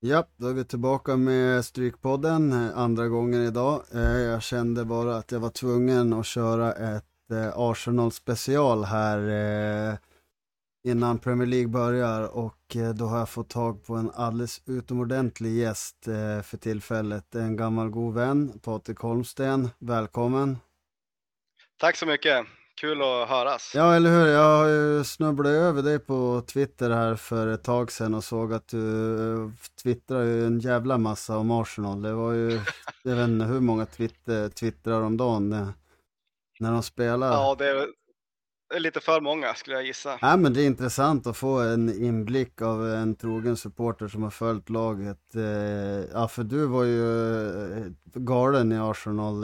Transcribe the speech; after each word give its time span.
Ja, 0.00 0.26
då 0.36 0.48
är 0.48 0.52
vi 0.52 0.64
tillbaka 0.64 1.16
med 1.16 1.64
Strykpodden 1.64 2.52
eh, 2.52 2.78
andra 2.78 3.08
gången 3.08 3.42
idag. 3.42 3.82
Eh, 3.94 4.00
jag 4.00 4.42
kände 4.42 4.84
bara 4.84 5.16
att 5.16 5.32
jag 5.32 5.40
var 5.40 5.50
tvungen 5.50 6.12
att 6.12 6.26
köra 6.26 6.72
ett 6.72 7.30
eh, 7.32 7.52
Arsenal 7.54 8.12
special 8.12 8.84
här 8.84 9.98
innan 10.88 11.18
Premier 11.18 11.46
League 11.46 11.68
börjar 11.68 12.36
och 12.36 12.76
då 12.94 13.04
har 13.06 13.18
jag 13.18 13.28
fått 13.28 13.50
tag 13.50 13.84
på 13.84 13.94
en 13.94 14.10
alldeles 14.10 14.62
utomordentlig 14.66 15.52
gäst 15.52 16.04
för 16.42 16.56
tillfället. 16.56 17.34
En 17.34 17.56
gammal 17.56 17.90
god 17.90 18.14
vän, 18.14 18.58
Patrik 18.62 18.98
Holmsten. 18.98 19.70
Välkommen! 19.78 20.58
Tack 21.80 21.96
så 21.96 22.06
mycket! 22.06 22.46
Kul 22.80 23.02
att 23.02 23.28
höras. 23.28 23.72
Ja, 23.74 23.94
eller 23.94 24.10
hur. 24.10 24.26
Jag 24.26 24.58
har 24.58 24.68
ju 24.68 25.04
snubblat 25.04 25.50
över 25.50 25.82
dig 25.82 25.98
på 25.98 26.42
Twitter 26.46 26.90
här 26.90 27.16
för 27.16 27.46
ett 27.46 27.64
tag 27.64 27.92
sedan 27.92 28.14
och 28.14 28.24
såg 28.24 28.52
att 28.52 28.68
du 28.68 29.14
eh, 29.32 29.50
twittrar 29.82 30.22
ju 30.22 30.46
en 30.46 30.60
jävla 30.60 30.98
massa 30.98 31.38
om 31.38 31.50
Arsenal. 31.50 32.02
Det 32.02 32.12
var 32.12 32.32
ju, 32.32 32.60
jag 33.02 33.16
vet 33.16 33.28
inte 33.28 33.44
hur 33.44 33.60
många 33.60 33.86
twitter, 33.86 34.48
twittrar 34.48 35.02
om 35.02 35.16
dagen 35.16 35.50
när, 35.50 35.66
när 36.60 36.72
de 36.72 36.82
spelar. 36.82 37.32
Ja, 37.32 37.56
det 37.58 37.68
är, 37.68 37.86
lite 38.80 39.00
för 39.00 39.20
många 39.20 39.54
skulle 39.54 39.76
jag 39.76 39.86
gissa. 39.86 40.18
Ja, 40.20 40.36
men 40.36 40.52
det 40.52 40.62
är 40.62 40.66
intressant 40.66 41.26
att 41.26 41.36
få 41.36 41.58
en 41.58 42.02
inblick 42.02 42.62
av 42.62 42.88
en 42.88 43.14
trogen 43.14 43.56
supporter 43.56 44.08
som 44.08 44.22
har 44.22 44.30
följt 44.30 44.70
laget. 44.70 45.34
Eh, 45.34 45.42
ja, 46.12 46.28
för 46.28 46.44
du 46.44 46.66
var 46.66 46.84
ju 46.84 47.48
eh, 47.72 47.86
galen 48.14 48.72
i 48.72 48.78
Arsenal 48.78 49.40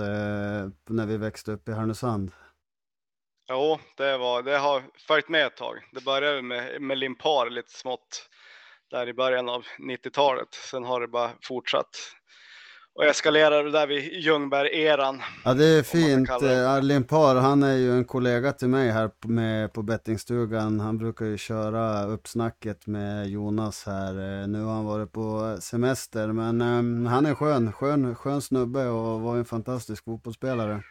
när 0.88 1.06
vi 1.06 1.16
växte 1.16 1.52
upp 1.52 1.68
i 1.68 1.72
Härnösand. 1.72 2.30
Jo, 3.48 3.78
det, 3.96 4.18
var, 4.18 4.42
det 4.42 4.58
har 4.58 4.82
följt 5.08 5.28
med 5.28 5.46
ett 5.46 5.56
tag. 5.56 5.76
Det 5.92 6.04
började 6.04 6.42
med, 6.42 6.82
med 6.82 6.98
Limpar 6.98 7.50
lite 7.50 7.72
smått 7.72 8.28
där 8.90 9.08
i 9.08 9.14
början 9.14 9.48
av 9.48 9.64
90-talet. 9.78 10.48
Sen 10.70 10.84
har 10.84 11.00
det 11.00 11.08
bara 11.08 11.30
fortsatt 11.42 11.96
och 12.94 13.04
eskalerade 13.04 13.70
där 13.70 13.86
vid 13.86 14.12
Ljungberg-eran. 14.12 15.22
Ja 15.44 15.54
det 15.54 15.64
är 15.64 15.82
fint. 15.82 16.30
Eh, 16.30 16.82
Limpar 16.82 17.36
han 17.36 17.62
är 17.62 17.76
ju 17.76 17.92
en 17.92 18.04
kollega 18.04 18.52
till 18.52 18.68
mig 18.68 18.90
här 18.90 19.10
med, 19.26 19.72
på 19.72 19.82
bettingstugan. 19.82 20.80
Han 20.80 20.98
brukar 20.98 21.26
ju 21.26 21.38
köra 21.38 22.04
uppsnacket 22.04 22.86
med 22.86 23.28
Jonas 23.28 23.86
här. 23.86 24.42
Eh, 24.42 24.48
nu 24.48 24.62
har 24.62 24.74
han 24.74 24.84
varit 24.84 25.12
på 25.12 25.56
semester 25.60 26.28
men 26.28 26.60
um, 26.60 27.06
han 27.06 27.26
är 27.26 27.34
skön, 27.34 27.72
skön, 27.72 28.14
skön 28.14 28.40
snubbe 28.40 28.86
och 28.86 29.20
var 29.20 29.36
en 29.36 29.44
fantastisk 29.44 30.04
fotbollsspelare. 30.04 30.82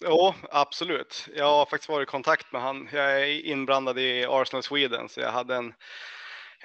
Jo, 0.00 0.34
absolut. 0.50 1.28
Jag 1.36 1.44
har 1.44 1.66
faktiskt 1.66 1.88
varit 1.88 2.08
i 2.08 2.10
kontakt 2.10 2.52
med 2.52 2.62
han. 2.62 2.88
Jag 2.92 3.22
är 3.22 3.46
inblandad 3.46 3.98
i 3.98 4.26
Arsenal 4.28 4.62
Sweden, 4.62 5.08
så 5.08 5.20
jag 5.20 5.32
hade 5.32 5.56
en, 5.56 5.74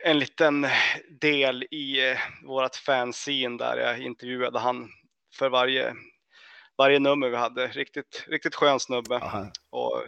en 0.04 0.20
liten 0.20 0.68
del 1.22 1.64
i 1.72 2.10
eh, 2.10 2.18
vårt 2.44 2.76
fanzine 2.76 3.58
där 3.58 3.78
jag 3.78 4.00
intervjuade 4.00 4.60
han 4.60 4.90
för 5.36 5.50
varje, 5.50 5.96
varje 6.78 7.00
nummer 7.00 7.30
vi 7.30 7.36
hade. 7.36 7.68
Riktigt, 7.68 8.26
riktigt 8.28 8.56
skön 8.56 8.80
snubbe. 8.80 9.16
Aha. 9.16 9.52
Och 9.70 10.04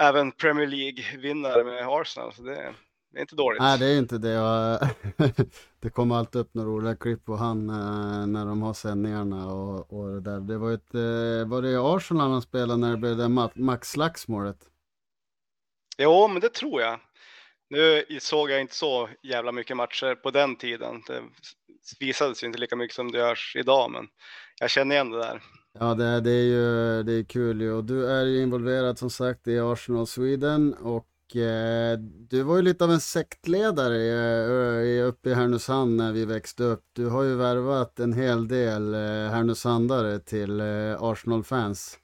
även 0.00 0.32
Premier 0.32 0.66
League-vinnare 0.66 1.64
med 1.64 1.88
Arsenal. 1.88 2.32
Så 2.32 2.42
det, 2.42 2.74
det 3.16 3.20
är 3.20 3.22
inte 3.22 3.36
dåligt. 3.36 3.60
Nej, 3.60 3.78
det 3.78 3.86
är 3.86 3.98
inte 3.98 4.18
det. 4.18 4.94
det 5.80 5.90
kommer 5.90 6.16
alltid 6.16 6.40
upp 6.40 6.54
några 6.54 6.68
roliga 6.68 6.96
klipp 6.96 7.24
på 7.24 7.36
han 7.36 7.70
eh, 7.70 8.26
när 8.26 8.46
de 8.46 8.62
har 8.62 8.74
sändningarna 8.74 9.52
och, 9.52 9.92
och 9.92 10.08
det 10.08 10.20
där. 10.20 10.40
Det 10.40 10.58
var 10.58 10.72
ett, 10.72 10.94
eh, 10.94 11.48
var 11.48 11.62
det 11.62 11.96
Arsenal 11.96 12.30
han 12.30 12.42
spelade 12.42 12.76
när 12.76 12.90
det 12.90 12.96
blev 12.96 13.16
det 13.16 13.28
Max-slagsmålet? 13.54 14.56
Jo, 15.98 16.28
men 16.28 16.40
det 16.40 16.48
tror 16.48 16.80
jag. 16.80 17.00
Nu 17.70 18.04
såg 18.20 18.50
jag 18.50 18.60
inte 18.60 18.74
så 18.74 19.08
jävla 19.22 19.52
mycket 19.52 19.76
matcher 19.76 20.14
på 20.14 20.30
den 20.30 20.56
tiden. 20.56 21.02
Det 21.06 21.22
visades 22.00 22.42
ju 22.42 22.46
inte 22.46 22.58
lika 22.58 22.76
mycket 22.76 22.94
som 22.94 23.12
det 23.12 23.18
görs 23.18 23.56
idag, 23.56 23.90
men 23.90 24.08
jag 24.60 24.70
känner 24.70 24.94
igen 24.94 25.10
det 25.10 25.18
där. 25.18 25.42
Ja, 25.78 25.94
det, 25.94 26.20
det 26.20 26.30
är 26.30 26.44
ju 26.44 27.02
det 27.02 27.12
är 27.12 27.24
kul 27.24 27.60
ju. 27.60 27.72
Och 27.72 27.84
du 27.84 28.10
är 28.10 28.24
ju 28.24 28.42
involverad 28.42 28.98
som 28.98 29.10
sagt 29.10 29.48
i 29.48 29.60
Arsenal 29.60 30.06
Sweden 30.06 30.74
och 30.74 31.06
Eh, 31.34 31.98
du 32.30 32.42
var 32.42 32.56
ju 32.56 32.62
lite 32.62 32.84
av 32.84 32.90
en 32.90 33.00
sektledare 33.00 33.96
eh, 33.96 34.98
eh, 34.98 35.08
uppe 35.08 35.30
i 35.30 35.34
Härnösand 35.34 35.96
när 35.96 36.12
vi 36.12 36.24
växte 36.24 36.62
upp. 36.62 36.84
Du 36.92 37.06
har 37.06 37.22
ju 37.22 37.34
värvat 37.34 37.98
en 37.98 38.12
hel 38.12 38.48
del 38.48 38.94
Härnösandare 39.30 40.18
till 40.18 40.60
Arsenal-fans. 41.00 41.98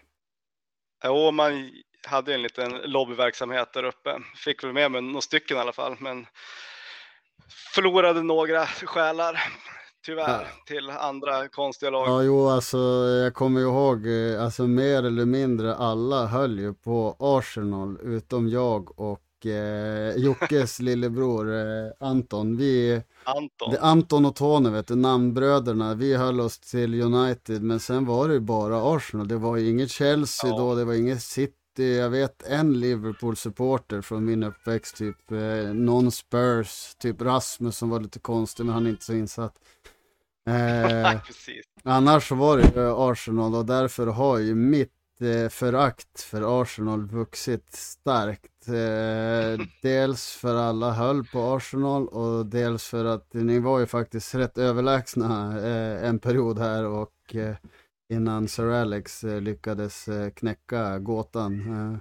Jo, 1.05 1.31
man 1.31 1.71
hade 2.07 2.35
en 2.35 2.43
liten 2.43 2.73
lobbyverksamhet 2.85 3.73
där 3.73 3.85
uppe. 3.85 4.19
Fick 4.37 4.65
väl 4.65 4.73
med 4.73 4.91
mig 4.91 5.03
några 5.03 5.21
stycken 5.21 5.57
i 5.57 5.61
alla 5.61 5.73
fall, 5.73 5.97
men 5.99 6.27
förlorade 7.75 8.23
några 8.23 8.67
själar 8.67 9.43
tyvärr 10.05 10.47
till 10.67 10.91
andra 10.91 11.49
konstiga 11.49 11.91
lag. 11.91 12.09
Ja, 12.09 12.23
jo, 12.23 12.49
alltså 12.49 12.79
jag 13.25 13.35
kommer 13.35 13.61
ihåg, 13.61 14.07
eh, 14.07 14.45
alltså 14.45 14.67
mer 14.67 15.03
eller 15.03 15.25
mindre 15.25 15.75
alla 15.75 16.27
höll 16.27 16.59
ju 16.59 16.75
på 16.75 17.17
Arsenal 17.19 17.99
utom 18.03 18.49
jag 18.49 19.01
och 19.01 19.47
eh, 19.47 20.17
Jockes 20.17 20.79
lillebror 20.81 21.55
eh, 21.55 21.93
Anton. 22.01 22.57
Vi, 22.57 23.03
Anton. 23.25 23.71
Det, 23.71 23.81
Anton 23.81 24.25
och 24.27 24.37
Tony, 24.37 24.71
vet 24.71 24.87
du, 24.87 24.97
namnbröderna, 24.97 25.95
vi 25.95 26.17
höll 26.17 26.41
oss 26.41 26.59
till 26.59 27.03
United, 27.03 27.63
men 27.63 27.81
sen 27.81 28.07
var 28.07 28.29
det 28.29 28.35
ju 28.35 28.41
bara 28.41 28.97
Arsenal. 28.97 29.29
Det 29.29 29.37
var 29.37 29.57
ju 29.57 29.71
inget 29.71 29.91
Chelsea 29.91 30.51
ja. 30.51 30.59
då, 30.59 30.75
det 30.75 30.85
var 30.85 30.95
inget 30.95 31.23
City 31.23 31.53
jag 31.77 32.11
vet 32.11 32.43
en 32.43 32.81
Liverpool-supporter 32.81 34.01
från 34.01 34.25
min 34.25 34.43
uppväxt, 34.43 34.97
typ 34.97 35.33
eh, 35.33 35.75
någon 35.75 36.13
Spurs, 36.13 36.95
typ 36.99 37.23
Rasmus 37.23 37.77
som 37.77 37.91
var 37.91 38.01
lite 38.01 38.19
konstig 38.19 38.65
men 38.65 38.75
han 38.75 38.87
är 38.87 38.91
inte 38.91 39.05
så 39.05 39.13
insatt. 39.13 39.55
Eh, 40.47 41.21
annars 41.85 42.29
så 42.29 42.35
var 42.35 42.57
det 42.57 42.63
ju 42.63 43.11
Arsenal 43.11 43.55
och 43.55 43.67
därför 43.67 44.07
har 44.07 44.39
ju 44.39 44.55
mitt 44.55 44.91
eh, 45.21 45.49
förakt 45.49 46.21
för 46.21 46.63
Arsenal 46.63 47.07
vuxit 47.07 47.73
starkt. 47.73 48.69
Eh, 48.69 49.67
dels 49.83 50.33
för 50.33 50.55
alla 50.57 50.91
höll 50.91 51.25
på 51.25 51.41
Arsenal 51.41 52.09
och 52.09 52.47
dels 52.47 52.87
för 52.87 53.05
att 53.05 53.35
ni 53.35 53.59
var 53.59 53.79
ju 53.79 53.87
faktiskt 53.87 54.35
rätt 54.35 54.59
överlägsna 54.59 55.59
eh, 55.67 56.09
en 56.09 56.19
period 56.19 56.59
här 56.59 56.85
och 56.85 57.35
eh, 57.35 57.55
innan 58.13 58.49
Sir 58.49 58.71
Alex 58.71 59.25
eh, 59.25 59.41
lyckades 59.41 60.09
eh, 60.09 60.31
knäcka 60.31 60.99
gåtan. 60.99 62.01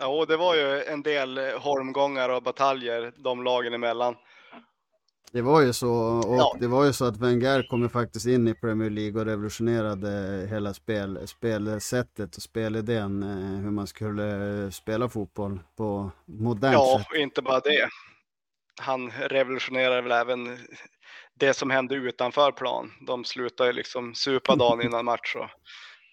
Ja, 0.00 0.06
och 0.06 0.26
det 0.26 0.36
var 0.36 0.54
ju 0.54 0.82
en 0.82 1.02
del 1.02 1.38
holmgångar 1.38 2.28
och 2.28 2.42
bataljer 2.42 3.12
de 3.16 3.44
lagen 3.44 3.74
emellan. 3.74 4.16
Det 5.32 5.42
var 5.42 5.60
ju 5.60 5.72
så, 5.72 5.92
och 6.28 6.36
ja. 6.36 6.56
det 6.60 6.66
var 6.66 6.84
ju 6.84 6.92
så 6.92 7.04
att 7.04 7.16
Wenger 7.16 7.62
kom 7.62 7.82
ju 7.82 7.88
faktiskt 7.88 8.26
in 8.26 8.48
i 8.48 8.54
Premier 8.54 8.90
League 8.90 9.20
och 9.20 9.26
revolutionerade 9.26 10.46
hela 10.50 10.74
spel, 10.74 11.28
spelsättet 11.28 12.36
och 12.36 12.42
spelidén, 12.42 13.22
eh, 13.22 13.62
hur 13.62 13.70
man 13.70 13.86
skulle 13.86 14.72
spela 14.72 15.08
fotboll 15.08 15.60
på 15.76 16.10
modernt 16.26 16.74
ja, 16.74 16.98
sätt. 16.98 17.06
Ja, 17.10 17.16
och 17.16 17.22
inte 17.22 17.42
bara 17.42 17.60
det. 17.60 17.88
Han 18.80 19.10
revolutionerade 19.10 20.02
väl 20.02 20.12
även 20.12 20.58
det 21.34 21.54
som 21.54 21.70
hände 21.70 21.94
utanför 21.94 22.52
plan. 22.52 22.92
De 23.06 23.24
slutade 23.24 23.72
liksom 23.72 24.14
supa 24.14 24.56
dagen 24.56 24.82
innan 24.82 25.04
match 25.04 25.36
och 25.36 25.48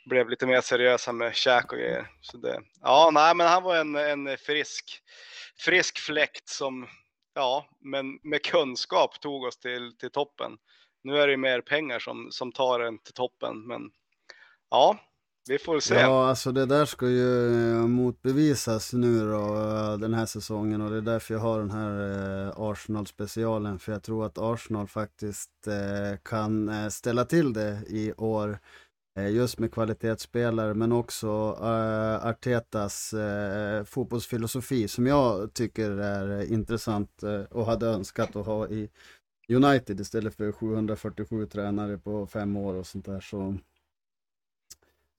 blev 0.09 0.29
lite 0.29 0.45
mer 0.45 0.61
seriösa 0.61 1.11
med 1.11 1.35
käk 1.35 1.71
och 1.71 1.77
grejer. 1.77 2.07
Så 2.21 2.37
det, 2.37 2.61
ja, 2.81 3.09
nej, 3.13 3.35
men 3.35 3.47
han 3.47 3.63
var 3.63 3.75
en, 3.75 3.95
en 3.95 4.37
frisk, 4.37 5.01
frisk 5.65 5.99
fläkt 5.99 6.49
som 6.49 6.87
ja, 7.35 7.65
men 7.79 8.19
med 8.23 8.43
kunskap 8.43 9.19
tog 9.19 9.43
oss 9.43 9.57
till, 9.57 9.97
till 9.97 10.11
toppen. 10.11 10.57
Nu 11.03 11.17
är 11.17 11.27
det 11.27 11.37
mer 11.37 11.61
pengar 11.61 11.99
som, 11.99 12.27
som 12.31 12.51
tar 12.51 12.79
en 12.79 12.97
till 12.97 13.13
toppen, 13.13 13.67
men 13.67 13.81
ja, 14.69 14.99
vi 15.49 15.57
får 15.57 15.79
se. 15.79 15.95
Ja, 15.95 16.29
alltså 16.29 16.51
det 16.51 16.65
där 16.65 16.85
ska 16.85 17.07
ju 17.07 17.71
eh, 17.71 17.87
motbevisas 17.87 18.93
nu 18.93 19.19
då 19.19 19.37
eh, 19.37 19.97
den 19.97 20.13
här 20.13 20.25
säsongen 20.25 20.81
och 20.81 20.91
det 20.91 20.97
är 20.97 21.01
därför 21.01 21.33
jag 21.33 21.41
har 21.41 21.59
den 21.59 21.71
här 21.71 21.91
eh, 22.47 22.53
Arsenal-specialen. 22.57 23.79
För 23.79 23.91
jag 23.91 24.03
tror 24.03 24.25
att 24.25 24.37
Arsenal 24.37 24.87
faktiskt 24.87 25.51
kan 26.23 26.71
ställa 26.91 27.25
till 27.25 27.53
det 27.53 27.79
i 27.87 28.13
år. 28.17 28.59
Eh, 29.17 29.29
just 29.29 29.59
med 29.59 29.71
kvalitetsspelare 29.71 30.73
men 30.73 30.91
också 30.91 31.27
uh, 31.61 32.27
Artetas 32.27 33.13
uh, 33.13 33.83
fotbollsfilosofi 33.83 34.87
som 34.87 35.07
jag 35.07 35.53
tycker 35.53 35.91
är 35.91 36.53
intressant 36.53 37.23
uh, 37.23 37.41
och 37.41 37.65
hade 37.65 37.87
önskat 37.87 38.35
att 38.35 38.45
ha 38.45 38.67
i 38.67 38.89
United 39.49 39.99
istället 39.99 40.35
för 40.35 40.51
747 40.51 41.45
tränare 41.45 41.97
på 41.97 42.27
fem 42.27 42.57
år 42.57 42.73
och 42.73 42.87
sånt 42.87 43.05
där. 43.05 43.19
Så 43.19 43.57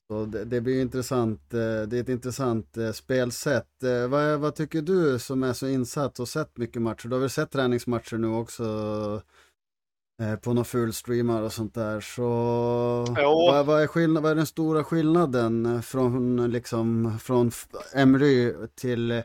så 0.08 0.24
det, 0.24 0.44
det, 0.44 0.60
blir 0.60 0.80
intressant. 0.80 1.50
Det 1.50 1.92
är 1.92 1.94
ett 1.94 2.08
intressant 2.08 2.76
spelsätt. 2.94 3.68
Vad, 4.08 4.40
vad 4.40 4.54
tycker 4.54 4.82
du 4.82 5.18
som 5.18 5.42
är 5.42 5.52
så 5.52 5.68
insatt 5.68 6.18
och 6.18 6.28
sett 6.28 6.56
mycket 6.56 6.82
matcher? 6.82 7.08
Du 7.08 7.14
har 7.14 7.20
väl 7.20 7.30
sett 7.30 7.50
träningsmatcher 7.50 8.18
nu 8.18 8.28
också? 8.28 8.62
Eh, 10.20 10.36
på 10.36 10.52
några 10.52 10.64
fullstreamar 10.64 11.42
och 11.42 11.52
sånt 11.52 11.74
där. 11.74 12.00
Så 12.00 12.28
vad, 13.16 13.66
vad, 13.66 13.82
är 13.82 13.86
skillnad, 13.86 14.22
vad 14.22 14.32
är 14.32 14.36
den 14.36 14.46
stora 14.46 14.84
skillnaden 14.84 15.82
från, 15.82 16.50
liksom, 16.50 17.18
från 17.18 17.50
Emry 17.94 18.54
till 18.74 19.22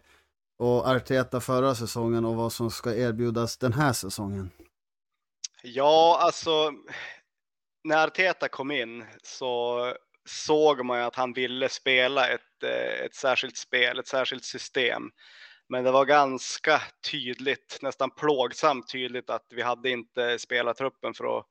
och 0.60 0.88
Arteta 0.88 1.42
förra 1.42 1.76
säsongen 1.76 2.26
och 2.26 2.36
vad 2.36 2.54
som 2.54 2.72
ska 2.72 2.96
erbjudas 2.96 3.58
den 3.58 3.74
här 3.74 3.94
säsongen? 3.94 4.52
Ja, 5.64 6.20
alltså 6.22 6.72
när 7.84 8.08
Arteta 8.08 8.48
kom 8.48 8.72
in 8.72 9.06
så 9.24 9.86
såg 10.26 10.86
man 10.86 10.98
ju 11.00 11.04
att 11.04 11.16
han 11.16 11.34
ville 11.34 11.70
spela 11.70 12.28
ett, 12.28 12.64
eh, 12.64 13.06
ett 13.06 13.16
särskilt 13.16 13.58
spel, 13.58 14.00
ett 14.00 14.08
särskilt 14.08 14.46
system. 14.46 15.12
Men 15.72 15.84
det 15.84 15.92
var 15.92 16.06
ganska 16.06 16.82
tydligt, 17.12 17.80
nästan 17.82 18.12
plågsamt 18.12 18.92
tydligt 18.92 19.30
att 19.30 19.46
vi 19.50 19.62
hade 19.62 19.90
inte 19.90 20.40
spelartruppen 20.40 21.14
för 21.14 21.40
att, 21.40 21.46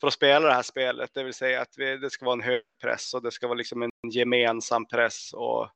för 0.00 0.06
att 0.06 0.12
spela 0.12 0.48
det 0.48 0.54
här 0.54 0.62
spelet. 0.62 1.10
Det 1.14 1.24
vill 1.24 1.34
säga 1.34 1.60
att 1.60 1.74
vi, 1.76 1.96
det 1.96 2.10
ska 2.10 2.24
vara 2.24 2.32
en 2.32 2.40
hög 2.40 2.62
press 2.82 3.14
och 3.14 3.22
det 3.22 3.30
ska 3.30 3.46
vara 3.46 3.56
liksom 3.56 3.82
en 3.82 3.90
gemensam 4.10 4.86
press 4.86 5.32
och 5.32 5.68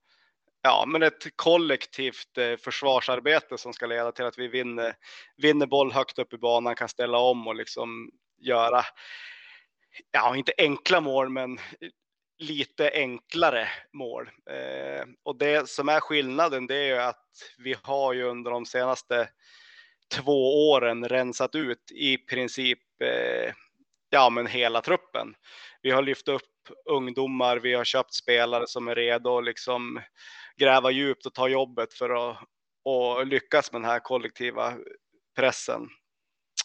ja, 0.63 0.85
men 0.89 1.03
ett 1.03 1.37
kollektivt 1.37 2.39
eh, 2.39 2.57
försvarsarbete 2.57 3.59
som 3.59 3.73
ska 3.73 3.87
leda 3.87 4.13
till 4.13 4.25
att 4.25 4.39
vi 4.39 4.49
vinner, 4.49 4.95
vinner 5.37 5.67
boll 5.67 5.93
högt 5.93 6.19
upp 6.19 6.33
i 6.33 6.39
banan, 6.39 6.75
kan 6.75 6.89
ställa 6.89 7.19
om 7.19 7.47
och 7.49 7.55
liksom 7.55 8.11
göra, 8.41 8.83
ja, 10.11 10.37
inte 10.37 10.53
enkla 10.59 11.01
mål, 11.01 11.29
men 11.29 11.59
lite 12.39 12.91
enklare 12.91 13.69
mål. 13.93 14.31
Eh, 14.51 15.07
och 15.23 15.39
det 15.39 15.69
som 15.69 15.89
är 15.89 16.01
skillnaden 16.01 16.67
det 16.67 16.77
är 16.77 16.87
ju 16.87 16.99
att 16.99 17.27
vi 17.59 17.77
har 17.83 18.13
ju 18.13 18.23
under 18.23 18.51
de 18.51 18.67
senaste 18.67 19.29
två 20.15 20.71
åren 20.71 21.09
rensat 21.09 21.55
ut 21.55 21.93
i 21.93 22.19
princip 22.19 23.03
eh, 23.03 23.53
ja, 24.11 24.31
men 24.31 24.47
hela 24.47 24.81
truppen. 24.81 25.35
Vi 25.83 25.91
har 25.91 26.03
lyft 26.03 26.29
upp 26.29 26.43
ungdomar, 26.91 27.57
vi 27.57 27.75
har 27.75 27.85
köpt 27.85 28.15
spelare 28.15 28.67
som 28.67 28.89
är 28.89 28.95
redo 28.95 29.39
att 29.39 29.45
liksom 29.45 30.01
gräva 30.57 30.91
djupt 30.91 31.27
och 31.27 31.35
ta 31.35 31.49
jobbet 31.49 31.95
för 31.95 32.31
att 32.31 32.39
och 32.85 33.27
lyckas 33.27 33.73
med 33.73 33.81
den 33.81 33.91
här 33.91 34.01
kollektiva 34.01 34.75
pressen. 35.37 35.89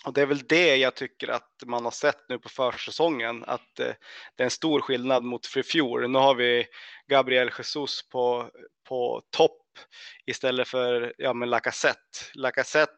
Och 0.05 0.13
det 0.13 0.21
är 0.21 0.25
väl 0.25 0.47
det 0.47 0.75
jag 0.75 0.95
tycker 0.95 1.27
att 1.27 1.49
man 1.65 1.83
har 1.83 1.91
sett 1.91 2.29
nu 2.29 2.39
på 2.39 2.49
försäsongen, 2.49 3.43
att 3.47 3.79
eh, 3.79 3.93
det 4.35 4.43
är 4.43 4.45
en 4.45 4.49
stor 4.49 4.81
skillnad 4.81 5.23
mot 5.23 5.45
för 5.45 5.63
fjol. 5.63 6.09
Nu 6.11 6.19
har 6.19 6.35
vi 6.35 6.65
Gabriel 7.07 7.51
Jesus 7.57 8.09
på, 8.09 8.49
på 8.87 9.21
topp 9.37 9.61
istället 10.25 10.67
för 10.67 11.13
ja, 11.17 11.33
men 11.33 11.49
Lacazette. 11.49 12.19
Lacazette, 12.33 12.93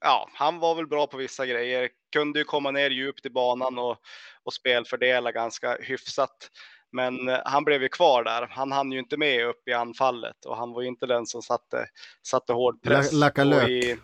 ja, 0.00 0.30
han 0.34 0.58
var 0.58 0.74
väl 0.74 0.86
bra 0.86 1.06
på 1.06 1.16
vissa 1.16 1.46
grejer, 1.46 1.88
kunde 2.12 2.38
ju 2.38 2.44
komma 2.44 2.70
ner 2.70 2.90
djupt 2.90 3.26
i 3.26 3.30
banan 3.30 3.78
och, 3.78 3.96
och 4.44 4.52
spelfördela 4.52 5.32
ganska 5.32 5.76
hyfsat. 5.80 6.50
Men 6.92 7.28
eh, 7.28 7.40
han 7.44 7.64
blev 7.64 7.82
ju 7.82 7.88
kvar 7.88 8.24
där. 8.24 8.46
Han 8.50 8.72
hann 8.72 8.92
ju 8.92 8.98
inte 8.98 9.16
med 9.16 9.46
upp 9.46 9.68
i 9.68 9.72
anfallet 9.72 10.44
och 10.46 10.56
han 10.56 10.72
var 10.72 10.82
ju 10.82 10.88
inte 10.88 11.06
den 11.06 11.26
som 11.26 11.42
satte, 11.42 11.86
satte 12.26 12.52
hård 12.52 12.82
press. 12.82 13.12
Lacka 13.12 13.44
lök. 13.44 13.98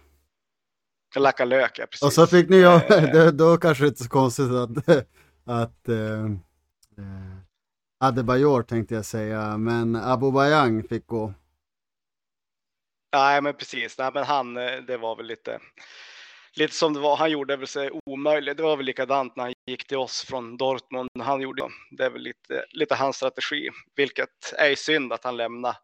Lacka 1.17 1.45
lök, 1.45 1.79
ja 1.79 1.87
precis. 1.87 2.03
Och 2.03 2.13
så 2.13 2.27
fick 2.27 2.49
ni, 2.49 2.61
ja, 2.61 2.83
eh. 2.89 3.27
då 3.27 3.57
kanske 3.57 3.85
det 3.85 3.89
inte 3.89 4.03
så 4.03 4.09
konstigt 4.09 4.51
att, 4.51 4.89
att 5.47 5.89
eh, 5.89 6.25
eh, 6.99 7.37
Adebayor 8.01 8.63
tänkte 8.63 8.95
jag 8.95 9.05
säga, 9.05 9.59
men 9.59 9.97
Abu 9.97 10.33
Bayang 10.33 10.83
fick 10.89 11.07
gå. 11.07 11.35
Nej, 13.13 13.43
men 13.43 13.55
precis. 13.55 13.99
Nej, 13.99 14.11
men 14.15 14.25
han, 14.25 14.57
eh, 14.57 14.77
det 14.87 14.97
var 14.97 15.17
väl 15.17 15.27
lite, 15.27 15.59
lite 16.57 16.75
som 16.75 16.95
det 16.95 17.01
var. 17.01 17.17
Han 17.17 17.31
gjorde 17.31 17.57
väl 17.57 17.67
sig 17.67 17.91
omöjligt. 18.07 18.57
Det 18.57 18.63
var 18.63 18.77
väl 18.77 18.87
likadant 18.87 19.37
när 19.37 19.45
han 19.45 19.55
gick 19.67 19.87
till 19.87 19.97
oss 19.97 20.25
från 20.29 20.57
Dortmund. 20.57 21.09
Han 21.19 21.41
gjorde 21.41 21.69
det 21.91 22.05
är 22.05 22.11
väl 22.11 22.23
lite, 22.23 22.65
lite 22.71 22.95
hans 22.95 23.17
strategi, 23.17 23.71
vilket 23.95 24.53
är 24.59 24.75
synd 24.75 25.13
att 25.13 25.25
han 25.25 25.37
lämnade 25.37 25.77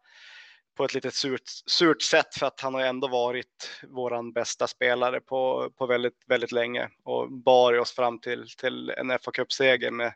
på 0.77 0.85
ett 0.85 0.93
lite 0.93 1.11
surt, 1.11 1.41
surt 1.65 2.01
sätt 2.01 2.35
för 2.39 2.45
att 2.45 2.61
han 2.61 2.73
har 2.73 2.81
ändå 2.81 3.07
varit 3.07 3.81
våran 3.89 4.33
bästa 4.33 4.67
spelare 4.67 5.19
på, 5.19 5.69
på 5.77 5.85
väldigt, 5.85 6.23
väldigt 6.27 6.51
länge 6.51 6.89
och 7.03 7.31
bar 7.31 7.79
oss 7.79 7.91
fram 7.91 8.19
till, 8.19 8.47
till 8.57 8.89
en 8.89 9.09
fa 9.09 9.31
Cup-seger 9.31 9.91
med 9.91 10.13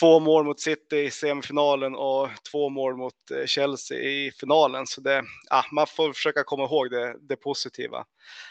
två 0.00 0.20
mål 0.20 0.44
mot 0.44 0.60
City 0.60 0.96
i 0.96 1.10
semifinalen 1.10 1.94
och 1.94 2.28
två 2.52 2.68
mål 2.68 2.96
mot 2.96 3.14
eh, 3.30 3.46
Chelsea 3.46 3.98
i 3.98 4.32
finalen. 4.40 4.86
Så 4.86 5.00
det, 5.00 5.24
ja, 5.50 5.64
man 5.72 5.86
får 5.86 6.12
försöka 6.12 6.44
komma 6.44 6.64
ihåg 6.64 6.90
det, 6.90 7.16
det 7.28 7.36
positiva. 7.36 8.04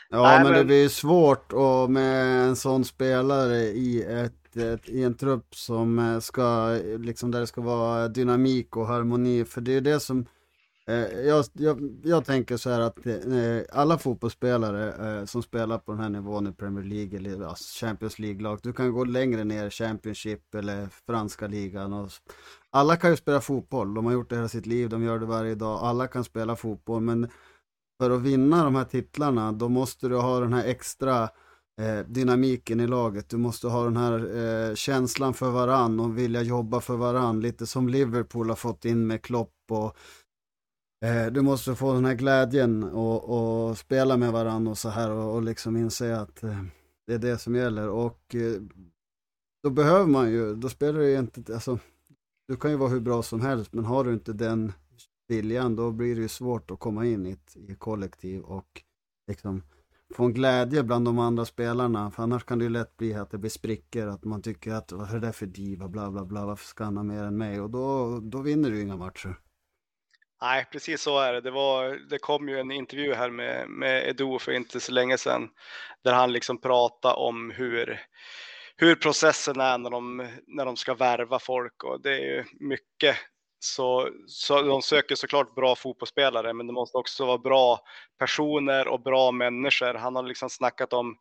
Ja, 0.09 0.21
Nej, 0.21 0.39
men, 0.44 0.51
men, 0.51 0.59
det 0.59 0.65
blir 0.65 0.89
svårt 0.89 1.54
och 1.54 1.92
med 1.92 2.48
en 2.48 2.56
sån 2.56 2.86
spelare 2.86 3.57
i, 3.57 4.04
ett, 4.04 4.56
ett, 4.56 4.89
i 4.89 5.04
en 5.04 5.18
trupp 5.18 5.56
som 5.56 6.00
eh, 6.00 6.19
ska, 6.19 6.80
liksom 7.00 7.31
där 7.31 7.39
det 7.39 7.48
ska 7.48 7.62
vara 7.62 8.07
dynamik 8.07 8.77
och 8.77 8.88
harmoni. 8.88 9.45
För 9.45 9.62
det 9.62 9.75
är 9.75 9.81
det 9.81 10.00
som 10.00 10.25
Eh, 10.89 11.19
jag, 11.19 11.45
jag, 11.53 11.99
jag, 12.03 12.25
tänker 12.25 12.57
så 12.57 12.69
här 12.69 12.79
att 12.79 13.05
eh, 13.05 13.15
eh, 13.15 13.63
alla 13.71 13.97
fotbollsspelare 13.97 15.27
som 15.27 15.43
spelar 15.43 15.77
på 15.77 15.91
den 15.91 16.01
här 16.01 16.09
nivån 16.09 16.47
i 16.47 16.51
Premier 16.51 16.85
League 16.85 17.19
eller 17.19 17.55
Champions 17.79 18.19
League-lag, 18.19 18.59
du 18.63 18.73
kan 18.73 18.93
gå 18.93 19.03
längre 19.03 19.43
ner, 19.43 19.69
Championship 19.69 20.55
eller 20.55 20.87
franska 21.07 21.47
ligan. 21.47 21.93
Och, 21.93 22.09
alla 22.69 22.95
kan 22.95 23.09
ju 23.09 23.17
spela 23.17 23.41
fotboll, 23.41 23.93
de 23.93 24.05
har 24.05 24.13
gjort 24.13 24.29
det 24.29 24.35
hela 24.35 24.47
sitt 24.47 24.65
liv, 24.65 24.89
de 24.89 25.03
gör 25.03 25.19
det 25.19 25.25
varje 25.25 25.55
dag, 25.55 25.79
alla 25.83 26.07
kan 26.07 26.23
spela 26.23 26.55
fotboll, 26.55 27.01
men 27.01 27.29
för 28.01 28.11
att 28.11 28.21
vinna 28.21 28.63
de 28.63 28.75
här 28.75 28.85
titlarna, 28.85 29.51
då 29.51 29.69
måste 29.69 30.07
du 30.07 30.15
ha 30.15 30.39
den 30.39 30.53
här 30.53 30.65
extra 30.65 31.29
dynamiken 32.05 32.79
i 32.79 32.87
laget. 32.87 33.29
Du 33.29 33.37
måste 33.37 33.67
ha 33.67 33.83
den 33.83 33.97
här 33.97 34.37
eh, 34.69 34.75
känslan 34.75 35.33
för 35.33 35.49
varann 35.49 35.99
och 35.99 36.17
vilja 36.17 36.41
jobba 36.41 36.81
för 36.81 36.95
varann. 36.95 37.41
Lite 37.41 37.67
som 37.67 37.89
Liverpool 37.89 38.49
har 38.49 38.55
fått 38.55 38.85
in 38.85 39.07
med 39.07 39.21
Klopp 39.21 39.53
och 39.71 39.97
Eh, 41.05 41.25
du 41.25 41.41
måste 41.41 41.75
få 41.75 41.94
den 41.94 42.05
här 42.05 42.13
glädjen 42.13 42.83
och, 42.83 43.69
och 43.69 43.77
spela 43.77 44.17
med 44.17 44.31
varandra 44.31 44.71
och 44.71 44.77
så 44.77 44.89
här 44.89 45.11
och, 45.11 45.35
och 45.35 45.41
liksom 45.41 45.77
inse 45.77 46.19
att 46.19 46.44
eh, 46.44 46.63
det 47.07 47.13
är 47.13 47.19
det 47.19 47.38
som 47.38 47.55
gäller. 47.55 47.89
Och 47.89 48.35
eh, 48.35 48.61
då 49.63 49.69
behöver 49.69 50.05
man 50.05 50.31
ju, 50.31 50.55
då 50.55 50.69
spelar 50.69 50.99
det 50.99 51.09
ju 51.09 51.19
inte, 51.19 51.53
alltså, 51.53 51.79
du 52.47 52.55
kan 52.55 52.71
ju 52.71 52.77
vara 52.77 52.89
hur 52.89 52.99
bra 52.99 53.23
som 53.23 53.41
helst, 53.41 53.73
men 53.73 53.85
har 53.85 54.03
du 54.03 54.13
inte 54.13 54.33
den 54.33 54.73
viljan, 55.27 55.75
då 55.75 55.91
blir 55.91 56.15
det 56.15 56.21
ju 56.21 56.27
svårt 56.27 56.71
att 56.71 56.79
komma 56.79 57.05
in 57.05 57.25
i 57.25 57.31
ett, 57.31 57.57
i 57.57 57.71
ett 57.71 57.79
kollektiv 57.79 58.41
och 58.41 58.81
liksom 59.27 59.63
få 60.15 60.25
en 60.25 60.33
glädje 60.33 60.83
bland 60.83 61.05
de 61.05 61.19
andra 61.19 61.45
spelarna. 61.45 62.11
För 62.11 62.23
annars 62.23 62.44
kan 62.44 62.59
det 62.59 62.63
ju 62.63 62.69
lätt 62.69 62.97
bli 62.97 63.13
att 63.13 63.31
det 63.31 63.38
blir 63.38 63.49
sprickor, 63.49 64.07
att 64.07 64.23
man 64.23 64.41
tycker 64.41 64.73
att 64.73 64.91
vad 64.91 65.09
är 65.09 65.13
det 65.13 65.19
där 65.19 65.31
för 65.31 65.45
diva, 65.45 65.88
bla 65.88 66.11
bla 66.11 66.25
bla, 66.25 66.45
varför 66.45 66.65
ska 66.65 66.83
han 66.83 66.97
ha 66.97 67.03
mer 67.03 67.23
än 67.23 67.38
mig? 67.38 67.61
Och 67.61 67.69
då, 67.69 68.19
då 68.19 68.41
vinner 68.41 68.71
du 68.71 68.81
inga 68.81 68.97
matcher. 68.97 69.39
Nej, 70.41 70.65
precis 70.71 71.01
så 71.01 71.19
är 71.19 71.33
det. 71.33 71.41
Det, 71.41 71.51
var, 71.51 72.09
det 72.09 72.19
kom 72.19 72.49
ju 72.49 72.59
en 72.59 72.71
intervju 72.71 73.13
här 73.13 73.29
med, 73.29 73.69
med 73.69 74.09
Edo 74.09 74.39
för 74.39 74.51
inte 74.51 74.79
så 74.79 74.91
länge 74.91 75.17
sedan 75.17 75.49
där 76.03 76.13
han 76.13 76.31
liksom 76.31 76.61
pratade 76.61 77.15
om 77.15 77.51
hur, 77.51 78.01
hur 78.77 78.95
processen 78.95 79.59
är 79.59 79.77
när 79.77 79.89
de, 79.89 80.29
när 80.47 80.65
de 80.65 80.77
ska 80.77 80.94
värva 80.94 81.39
folk 81.39 81.83
och 81.83 82.01
det 82.01 82.11
är 82.11 82.19
ju 82.19 82.44
mycket 82.59 83.17
så, 83.59 84.09
så 84.27 84.61
de 84.61 84.81
söker 84.81 85.15
såklart 85.15 85.56
bra 85.56 85.75
fotbollsspelare, 85.75 86.53
men 86.53 86.67
det 86.67 86.73
måste 86.73 86.97
också 86.97 87.25
vara 87.25 87.37
bra 87.37 87.79
personer 88.19 88.87
och 88.87 89.01
bra 89.01 89.31
människor. 89.31 89.94
Han 89.94 90.15
har 90.15 90.23
liksom 90.23 90.49
snackat 90.49 90.94
om 90.94 91.17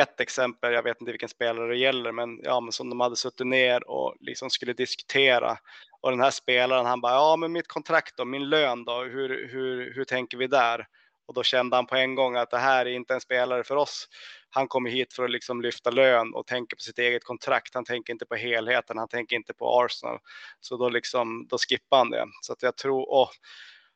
ett 0.00 0.20
exempel, 0.20 0.72
jag 0.72 0.82
vet 0.82 1.00
inte 1.00 1.12
vilken 1.12 1.28
spelare 1.28 1.68
det 1.68 1.78
gäller, 1.78 2.12
men, 2.12 2.40
ja, 2.42 2.60
men 2.60 2.72
som 2.72 2.90
de 2.90 3.00
hade 3.00 3.16
suttit 3.16 3.46
ner 3.46 3.90
och 3.90 4.16
liksom 4.20 4.50
skulle 4.50 4.72
diskutera. 4.72 5.56
Och 6.02 6.10
den 6.10 6.20
här 6.20 6.30
spelaren, 6.30 6.86
han 6.86 7.00
bara, 7.00 7.12
ja 7.12 7.36
men 7.36 7.52
mitt 7.52 7.68
kontrakt 7.68 8.16
då, 8.16 8.24
min 8.24 8.48
lön 8.48 8.84
då, 8.84 9.02
hur, 9.02 9.48
hur, 9.48 9.94
hur 9.94 10.04
tänker 10.04 10.38
vi 10.38 10.46
där? 10.46 10.86
Och 11.26 11.34
då 11.34 11.42
kände 11.42 11.76
han 11.76 11.86
på 11.86 11.96
en 11.96 12.14
gång 12.14 12.36
att 12.36 12.50
det 12.50 12.58
här 12.58 12.86
är 12.86 12.90
inte 12.90 13.14
en 13.14 13.20
spelare 13.20 13.64
för 13.64 13.76
oss. 13.76 14.08
Han 14.50 14.68
kommer 14.68 14.90
hit 14.90 15.14
för 15.14 15.24
att 15.24 15.30
liksom 15.30 15.62
lyfta 15.62 15.90
lön 15.90 16.34
och 16.34 16.46
tänker 16.46 16.76
på 16.76 16.80
sitt 16.80 16.98
eget 16.98 17.24
kontrakt. 17.24 17.74
Han 17.74 17.84
tänker 17.84 18.12
inte 18.12 18.26
på 18.26 18.34
helheten, 18.34 18.98
han 18.98 19.08
tänker 19.08 19.36
inte 19.36 19.54
på 19.54 19.82
Arsenal. 19.82 20.18
Så 20.60 20.76
då, 20.76 20.88
liksom, 20.88 21.46
då 21.48 21.58
skippar 21.58 21.98
han 21.98 22.10
det. 22.10 22.24
Så 22.40 22.52
att 22.52 22.62
jag 22.62 22.76
tror, 22.76 23.10
och 23.10 23.30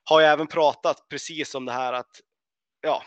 har 0.05 0.21
jag 0.21 0.33
även 0.33 0.47
pratat 0.47 1.09
precis 1.11 1.55
om 1.55 1.65
det 1.65 1.73
här 1.73 1.93
att 1.93 2.21
ja, 2.81 3.03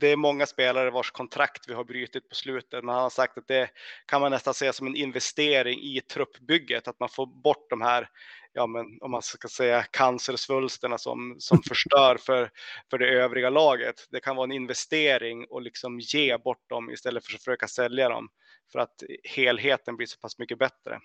det 0.00 0.08
är 0.08 0.16
många 0.16 0.46
spelare 0.46 0.90
vars 0.90 1.10
kontrakt 1.10 1.68
vi 1.68 1.74
har 1.74 1.84
brutit 1.84 2.28
på 2.28 2.34
slutet, 2.34 2.84
men 2.84 2.94
han 2.94 3.02
har 3.02 3.10
sagt 3.10 3.38
att 3.38 3.48
det 3.48 3.70
kan 4.06 4.20
man 4.20 4.30
nästan 4.30 4.54
se 4.54 4.72
som 4.72 4.86
en 4.86 4.96
investering 4.96 5.78
i 5.80 6.00
truppbygget, 6.00 6.88
att 6.88 7.00
man 7.00 7.08
får 7.08 7.26
bort 7.26 7.70
de 7.70 7.80
här, 7.80 8.08
ja 8.52 8.66
men 8.66 8.98
om 9.00 9.10
man 9.10 9.22
ska 9.22 9.48
säga 9.48 9.82
cancersvulsterna 9.82 10.98
som, 10.98 11.36
som 11.38 11.62
förstör 11.68 12.16
för, 12.16 12.50
för 12.90 12.98
det 12.98 13.08
övriga 13.08 13.50
laget. 13.50 14.06
Det 14.10 14.20
kan 14.20 14.36
vara 14.36 14.44
en 14.44 14.52
investering 14.52 15.46
och 15.50 15.62
liksom 15.62 16.00
ge 16.00 16.38
bort 16.38 16.68
dem 16.68 16.90
istället 16.90 17.26
för 17.26 17.34
att 17.34 17.42
försöka 17.44 17.68
sälja 17.68 18.08
dem, 18.08 18.28
för 18.72 18.78
att 18.78 19.02
helheten 19.24 19.96
blir 19.96 20.06
så 20.06 20.18
pass 20.18 20.38
mycket 20.38 20.58
bättre. 20.58 21.00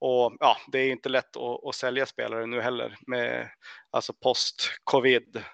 Och 0.00 0.36
ja, 0.40 0.56
det 0.72 0.78
är 0.78 0.90
inte 0.90 1.08
lätt 1.08 1.36
att, 1.36 1.64
att 1.64 1.74
sälja 1.74 2.06
spelare 2.06 2.46
nu 2.46 2.60
heller 2.60 2.96
med 3.06 3.50
alltså 3.90 4.12
post 4.12 4.70
covid 4.84 5.44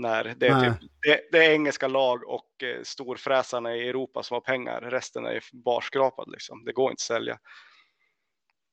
när 0.00 0.34
det 0.36 0.46
är, 0.46 0.70
typ, 0.70 0.90
det, 1.02 1.20
det, 1.32 1.46
är 1.46 1.50
engelska 1.50 1.88
lag 1.88 2.24
och 2.28 2.62
eh, 2.62 2.82
storfräsarna 2.82 3.76
i 3.76 3.88
Europa 3.88 4.22
som 4.22 4.34
har 4.34 4.40
pengar. 4.40 4.80
Resten 4.80 5.26
är 5.26 5.44
barskrapad 5.52 6.30
liksom. 6.30 6.64
Det 6.64 6.72
går 6.72 6.90
inte 6.90 7.00
att 7.00 7.00
sälja. 7.00 7.38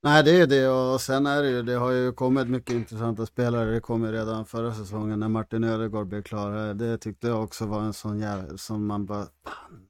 Nej, 0.03 0.23
det 0.23 0.31
är 0.31 0.47
det 0.47 0.69
och 0.69 1.01
sen 1.01 1.25
är 1.25 1.43
det 1.43 1.49
ju, 1.49 1.61
det 1.61 1.73
har 1.73 1.91
ju 1.91 2.11
kommit 2.11 2.47
mycket 2.47 2.75
intressanta 2.75 3.25
spelare. 3.25 3.71
Det 3.71 3.79
kom 3.79 4.03
ju 4.03 4.11
redan 4.11 4.45
förra 4.45 4.73
säsongen 4.73 5.19
när 5.19 5.27
Martin 5.29 5.63
Ödegaard 5.63 6.07
blev 6.07 6.23
klar. 6.23 6.73
Det 6.73 6.97
tyckte 6.97 7.27
jag 7.27 7.43
också 7.43 7.65
var 7.65 7.81
en 7.81 7.93
sån 7.93 8.19
jävel 8.19 8.57
som 8.57 8.85
man 8.85 9.05
bara, 9.05 9.25
fan, 9.43 9.89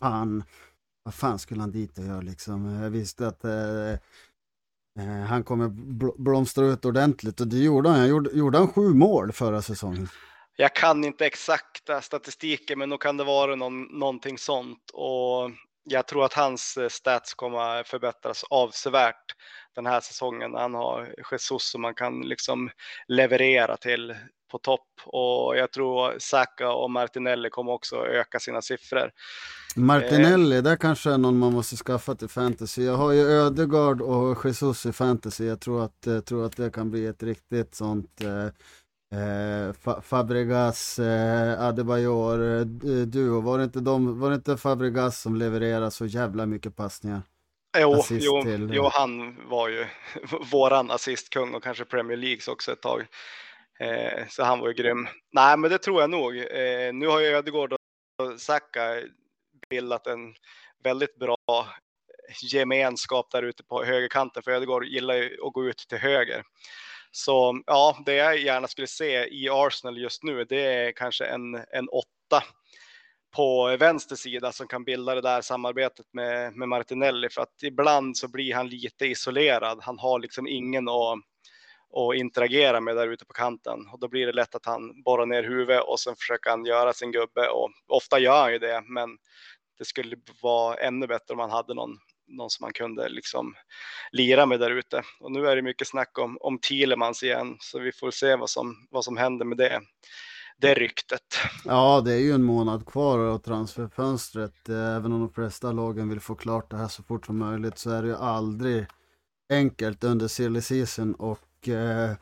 fan, 0.00 0.44
vad 1.02 1.14
fan 1.14 1.38
skulle 1.38 1.60
han 1.60 1.70
dit 1.70 1.98
och 1.98 2.04
göra 2.04 2.20
liksom? 2.20 2.66
Jag 2.66 2.90
visste 2.90 3.26
att 3.26 3.44
eh, 3.44 3.92
eh, 4.98 5.24
han 5.26 5.44
kommer 5.44 5.68
bl 5.68 6.06
blomstra 6.18 6.66
ut 6.66 6.84
ordentligt 6.84 7.40
och 7.40 7.46
det 7.48 7.58
gjorde 7.58 7.88
han. 7.88 8.08
Gjorde, 8.08 8.30
gjorde 8.30 8.58
han 8.58 8.68
sju 8.68 8.94
mål 8.94 9.32
förra 9.32 9.62
säsongen? 9.62 10.08
Jag 10.56 10.74
kan 10.74 11.04
inte 11.04 11.26
exakta 11.26 12.00
statistiken, 12.00 12.78
men 12.78 12.88
nog 12.88 13.00
kan 13.00 13.16
det 13.16 13.24
vara 13.24 13.54
någon, 13.54 13.82
någonting 13.82 14.38
sånt. 14.38 14.90
Och 14.92 15.50
jag 15.84 16.06
tror 16.06 16.24
att 16.24 16.32
hans 16.32 16.76
eh, 16.76 16.88
stats 16.88 17.34
kommer 17.34 17.82
förbättras 17.82 18.44
avsevärt 18.50 19.34
den 19.74 19.86
här 19.86 20.00
säsongen. 20.00 20.54
Han 20.54 20.74
har 20.74 21.14
Jesus 21.30 21.70
som 21.70 21.82
man 21.82 21.94
kan 21.94 22.20
liksom 22.20 22.70
leverera 23.08 23.76
till 23.76 24.14
på 24.50 24.58
topp 24.58 24.88
och 25.04 25.56
jag 25.56 25.72
tror 25.72 26.14
Saka 26.18 26.72
och 26.72 26.90
Martinelli 26.90 27.50
kommer 27.50 27.72
också 27.72 27.96
öka 27.96 28.40
sina 28.40 28.62
siffror. 28.62 29.10
Martinelli, 29.76 30.56
eh. 30.56 30.62
där 30.62 30.76
kanske 30.76 31.10
är 31.10 31.18
någon 31.18 31.38
man 31.38 31.52
måste 31.52 31.76
skaffa 31.76 32.14
till 32.14 32.28
fantasy. 32.28 32.84
Jag 32.84 32.96
har 32.96 33.12
ju 33.12 33.20
Ödegard 33.20 34.00
och 34.00 34.44
Jesus 34.44 34.86
i 34.86 34.92
fantasy. 34.92 35.46
Jag 35.46 35.60
tror 35.60 35.84
att, 35.84 35.98
jag 36.04 36.24
tror 36.24 36.46
att 36.46 36.56
det 36.56 36.70
kan 36.70 36.90
bli 36.90 37.06
ett 37.06 37.22
riktigt 37.22 37.74
sånt 37.74 38.20
eh, 38.20 38.48
Eh, 39.14 40.00
Fabregas, 40.02 40.98
eh, 40.98 41.62
Adebayor, 41.62 42.60
eh, 42.60 42.66
duo. 43.06 43.40
Var 43.40 43.58
det, 43.58 43.64
inte 43.64 43.80
de, 43.80 44.20
var 44.20 44.30
det 44.30 44.36
inte 44.36 44.56
Fabregas 44.56 45.20
som 45.20 45.36
levererade 45.36 45.90
så 45.90 46.06
jävla 46.06 46.46
mycket 46.46 46.76
passningar? 46.76 47.22
Jo, 47.78 48.04
jo, 48.10 48.42
till, 48.42 48.70
jo, 48.72 48.88
han 48.92 49.36
var 49.48 49.68
ju 49.68 49.86
våran 50.52 50.90
assistkung 50.90 51.54
och 51.54 51.62
kanske 51.62 51.84
Premier 51.84 52.16
Leagues 52.16 52.48
också 52.48 52.72
ett 52.72 52.82
tag. 52.82 53.06
Eh, 53.80 54.26
så 54.28 54.44
han 54.44 54.60
var 54.60 54.68
ju 54.68 54.74
grym. 54.74 55.08
Nej, 55.32 55.56
men 55.56 55.70
det 55.70 55.78
tror 55.78 56.00
jag 56.00 56.10
nog. 56.10 56.36
Eh, 56.36 56.92
nu 56.92 57.06
har 57.06 57.20
ju 57.20 57.26
Ödegård 57.26 57.72
och 57.72 57.78
Saka 58.38 59.02
bildat 59.70 60.06
en 60.06 60.34
väldigt 60.84 61.16
bra 61.16 61.36
gemenskap 62.42 63.30
där 63.30 63.42
ute 63.42 63.64
på 63.64 63.84
högerkanten, 63.84 64.42
för 64.42 64.50
Ödegård 64.50 64.84
gillar 64.84 65.14
ju 65.14 65.38
att 65.46 65.52
gå 65.52 65.64
ut 65.64 65.78
till 65.88 65.98
höger. 65.98 66.42
Så 67.16 67.62
ja, 67.66 67.98
det 68.06 68.14
jag 68.14 68.38
gärna 68.38 68.68
skulle 68.68 68.86
se 68.86 69.28
i 69.34 69.48
Arsenal 69.50 69.98
just 69.98 70.22
nu, 70.22 70.44
det 70.44 70.60
är 70.60 70.92
kanske 70.92 71.24
en, 71.24 71.54
en 71.54 71.88
åtta 71.88 72.44
på 73.36 73.76
vänster 73.76 74.16
sida 74.16 74.52
som 74.52 74.66
kan 74.68 74.84
bilda 74.84 75.14
det 75.14 75.20
där 75.20 75.40
samarbetet 75.40 76.06
med, 76.12 76.56
med 76.56 76.68
Martinelli. 76.68 77.28
För 77.28 77.42
att 77.42 77.62
ibland 77.62 78.16
så 78.16 78.28
blir 78.28 78.54
han 78.54 78.68
lite 78.68 79.06
isolerad. 79.06 79.78
Han 79.82 79.98
har 79.98 80.18
liksom 80.18 80.46
ingen 80.46 80.88
att, 80.88 81.18
att 81.92 82.16
interagera 82.16 82.80
med 82.80 82.96
där 82.96 83.08
ute 83.08 83.24
på 83.24 83.32
kanten. 83.32 83.88
Och 83.92 83.98
då 84.00 84.08
blir 84.08 84.26
det 84.26 84.32
lätt 84.32 84.54
att 84.54 84.66
han 84.66 85.02
borrar 85.02 85.26
ner 85.26 85.42
huvudet 85.42 85.82
och 85.82 86.00
sen 86.00 86.16
försöker 86.16 86.50
han 86.50 86.64
göra 86.64 86.92
sin 86.92 87.12
gubbe. 87.12 87.48
Och 87.48 87.70
ofta 87.86 88.18
gör 88.18 88.42
han 88.42 88.52
ju 88.52 88.58
det, 88.58 88.82
men 88.86 89.18
det 89.78 89.84
skulle 89.84 90.16
vara 90.42 90.74
ännu 90.76 91.06
bättre 91.06 91.34
om 91.34 91.40
han 91.40 91.50
hade 91.50 91.74
någon 91.74 91.98
någon 92.26 92.50
som 92.50 92.64
man 92.64 92.72
kunde 92.72 93.08
liksom 93.08 93.54
lira 94.12 94.46
med 94.46 94.60
där 94.60 94.70
ute. 94.70 95.02
Och 95.20 95.32
nu 95.32 95.46
är 95.46 95.56
det 95.56 95.62
mycket 95.62 95.88
snack 95.88 96.18
om, 96.18 96.38
om 96.40 96.58
Thielemans 96.58 97.22
igen, 97.22 97.56
så 97.60 97.78
vi 97.78 97.92
får 97.92 98.10
se 98.10 98.36
vad 98.36 98.50
som, 98.50 98.86
vad 98.90 99.04
som 99.04 99.16
händer 99.16 99.44
med 99.44 99.58
det, 99.58 99.80
det 100.60 100.74
ryktet. 100.74 101.36
Ja, 101.64 102.00
det 102.00 102.12
är 102.12 102.20
ju 102.20 102.32
en 102.32 102.44
månad 102.44 102.86
kvar 102.86 103.18
av 103.18 103.38
transferfönstret. 103.38 104.68
Även 104.68 105.12
om 105.12 105.20
de 105.20 105.32
flesta 105.32 105.72
lagen 105.72 106.08
vill 106.08 106.20
få 106.20 106.34
klart 106.34 106.70
det 106.70 106.76
här 106.76 106.88
så 106.88 107.02
fort 107.02 107.26
som 107.26 107.38
möjligt 107.38 107.78
så 107.78 107.90
är 107.90 108.02
det 108.02 108.08
ju 108.08 108.16
aldrig 108.16 108.86
enkelt 109.50 110.04
under 110.04 110.28
silly 110.28 110.60
season 110.60 111.14
och 111.14 111.68
eh, 111.68 112.16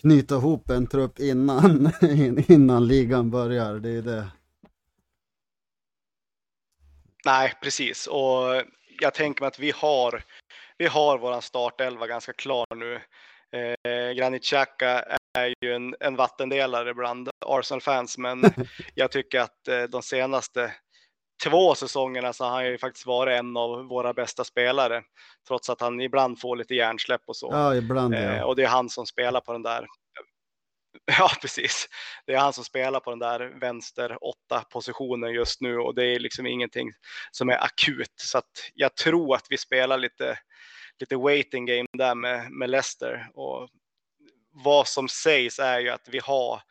knyta 0.00 0.34
ihop 0.34 0.70
en 0.70 0.86
trupp 0.86 1.18
innan, 1.18 1.92
innan 2.48 2.86
ligan 2.86 3.30
börjar. 3.30 3.74
Det 3.74 3.90
är 3.90 4.02
det. 4.02 4.28
Nej, 7.24 7.52
precis. 7.62 8.06
Och 8.06 8.62
jag 9.00 9.14
tänker 9.14 9.42
mig 9.42 9.48
att 9.48 9.58
vi 9.58 9.70
har, 9.70 10.22
vi 10.78 10.86
har 10.86 11.18
våran 11.18 11.42
startelva 11.42 12.06
ganska 12.06 12.32
klar 12.32 12.66
nu. 12.76 13.00
Eh, 13.52 14.12
Granit 14.12 14.44
Xhaka 14.44 15.04
är 15.38 15.54
ju 15.60 15.72
en, 15.72 15.94
en 16.00 16.16
vattendelare 16.16 16.94
bland 16.94 17.30
Arsenal-fans, 17.46 18.18
men 18.18 18.42
jag 18.94 19.10
tycker 19.10 19.40
att 19.40 19.68
eh, 19.68 19.82
de 19.82 20.02
senaste 20.02 20.72
två 21.44 21.74
säsongerna 21.74 22.32
så 22.32 22.44
har 22.44 22.50
han 22.50 22.66
ju 22.66 22.78
faktiskt 22.78 23.06
varit 23.06 23.38
en 23.38 23.56
av 23.56 23.84
våra 23.84 24.12
bästa 24.12 24.44
spelare. 24.44 25.02
Trots 25.48 25.70
att 25.70 25.80
han 25.80 26.00
ibland 26.00 26.40
får 26.40 26.56
lite 26.56 26.74
hjärnsläpp 26.74 27.22
och 27.26 27.36
så. 27.36 27.48
Ja, 27.52 27.74
ibland, 27.74 28.14
ja. 28.14 28.18
Eh, 28.18 28.42
och 28.42 28.56
det 28.56 28.62
är 28.62 28.68
han 28.68 28.88
som 28.88 29.06
spelar 29.06 29.40
på 29.40 29.52
den 29.52 29.62
där 29.62 29.86
Ja, 31.08 31.30
precis. 31.40 31.88
Det 32.26 32.34
är 32.34 32.38
han 32.38 32.52
som 32.52 32.64
spelar 32.64 33.00
på 33.00 33.10
den 33.10 33.18
där 33.18 33.40
vänster 33.60 34.24
åtta 34.24 34.64
positionen 34.70 35.32
just 35.32 35.60
nu 35.60 35.78
och 35.78 35.94
det 35.94 36.04
är 36.04 36.18
liksom 36.18 36.46
ingenting 36.46 36.92
som 37.30 37.48
är 37.48 37.64
akut. 37.64 38.14
Så 38.16 38.38
att 38.38 38.70
jag 38.74 38.96
tror 38.96 39.34
att 39.34 39.46
vi 39.50 39.58
spelar 39.58 39.98
lite, 39.98 40.38
lite 41.00 41.16
waiting 41.16 41.66
game 41.66 41.86
där 41.92 42.14
med, 42.14 42.50
med 42.50 42.70
Leicester. 42.70 43.30
Och 43.34 43.68
vad 44.50 44.88
som 44.88 45.08
sägs 45.08 45.58
är 45.58 45.80
ju 45.80 45.88
att 45.88 46.08
vi 46.08 46.18
har, 46.18 46.62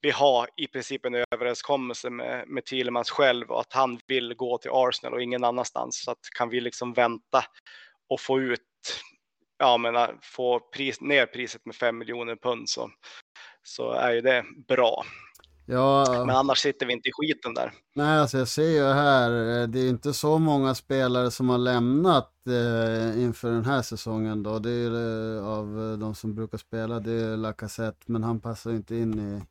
vi 0.00 0.10
har 0.10 0.48
i 0.56 0.66
princip 0.66 1.04
en 1.04 1.24
överenskommelse 1.30 2.10
med, 2.10 2.48
med 2.48 2.64
Thielemans 2.64 3.10
själv 3.10 3.50
och 3.50 3.60
att 3.60 3.72
han 3.72 4.00
vill 4.06 4.34
gå 4.34 4.58
till 4.58 4.70
Arsenal 4.74 5.14
och 5.14 5.22
ingen 5.22 5.44
annanstans. 5.44 6.02
Så 6.04 6.10
att 6.10 6.30
kan 6.36 6.48
vi 6.48 6.60
liksom 6.60 6.92
vänta 6.92 7.44
och 8.08 8.20
få 8.20 8.40
ut 8.40 8.60
ja, 9.58 9.78
men, 9.78 10.18
få 10.22 10.60
pris, 10.60 11.00
ner 11.00 11.26
priset 11.26 11.66
med 11.66 11.74
5 11.74 11.98
miljoner 11.98 12.36
pund 12.36 12.68
så, 12.68 12.90
så 13.64 13.92
är 13.92 14.12
ju 14.12 14.20
det 14.20 14.44
bra. 14.68 15.04
Ja, 15.66 16.24
men 16.26 16.36
annars 16.36 16.58
sitter 16.58 16.86
vi 16.86 16.92
inte 16.92 17.08
i 17.08 17.12
skiten 17.12 17.54
där. 17.54 17.72
Nej, 17.94 18.18
alltså 18.18 18.38
jag 18.38 18.48
ser 18.48 18.68
ju 18.68 18.82
här, 18.82 19.60
eh, 19.60 19.68
det 19.68 19.78
är 19.78 19.88
inte 19.88 20.12
så 20.12 20.38
många 20.38 20.74
spelare 20.74 21.30
som 21.30 21.48
har 21.48 21.58
lämnat 21.58 22.32
eh, 22.46 23.22
inför 23.22 23.50
den 23.50 23.64
här 23.64 23.82
säsongen 23.82 24.42
då. 24.42 24.58
Det 24.58 24.70
är 24.70 25.36
eh, 25.36 25.48
av 25.48 25.98
de 25.98 26.14
som 26.14 26.34
brukar 26.34 26.58
spela, 26.58 27.00
det 27.00 27.12
är 27.12 27.36
Lacazette, 27.36 28.04
men 28.06 28.22
han 28.22 28.40
passar 28.40 28.70
inte 28.70 28.96
in 28.96 29.18
i, 29.18 29.42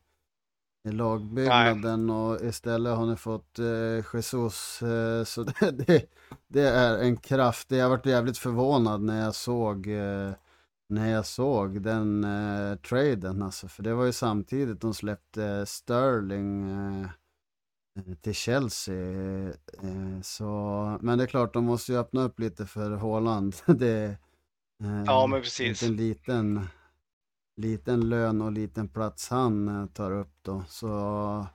i 0.89 0.91
lagbyggnaden 0.91 2.07
Nej. 2.07 2.15
och 2.15 2.41
istället 2.41 2.97
har 2.97 3.05
ni 3.05 3.15
fått 3.15 3.59
eh, 3.59 4.15
Jesus. 4.15 4.81
Eh, 4.81 5.23
så 5.23 5.43
det, 5.43 5.71
det, 5.87 6.05
det, 6.47 6.67
är 6.67 6.97
en 6.97 7.17
kraft, 7.17 7.71
jag 7.71 7.89
varit 7.89 8.05
jävligt 8.05 8.37
förvånad 8.37 9.01
när 9.01 9.23
jag 9.23 9.35
såg 9.35 9.87
eh, 9.87 10.31
när 10.93 11.11
jag 11.11 11.25
såg 11.25 11.81
den 11.81 12.23
eh, 12.23 12.75
traden 12.75 13.41
alltså. 13.41 13.67
För 13.67 13.83
det 13.83 13.93
var 13.93 14.05
ju 14.05 14.11
samtidigt 14.11 14.81
de 14.81 14.93
släppte 14.93 15.65
Sterling 15.65 16.69
eh, 16.71 17.07
till 18.21 18.33
Chelsea. 18.33 19.47
Eh, 19.83 20.21
så, 20.21 20.97
men 21.01 21.17
det 21.17 21.23
är 21.23 21.27
klart, 21.27 21.53
de 21.53 21.65
måste 21.65 21.91
ju 21.91 21.97
öppna 21.97 22.21
upp 22.21 22.39
lite 22.39 22.65
för 22.65 22.91
Haaland. 22.91 23.55
det 23.65 24.03
eh, 24.83 25.03
Ja, 25.05 25.27
men 25.27 25.41
precis. 25.41 25.83
En 25.83 25.95
liten, 25.95 26.67
liten 27.55 28.09
lön 28.09 28.41
och 28.41 28.51
liten 28.51 28.87
plats 28.87 29.29
han 29.29 29.67
eh, 29.67 29.85
tar 29.85 30.11
upp 30.11 30.33
då. 30.41 30.63
Så, 30.67 31.47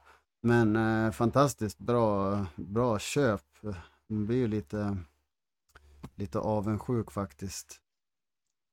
men 0.43 0.77
eh, 0.77 1.13
fantastiskt 1.13 1.79
bra, 1.79 2.47
bra 2.57 2.99
köp. 2.99 3.43
Man 4.09 4.27
blir 4.27 4.37
ju 4.37 4.49
lite, 4.49 4.99
lite 6.15 6.39
avundsjuk 6.39 7.11
faktiskt. 7.11 7.81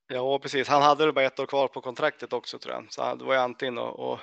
Ja, 0.08 0.40
precis. 0.40 0.68
Han 0.68 0.82
hade 0.82 1.12
bara 1.12 1.26
ett 1.26 1.40
år 1.40 1.46
kvar 1.46 1.68
på 1.68 1.82
kontraktet 1.82 2.34
också 2.34 2.60
tror 2.60 2.74
jag. 2.74 2.86
Så 2.90 3.16
det 3.16 3.26
var 3.26 3.34
ju 3.34 3.40
antingen 3.40 3.78
att, 3.78 4.00
att 4.00 4.20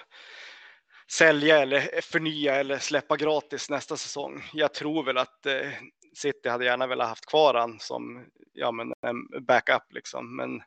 sälja 1.12 1.58
eller 1.62 2.00
förnya 2.00 2.54
eller 2.54 2.78
släppa 2.78 3.16
gratis 3.16 3.70
nästa 3.70 3.96
säsong. 3.96 4.44
Jag 4.52 4.74
tror 4.74 5.04
väl 5.04 5.18
att 5.18 5.46
eh, 5.46 5.70
City 6.14 6.48
hade 6.48 6.64
gärna 6.64 6.86
velat 6.86 7.08
haft 7.08 7.26
kvar 7.26 7.54
han 7.54 7.80
som 7.80 8.24
ja, 8.52 8.72
men 8.72 8.92
en 9.06 9.46
backup 9.46 9.82
liksom. 9.90 10.36
Men 10.36 10.62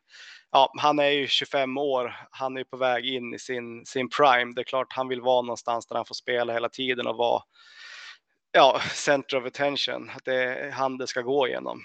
ja, 0.52 0.72
han 0.78 0.98
är 0.98 1.10
ju 1.10 1.26
25 1.26 1.78
år. 1.78 2.16
Han 2.30 2.56
är 2.56 2.64
på 2.64 2.76
väg 2.76 3.06
in 3.06 3.34
i 3.34 3.38
sin, 3.38 3.86
sin 3.86 4.08
prime. 4.08 4.52
Det 4.54 4.60
är 4.60 4.64
klart 4.64 4.92
han 4.92 5.08
vill 5.08 5.20
vara 5.20 5.42
någonstans 5.42 5.86
där 5.86 5.96
han 5.96 6.06
får 6.06 6.14
spela 6.14 6.52
hela 6.52 6.68
tiden 6.68 7.06
och 7.06 7.16
vara 7.16 7.42
ja, 8.52 8.80
center 8.92 9.36
of 9.36 9.46
attention. 9.46 10.10
Att 10.10 10.24
det 10.24 10.34
är 10.34 10.70
han 10.70 10.98
det 10.98 11.06
ska 11.06 11.22
gå 11.22 11.48
igenom. 11.48 11.82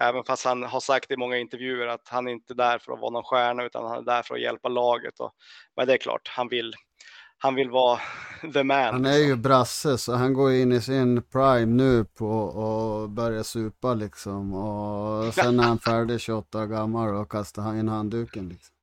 Även 0.00 0.24
fast 0.24 0.44
han 0.44 0.62
har 0.62 0.80
sagt 0.80 1.10
i 1.10 1.16
många 1.16 1.38
intervjuer 1.38 1.86
att 1.86 2.08
han 2.08 2.28
inte 2.28 2.52
är 2.52 2.56
där 2.56 2.78
för 2.78 2.92
att 2.92 3.00
vara 3.00 3.10
någon 3.10 3.24
stjärna 3.24 3.64
utan 3.64 3.86
han 3.86 3.98
är 3.98 4.02
där 4.02 4.22
för 4.22 4.34
att 4.34 4.40
hjälpa 4.40 4.68
laget. 4.68 5.20
Och, 5.20 5.32
men 5.76 5.86
det 5.86 5.92
är 5.92 5.98
klart, 5.98 6.28
han 6.28 6.48
vill, 6.48 6.74
han 7.38 7.54
vill 7.54 7.70
vara 7.70 8.00
the 8.52 8.62
man. 8.62 8.84
Han 8.84 9.04
är 9.04 9.12
liksom. 9.12 9.28
ju 9.28 9.36
brasse 9.36 9.98
så 9.98 10.14
han 10.14 10.32
går 10.32 10.52
in 10.52 10.72
i 10.72 10.80
sin 10.80 11.22
prime 11.22 11.66
nu 11.66 12.04
på 12.04 12.28
och 12.28 13.10
börjar 13.10 13.42
supa 13.42 13.94
liksom. 13.94 14.54
Och 14.54 15.34
sen 15.34 15.60
är 15.60 15.64
han 15.64 15.78
färdig 15.86 16.20
28 16.20 16.62
år 16.62 16.66
gammal 16.66 17.14
och 17.14 17.30
kastar 17.30 17.62
han 17.62 17.78
in 17.78 17.88
handduken. 17.88 18.48
Liksom. 18.48 18.74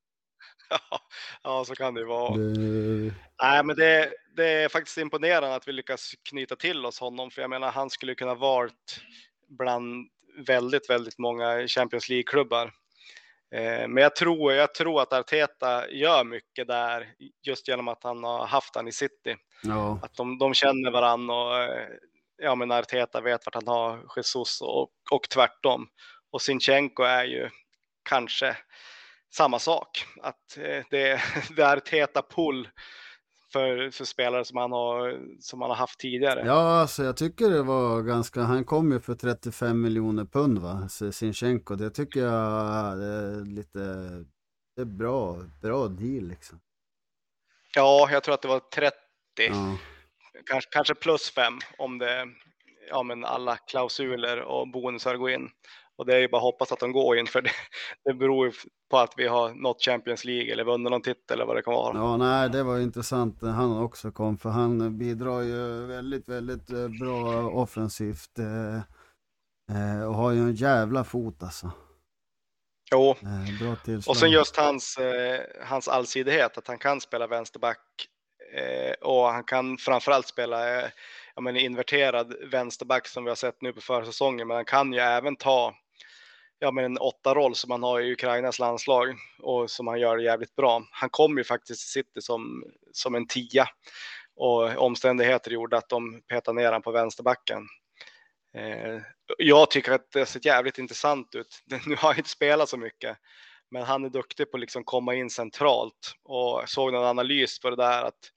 ja, 1.43 1.63
så 1.67 1.75
kan 1.75 1.93
det 1.93 1.99
ju 1.99 2.07
vara. 2.07 2.37
Det... 2.37 3.13
Nej, 3.43 3.63
men 3.63 3.75
det, 3.75 4.09
det 4.35 4.63
är 4.63 4.69
faktiskt 4.69 4.97
imponerande 4.97 5.55
att 5.55 5.67
vi 5.67 5.71
lyckas 5.71 6.13
knyta 6.29 6.55
till 6.55 6.85
oss 6.85 6.99
honom. 6.99 7.31
För 7.31 7.41
jag 7.41 7.49
menar, 7.49 7.71
han 7.71 7.89
skulle 7.89 8.15
kunna 8.15 8.35
varit 8.35 9.01
bland 9.49 10.07
väldigt, 10.47 10.89
väldigt 10.89 11.17
många 11.17 11.67
Champions 11.67 12.09
League-klubbar. 12.09 12.71
Eh, 13.55 13.87
men 13.87 13.97
jag 13.97 14.15
tror, 14.15 14.53
jag 14.53 14.73
tror 14.73 15.01
att 15.01 15.13
Arteta 15.13 15.89
gör 15.89 16.23
mycket 16.23 16.67
där 16.67 17.07
just 17.47 17.67
genom 17.67 17.87
att 17.87 18.03
han 18.03 18.23
har 18.23 18.45
haft 18.47 18.75
han 18.75 18.87
i 18.87 18.91
City. 18.91 19.35
Ja. 19.63 19.99
Att 20.01 20.15
de, 20.15 20.37
de 20.37 20.53
känner 20.53 20.91
varandra 20.91 21.35
och 21.35 21.57
eh, 21.63 21.87
ja, 22.37 22.55
men 22.55 22.71
Arteta 22.71 23.21
vet 23.21 23.45
vart 23.45 23.55
han 23.55 23.67
har 23.67 24.05
Jesus 24.15 24.61
och, 24.61 24.89
och 25.11 25.29
tvärtom. 25.33 25.87
Och 26.31 26.41
Sinchenko 26.41 27.03
är 27.03 27.23
ju 27.23 27.49
kanske 28.09 28.57
samma 29.33 29.59
sak. 29.59 30.05
Att 30.21 30.57
eh, 30.57 30.83
det, 30.89 31.21
det 31.55 31.61
är 31.61 31.77
Arteta 31.77 32.21
pull 32.21 32.69
för, 33.53 33.91
för 33.91 34.05
spelare 34.05 34.45
som 34.45 34.57
han, 34.57 34.71
har, 34.71 35.19
som 35.39 35.61
han 35.61 35.69
har 35.69 35.77
haft 35.77 35.99
tidigare. 35.99 36.43
Ja, 36.45 36.79
alltså 36.81 37.03
jag 37.03 37.17
tycker 37.17 37.49
det 37.49 37.63
var 37.63 38.01
ganska, 38.01 38.41
han 38.41 38.65
kom 38.65 38.91
ju 38.91 38.99
för 38.99 39.15
35 39.15 39.81
miljoner 39.81 40.25
pund 40.25 40.57
va, 40.57 40.89
Sinchenko. 41.11 41.75
Det 41.75 41.89
tycker 41.89 42.19
jag 42.19 42.33
är 42.33 43.45
lite, 43.45 43.79
det 44.75 44.81
är 44.81 44.85
bra, 44.85 45.37
bra 45.61 45.87
deal 45.87 46.27
liksom. 46.27 46.59
Ja, 47.75 48.09
jag 48.11 48.23
tror 48.23 48.33
att 48.33 48.41
det 48.41 48.47
var 48.47 48.59
30. 48.59 48.95
Ja. 49.37 49.77
Kanske, 50.45 50.69
kanske 50.71 50.95
plus 50.95 51.31
5 51.31 51.53
om 51.77 51.97
det, 51.97 52.25
ja 52.89 53.03
men 53.03 53.25
alla 53.25 53.57
klausuler 53.57 54.41
och 54.41 54.67
bonusar 54.67 55.15
går 55.15 55.29
in. 55.29 55.49
Och 55.97 56.05
det 56.05 56.15
är 56.15 56.19
ju 56.19 56.27
bara 56.27 56.37
att 56.37 56.43
hoppas 56.43 56.71
att 56.71 56.79
de 56.79 56.91
går 56.91 57.17
in 57.17 57.27
för 57.27 57.41
det, 57.41 57.51
det 58.05 58.13
beror 58.13 58.45
ju 58.45 58.53
på 58.91 58.97
att 58.97 59.13
vi 59.17 59.27
har 59.27 59.53
nått 59.53 59.83
Champions 59.83 60.25
League 60.25 60.51
eller 60.51 60.63
vunnit 60.63 60.91
någon 60.91 61.01
titel 61.01 61.35
eller 61.35 61.45
vad 61.45 61.55
det 61.55 61.61
kan 61.61 61.73
vara. 61.73 61.97
Ja, 61.97 62.17
nej, 62.17 62.49
det 62.49 62.63
var 62.63 62.79
intressant 62.79 63.41
när 63.41 63.51
han 63.51 63.77
också 63.77 64.11
kom 64.11 64.37
för 64.37 64.49
han 64.49 64.97
bidrar 64.97 65.41
ju 65.41 65.85
väldigt, 65.85 66.29
väldigt 66.29 66.69
eh, 66.69 66.87
bra 66.87 67.49
offensivt 67.49 68.39
eh, 68.39 68.75
eh, 69.77 70.07
och 70.07 70.15
har 70.15 70.31
ju 70.31 70.39
en 70.39 70.55
jävla 70.55 71.03
fot 71.03 71.43
alltså. 71.43 71.71
Jo, 72.91 73.09
eh, 73.09 74.09
och 74.09 74.17
sen 74.17 74.31
just 74.31 74.57
hans, 74.57 74.97
eh, 74.97 75.41
hans 75.65 75.87
allsidighet, 75.87 76.57
att 76.57 76.67
han 76.67 76.77
kan 76.77 77.01
spela 77.01 77.27
vänsterback 77.27 78.07
eh, 78.53 79.07
och 79.07 79.25
han 79.25 79.43
kan 79.43 79.77
framförallt 79.77 80.27
spela 80.27 80.81
ja, 81.35 81.41
men 81.41 81.57
inverterad 81.57 82.33
vänsterback 82.51 83.07
som 83.07 83.23
vi 83.23 83.29
har 83.29 83.35
sett 83.35 83.61
nu 83.61 83.73
på 83.73 83.81
försäsongen, 83.81 84.47
men 84.47 84.55
han 84.55 84.65
kan 84.65 84.93
ju 84.93 84.99
även 84.99 85.35
ta 85.35 85.73
ja, 86.59 86.71
men 86.71 86.85
en 86.85 86.97
åtta-roll 86.97 87.55
som 87.55 87.71
han 87.71 87.83
har 87.83 88.01
i 88.01 88.11
Ukrainas 88.11 88.59
landslag 88.59 89.15
och 89.39 89.71
som 89.71 89.87
han 89.87 89.99
gör 89.99 90.17
jävligt 90.17 90.55
bra. 90.55 90.83
Han 90.91 91.09
kom 91.09 91.37
ju 91.37 91.43
faktiskt 91.43 91.81
till 91.81 92.03
City 92.03 92.21
som, 92.21 92.63
som 92.91 93.15
en 93.15 93.27
tia 93.27 93.67
och 94.35 94.77
omständigheter 94.77 95.51
gjorde 95.51 95.77
att 95.77 95.89
de 95.89 96.21
petade 96.21 96.55
ner 96.55 96.65
honom 96.65 96.81
på 96.81 96.91
vänsterbacken. 96.91 97.67
Eh, 98.55 99.01
jag 99.37 99.71
tycker 99.71 99.91
att 99.91 100.11
det 100.11 100.25
ser 100.25 100.45
jävligt 100.45 100.77
intressant 100.77 101.35
ut. 101.35 101.63
Nu 101.85 101.95
har 101.95 102.09
jag 102.09 102.17
inte 102.17 102.29
spelat 102.29 102.69
så 102.69 102.77
mycket, 102.77 103.17
men 103.71 103.83
han 103.83 104.05
är 104.05 104.09
duktig 104.09 104.51
på 104.51 104.57
att 104.57 104.61
liksom 104.61 104.83
komma 104.83 105.15
in 105.15 105.29
centralt 105.29 106.15
och 106.23 106.69
såg 106.69 106.93
någon 106.93 107.05
analys 107.05 107.59
på 107.59 107.69
det 107.69 107.75
där 107.75 108.03
att 108.03 108.31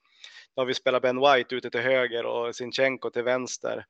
nu 0.57 0.61
har 0.61 0.67
vi 0.67 0.75
spelat 0.75 1.03
Ben 1.03 1.21
White 1.21 1.55
ute 1.55 1.71
till 1.71 1.81
höger 1.81 2.27
och 2.27 2.57
Sinchenko 2.57 3.11
till 3.11 3.23
vänster 3.23 3.85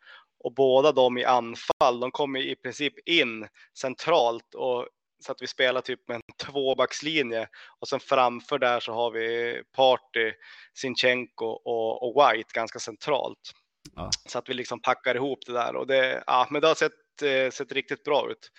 och 0.49 0.55
båda 0.55 0.93
de 0.93 1.19
i 1.19 1.25
anfall, 1.25 2.00
de 2.00 2.11
kommer 2.11 2.40
i 2.40 2.57
princip 2.57 3.09
in 3.09 3.49
centralt 3.78 4.55
och 4.55 4.88
så 5.25 5.33
att 5.33 5.43
vi 5.43 5.47
spelar 5.47 5.81
typ 5.81 6.09
med 6.09 6.14
en 6.14 6.23
tvåbackslinje 6.47 7.49
och 7.81 7.88
sen 7.88 8.00
framför 8.00 8.59
där 8.59 8.81
så 8.81 8.93
har 8.93 9.11
vi 9.11 9.62
Party, 9.76 10.33
Sinchenko 10.75 11.47
och, 11.47 12.02
och 12.02 12.33
White 12.33 12.50
ganska 12.55 12.78
centralt. 12.78 13.38
Ja. 13.97 14.11
Så 14.28 14.38
att 14.38 14.49
vi 14.49 14.55
liksom 14.55 14.83
packar 14.83 15.14
ihop 15.14 15.38
det 15.47 15.52
där 15.52 15.76
och 15.76 15.87
det, 15.87 16.25
ja, 16.26 16.47
men 16.50 16.61
det 16.61 16.69
har 16.69 16.75
sett, 16.75 17.23
eh, 17.23 17.50
sett 17.50 17.73
riktigt 17.73 18.05
bra 18.05 18.31
ut. 18.31 18.50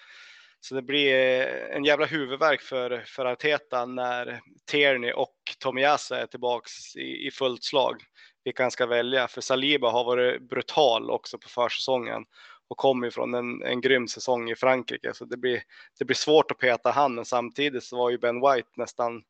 Så 0.59 0.75
det 0.75 0.81
blir 0.81 1.13
eh, 1.13 1.75
en 1.75 1.83
jävla 1.83 2.05
huvudvärk 2.05 2.61
för, 2.61 3.03
för 3.07 3.25
Arteta 3.25 3.85
när 3.85 4.41
Tierney 4.71 5.11
och 5.11 5.35
Tomiyasu 5.59 6.15
är 6.15 6.27
tillbaks 6.27 6.95
i, 6.95 7.27
i 7.27 7.31
fullt 7.31 7.63
slag 7.63 8.03
vilka 8.43 8.63
han 8.63 8.71
ska 8.71 8.85
välja. 8.85 9.27
För 9.27 9.41
Saliba 9.41 9.91
har 9.91 10.03
varit 10.03 10.49
brutal 10.49 11.11
också 11.11 11.37
på 11.37 11.49
försäsongen 11.49 12.25
och 12.67 12.77
kommer 12.77 13.09
från 13.09 13.33
en, 13.33 13.63
en 13.63 13.81
grym 13.81 14.07
säsong 14.07 14.49
i 14.49 14.55
Frankrike. 14.55 15.13
Så 15.13 15.25
det 15.25 15.37
blir, 15.37 15.61
det 15.99 16.05
blir 16.05 16.15
svårt 16.15 16.51
att 16.51 16.57
peta 16.57 16.91
han, 16.91 17.15
men 17.15 17.25
samtidigt 17.25 17.83
så 17.83 17.97
var 17.97 18.09
ju 18.09 18.17
Ben 18.17 18.41
White 18.41 18.69
nästan 18.75 19.21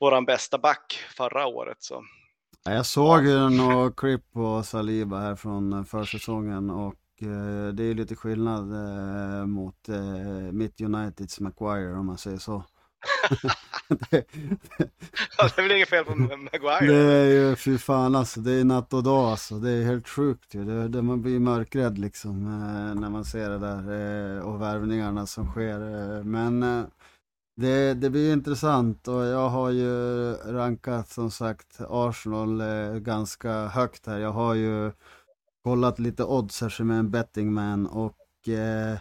våran 0.00 0.24
bästa 0.24 0.58
back 0.58 1.04
förra 1.16 1.46
året. 1.46 1.76
Så. 1.80 2.04
Jag 2.64 2.86
såg 2.86 3.26
ju 3.26 3.50
några 3.50 3.90
klipp 3.90 4.32
på 4.32 4.62
Saliba 4.62 5.20
här 5.20 5.36
från 5.36 5.84
försäsongen 5.84 6.70
och 6.70 6.94
eh, 7.22 7.74
det 7.74 7.84
är 7.84 7.94
lite 7.94 8.16
skillnad 8.16 8.72
eh, 8.72 9.46
mot 9.46 9.88
eh, 9.88 10.52
mitt 10.52 10.80
Uniteds 10.80 11.40
Maguire 11.40 11.94
om 11.94 12.06
man 12.06 12.18
säger 12.18 12.38
så 12.38 12.64
det, 13.88 14.24
ja, 15.38 15.48
det 15.56 15.58
är 15.58 15.62
väl 15.62 15.72
inget 15.72 15.88
fel 15.88 16.04
på 16.04 16.14
Maguire? 16.14 16.86
Det 16.86 17.12
är 17.12 17.24
ju, 17.24 17.56
fy 17.56 17.78
fan 17.78 18.16
alltså, 18.16 18.40
det 18.40 18.52
är 18.52 18.64
natt 18.64 18.92
och 18.92 19.02
dag 19.02 19.30
alltså. 19.30 19.54
Det 19.54 19.70
är 19.70 19.84
helt 19.84 20.08
sjukt 20.08 20.54
ju. 20.54 20.64
Det, 20.64 20.88
det, 20.88 21.02
man 21.02 21.22
blir 21.22 21.38
mörkrädd 21.38 21.98
liksom 21.98 22.46
eh, 22.46 23.00
när 23.00 23.10
man 23.10 23.24
ser 23.24 23.50
det 23.50 23.58
där 23.58 24.36
eh, 24.36 24.42
och 24.42 24.62
värvningarna 24.62 25.26
som 25.26 25.46
sker. 25.46 25.80
Eh. 25.80 26.24
Men 26.24 26.60
det, 27.56 27.94
det 27.94 28.10
blir 28.10 28.32
intressant 28.32 29.08
och 29.08 29.24
jag 29.24 29.48
har 29.48 29.70
ju 29.70 30.32
rankat 30.32 31.08
som 31.08 31.30
sagt 31.30 31.80
Arsenal 31.88 32.62
ganska 33.00 33.66
högt 33.66 34.06
här. 34.06 34.18
Jag 34.18 34.32
har 34.32 34.54
ju 34.54 34.92
kollat 35.64 35.98
lite 35.98 36.24
odds 36.24 36.60
här 36.60 36.68
som 36.68 36.90
är 36.90 36.98
en 36.98 37.10
bettingman 37.10 37.86
och 37.86 38.16
Eh, 38.48 38.98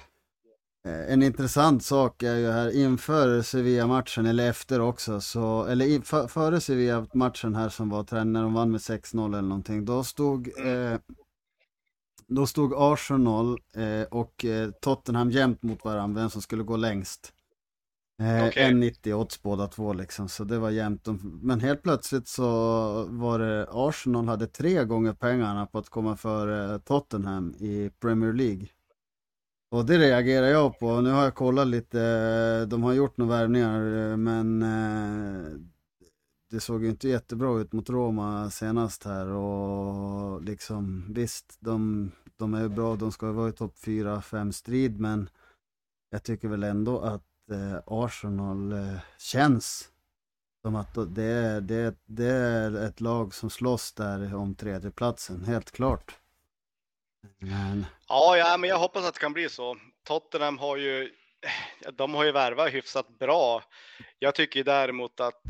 en 0.84 1.24
intressant 1.24 1.84
sak 1.84 2.24
är 2.24 2.36
ju 2.36 2.52
här 2.52 2.76
inför 2.76 3.42
Sevilla-matchen, 3.42 4.26
eller 4.26 4.50
efter 4.50 4.82
också, 4.82 5.22
så, 5.22 5.66
eller 5.66 6.02
för, 6.02 6.28
före 6.28 6.62
Sevilla-matchen 6.62 7.56
här 7.56 7.70
som 7.70 7.90
var 7.90 8.24
när 8.26 8.44
de 8.44 8.54
vann 8.54 8.72
med 8.72 8.80
6-0 8.80 9.26
eller 9.26 9.42
någonting, 9.42 9.86
då 9.86 10.04
stod, 10.04 10.48
eh, 10.48 11.00
då 12.28 12.48
stod 12.48 12.74
Arsenal 12.76 13.60
eh, 13.76 14.04
och 14.12 14.46
eh, 14.46 14.72
Tottenham 14.72 15.32
jämt 15.32 15.64
mot 15.64 15.86
varandra, 15.86 16.22
vem 16.22 16.30
som 16.30 16.42
skulle 16.42 16.64
gå 16.64 16.78
längst. 16.78 17.34
Eh, 18.22 18.48
okay. 18.48 18.72
1,90 18.72 19.14
odds 19.14 19.42
båda 19.42 19.68
två 19.68 19.94
liksom, 19.94 20.30
så 20.30 20.44
det 20.44 20.60
var 20.60 20.70
jämnt. 20.70 21.08
Men 21.42 21.60
helt 21.60 21.84
plötsligt 21.84 22.28
så 22.28 22.46
var 23.10 23.40
det 23.40 23.68
Arsenal 23.72 24.28
hade 24.28 24.48
tre 24.48 24.84
gånger 24.86 25.14
pengarna 25.14 25.66
på 25.66 25.78
att 25.78 25.90
komma 25.90 26.18
före 26.18 26.80
Tottenham 26.80 27.56
i 27.60 27.90
Premier 28.00 28.34
League. 28.34 28.68
Och 29.72 29.86
det 29.86 29.98
reagerar 29.98 30.48
jag 30.48 30.80
på. 30.80 31.02
Nu 31.02 31.10
har 31.10 31.24
jag 31.24 31.36
kollat 31.36 31.68
lite, 31.68 32.02
eh, 32.02 32.68
de 32.68 32.84
har 32.84 32.94
gjort 32.94 33.18
några 33.18 33.38
värvningar 33.38 34.12
eh, 34.12 34.18
men 34.18 34.62
eh, 34.62 35.60
det 36.50 36.60
såg 36.60 36.84
ju 36.84 36.90
inte 36.90 37.08
jättebra 37.08 37.60
ut 37.60 37.74
mot 37.74 37.90
Roma 37.90 38.50
senast 38.50 39.04
här 39.04 39.28
och 39.28 40.44
liksom 40.44 41.06
visst, 41.14 41.58
de, 41.60 42.12
de 42.38 42.54
är 42.54 42.68
bra, 42.68 42.96
de 42.96 43.12
ska 43.12 43.32
vara 43.32 43.50
i 43.50 43.52
topp 43.52 43.76
4-5 43.78 44.52
strid 44.52 45.00
men 45.00 45.30
jag 46.10 46.24
tycker 46.24 46.48
väl 46.48 46.64
ändå 46.64 47.00
att 47.00 47.24
Arsenal 47.86 48.76
känns 49.18 49.92
som 50.62 50.76
att 50.76 50.94
det, 51.16 51.60
det, 51.60 51.96
det 52.06 52.32
är 52.32 52.72
ett 52.72 53.02
lag 53.02 53.34
som 53.34 53.50
slåss 53.50 53.94
där 53.94 54.36
om 54.36 54.56
tredjeplatsen, 54.56 55.44
helt 55.44 55.72
klart. 55.72 56.21
Men... 57.40 57.86
Ja, 58.08 58.38
ja, 58.38 58.58
men 58.58 58.70
jag 58.70 58.78
hoppas 58.78 59.06
att 59.06 59.14
det 59.14 59.20
kan 59.20 59.34
bli 59.34 59.50
så. 59.50 59.78
Tottenham 60.04 60.58
har 60.58 60.78
ju, 60.78 61.12
de 61.94 62.14
har 62.14 62.24
ju 62.24 62.32
värvat 62.32 62.74
hyfsat 62.74 63.20
bra. 63.20 63.64
Jag 64.20 64.36
tycker 64.36 64.64
däremot 64.64 65.20
att 65.20 65.42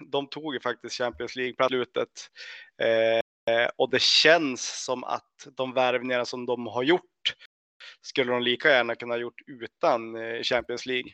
de 0.00 0.26
tog 0.26 0.54
ju 0.54 0.60
faktiskt 0.60 0.96
Champions 0.96 1.36
League 1.36 1.54
på 1.54 1.64
slutet. 1.64 2.30
Eh, 2.82 3.68
och 3.76 3.90
det 3.90 4.02
känns 4.02 4.84
som 4.84 5.04
att 5.04 5.48
de 5.56 5.72
värvningar 5.72 6.24
som 6.24 6.46
de 6.46 6.66
har 6.66 6.82
gjort 6.82 7.34
skulle 8.02 8.32
de 8.32 8.42
lika 8.42 8.70
gärna 8.70 8.94
kunna 8.94 9.16
gjort 9.16 9.40
utan 9.46 10.16
eh, 10.16 10.42
Champions 10.42 10.86
League. 10.86 11.12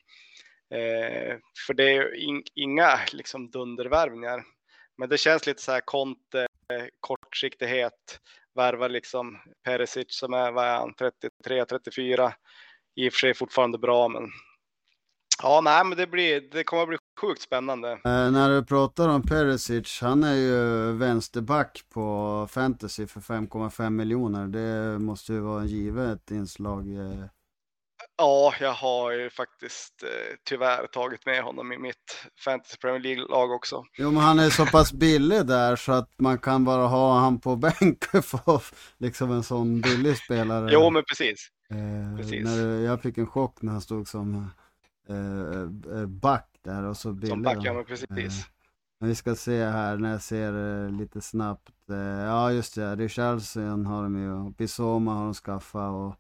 Eh, 0.75 1.39
för 1.67 1.75
det 1.75 1.97
är 1.97 2.15
in, 2.15 2.43
inga 2.55 3.01
liksom 3.13 3.51
dundervärvningar. 3.51 4.45
Men 4.97 5.09
det 5.09 5.19
känns 5.19 5.47
lite 5.47 5.63
så 5.63 5.73
här 5.73 5.81
Conte, 5.81 6.47
eh, 6.73 6.87
kortsiktighet, 7.01 8.21
värva 8.55 8.89
liksom 8.89 9.39
Perisic 9.65 10.07
som 10.09 10.35
är, 10.35 10.53
vad 10.53 10.65
är 10.65 10.77
han, 10.77 10.95
33, 10.95 11.65
34. 11.65 12.33
I 12.95 13.09
och 13.09 13.13
för 13.13 13.19
sig 13.19 13.35
fortfarande 13.35 13.79
bra, 13.79 14.09
men 14.09 14.23
ja, 15.43 15.61
nej, 15.65 15.85
men 15.85 15.99
det 15.99 16.07
blir, 16.07 16.41
det 16.41 16.65
kommer 16.65 16.83
att 16.83 16.89
bli 16.89 16.99
sjukt 17.21 17.43
spännande. 17.43 17.93
Eh, 17.93 18.31
när 18.31 18.51
du 18.51 18.65
pratar 18.65 19.09
om 19.09 19.23
Perisic, 19.23 19.99
han 20.03 20.25
är 20.25 20.35
ju 20.35 20.93
vänsterback 20.93 21.83
på 21.89 22.47
fantasy 22.51 23.07
för 23.07 23.21
5,5 23.21 23.91
miljoner. 23.91 24.47
Det 24.47 24.99
måste 24.99 25.33
ju 25.33 25.41
vara 25.41 25.61
en 25.61 25.69
givet 25.69 26.31
inslag. 26.31 26.95
Eh 26.95 27.25
Ja, 28.21 28.55
jag 28.61 28.73
har 28.73 29.13
ju 29.13 29.31
faktiskt 29.31 30.03
eh, 30.03 30.37
tyvärr 30.45 30.87
tagit 30.87 31.27
med 31.27 31.43
honom 31.43 31.73
i 31.73 31.79
mitt 31.79 32.29
Fantasy 32.45 32.77
Premier 32.77 33.01
League-lag 33.01 33.51
också. 33.51 33.85
Jo, 33.99 34.11
men 34.11 34.23
han 34.23 34.39
är 34.39 34.51
så 34.51 34.67
pass 34.67 34.93
billig 34.93 35.47
där 35.47 35.77
så 35.77 35.93
att 35.93 36.11
man 36.19 36.39
kan 36.39 36.65
bara 36.65 36.87
ha 36.87 37.19
han 37.19 37.41
på 37.41 37.57
bänk 37.67 38.05
för 38.05 38.63
liksom 38.99 39.31
en 39.31 39.43
sån 39.43 39.81
billig 39.81 40.17
spelare. 40.17 40.71
Jo, 40.73 40.91
men 40.91 41.05
precis. 41.05 41.49
Eh, 41.71 42.17
precis. 42.17 42.45
När 42.45 42.81
jag 42.81 43.03
fick 43.03 43.19
en 43.19 43.27
chock 43.27 43.63
när 43.63 43.73
han 43.73 43.81
stod 43.81 44.09
som 44.09 44.51
eh, 45.09 46.07
back 46.07 46.49
där 46.65 46.85
och 46.85 46.97
så 46.97 47.13
billig. 47.13 47.29
Som 47.29 47.43
back, 47.43 47.59
ja 47.61 47.73
men 47.73 47.85
precis. 47.85 48.47
Men 49.01 49.09
vi 49.09 49.15
ska 49.15 49.35
se 49.35 49.65
här 49.65 49.97
när 49.97 50.11
jag 50.11 50.23
ser 50.23 50.53
lite 50.99 51.21
snabbt. 51.21 51.73
ja 52.27 52.53
just 52.53 52.75
det, 52.75 52.97
Richarlison 52.97 53.87
har 53.87 54.03
de 54.03 54.23
ju. 54.23 54.33
Och 54.33 54.53
Bissoma 54.53 55.15
har 55.15 55.25
de 55.25 55.35
skaffat 55.35 55.93
och 55.93 56.17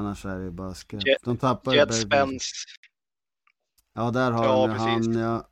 annars 0.00 0.24
är 0.24 0.38
det 0.38 0.50
bara 0.50 0.74
skräp. 0.74 1.02
De 1.24 1.36
tappar 1.36 1.74
Jet 1.74 1.94
Spence. 1.94 2.54
Ja 3.94 4.10
där 4.10 4.30
har 4.30 4.44
ja, 4.44 4.66
han 4.66 5.18
ja. 5.18 5.50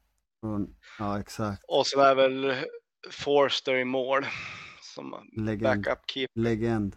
Ja 0.99 1.21
exakt. 1.21 1.65
Och 1.69 1.87
så 1.87 2.01
är 2.01 2.15
väl 2.15 2.55
Forster 3.11 3.75
i 3.75 3.85
mål. 3.85 4.27
Som 4.83 5.15
Legend. 5.37 5.63
backup 5.63 6.11
keeper. 6.11 6.41
Legend. 6.41 6.97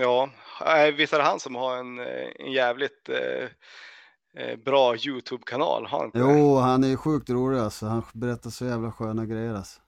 Ja, 0.00 0.30
visst 0.96 1.12
är 1.12 1.18
det 1.18 1.24
han 1.24 1.40
som 1.40 1.54
har 1.54 1.76
en, 1.76 1.98
en 1.98 2.52
jävligt 2.52 3.08
eh, 3.08 3.48
eh 4.42 4.56
bra 4.56 4.96
YouTube-kanal? 4.96 5.86
Han 5.86 6.10
jo, 6.14 6.56
han 6.56 6.84
är 6.84 6.96
sjukt 6.96 7.30
rolig 7.30 7.58
alltså. 7.58 7.86
Han 7.86 8.02
berättar 8.14 8.50
så 8.50 8.64
jävla 8.64 8.92
sköna 8.92 9.26
grejer 9.26 9.54
alltså. 9.54 9.80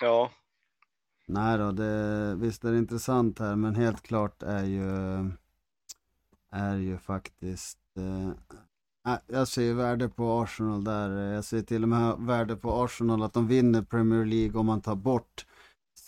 Ja. 0.00 0.30
Nej 1.28 1.58
då, 1.58 1.70
det, 1.72 2.34
visst 2.36 2.64
är 2.64 2.72
det 2.72 2.78
intressant 2.78 3.38
här, 3.38 3.56
men 3.56 3.74
helt 3.74 4.02
klart 4.02 4.42
är 4.42 4.64
ju, 4.64 4.86
är 6.54 6.76
ju 6.76 6.98
faktiskt 6.98 7.78
eh, 7.98 8.30
jag 9.26 9.48
ser 9.48 9.74
värde 9.74 10.08
på 10.08 10.42
Arsenal 10.42 10.84
där. 10.84 11.10
Jag 11.10 11.44
ser 11.44 11.62
till 11.62 11.82
och 11.82 11.88
med 11.88 12.16
värde 12.18 12.56
på 12.56 12.84
Arsenal 12.84 13.22
att 13.22 13.32
de 13.32 13.48
vinner 13.48 13.82
Premier 13.82 14.24
League 14.24 14.60
om 14.60 14.66
man 14.66 14.80
tar 14.80 14.94
bort 14.94 15.46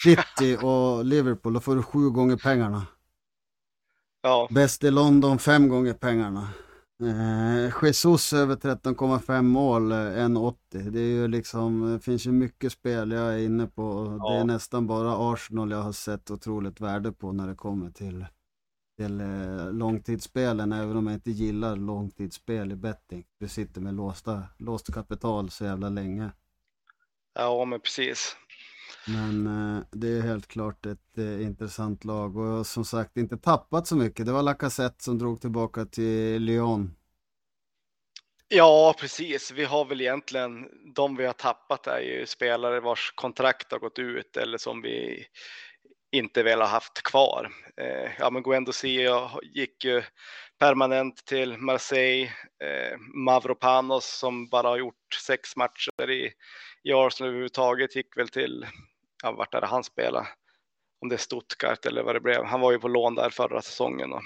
City 0.03 0.57
och 0.63 1.05
Liverpool. 1.05 1.55
Då 1.55 1.61
får 1.61 1.77
du 1.77 1.83
sju 1.83 2.11
gånger 2.11 2.37
pengarna. 2.37 2.87
Ja. 4.23 4.49
Bäst 4.51 4.85
i 4.85 4.91
London 4.91 5.39
fem 5.39 5.69
gånger 5.69 5.93
pengarna. 5.93 6.49
Eh, 7.03 7.85
Jesus 7.85 8.33
över 8.33 8.57
13,5 8.57 9.43
mål, 9.43 9.93
1,80. 9.93 10.55
Eh, 10.75 10.85
det 10.85 11.01
är 11.01 11.13
ju 11.13 11.29
liksom, 11.29 11.93
det 11.93 12.01
finns 12.01 12.27
ju 12.27 12.33
mycket 12.33 12.73
spel 12.73 13.11
jag 13.11 13.35
är 13.35 13.39
inne 13.39 13.67
på. 13.67 14.19
Ja. 14.21 14.31
Det 14.31 14.39
är 14.39 14.45
nästan 14.45 14.87
bara 14.87 15.33
Arsenal 15.33 15.71
jag 15.71 15.83
har 15.83 15.93
sett 15.93 16.31
otroligt 16.31 16.81
värde 16.81 17.13
på 17.13 17.33
när 17.33 17.49
det 17.49 17.55
kommer 17.55 17.91
till, 17.91 18.27
till 18.97 19.21
eh, 19.21 19.73
långtidsspelen, 19.73 20.73
även 20.73 20.97
om 20.97 21.07
jag 21.07 21.15
inte 21.17 21.31
gillar 21.31 21.77
långtidsspel 21.77 22.73
i 22.73 22.77
betting. 22.77 23.25
Du 23.41 23.49
sitter 23.49 23.81
med 23.81 23.95
låsta, 23.95 24.43
låst 24.59 24.95
kapital 24.95 25.51
så 25.51 25.65
jävla 25.65 25.89
länge. 25.89 26.31
Ja, 27.35 27.65
men 27.65 27.81
precis. 27.81 28.37
Men 29.09 29.47
eh, 29.47 29.85
det 29.93 30.09
är 30.09 30.23
helt 30.23 30.47
klart 30.47 30.87
ett 30.87 31.19
eh, 31.19 31.43
intressant 31.43 32.05
lag 32.05 32.37
och 32.37 32.67
som 32.67 32.85
sagt 32.85 33.17
inte 33.17 33.37
tappat 33.37 33.87
så 33.87 33.97
mycket. 33.97 34.27
Det 34.27 34.33
var 34.33 34.43
Lacazette 34.43 35.05
som 35.05 35.19
drog 35.19 35.41
tillbaka 35.41 35.85
till 35.85 36.43
Lyon. 36.43 36.97
Ja, 38.49 38.95
precis. 39.01 39.53
Vi 39.53 39.65
har 39.65 39.85
väl 39.85 40.01
egentligen 40.01 40.69
de 40.95 41.17
vi 41.17 41.27
har 41.27 41.33
tappat 41.33 41.87
är 41.87 42.01
ju 42.01 42.27
spelare 42.27 42.81
vars 42.81 43.13
kontrakt 43.15 43.73
har 43.73 43.79
gått 43.79 43.99
ut 43.99 44.37
eller 44.37 44.59
som 44.59 44.83
vi 44.83 45.27
inte 46.17 46.43
velat 46.43 46.71
haft 46.71 47.03
kvar. 47.03 47.53
Eh, 47.77 48.11
ja, 48.19 48.31
men 48.31 48.43
Guendo 48.43 48.73
Sia 48.73 49.31
gick 49.43 49.85
ju 49.85 50.03
permanent 50.59 51.25
till 51.27 51.59
Marseille. 51.59 52.33
Eh, 52.65 52.99
Mavropanos 52.99 54.19
som 54.19 54.49
bara 54.49 54.69
har 54.69 54.77
gjort 54.77 55.15
sex 55.27 55.57
matcher 55.57 56.11
i, 56.11 56.33
i 56.83 56.93
Arsenal 56.93 57.29
överhuvudtaget 57.29 57.97
gick 57.97 58.17
väl 58.17 58.29
till 58.29 58.67
ja, 59.23 59.33
vart 59.33 59.55
är 59.55 59.61
det 59.61 59.67
han 59.67 59.85
spelade? 59.85 60.27
Om 61.01 61.09
det 61.09 61.15
är 61.15 61.19
Stuttgart 61.19 61.87
eller 61.87 62.03
vad 62.03 62.15
det 62.15 62.21
blev. 62.21 62.45
Han 62.45 62.61
var 62.61 62.73
ju 62.73 62.79
på 62.79 62.89
lån 62.89 63.15
där 63.15 63.31
förra 63.31 63.63
säsongen. 63.63 64.13
Och... 64.13 64.23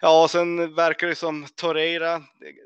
Ja, 0.00 0.22
och 0.22 0.30
sen 0.30 0.74
verkar 0.74 1.06
det 1.06 1.14
som 1.14 1.46
Torreira, 1.56 2.22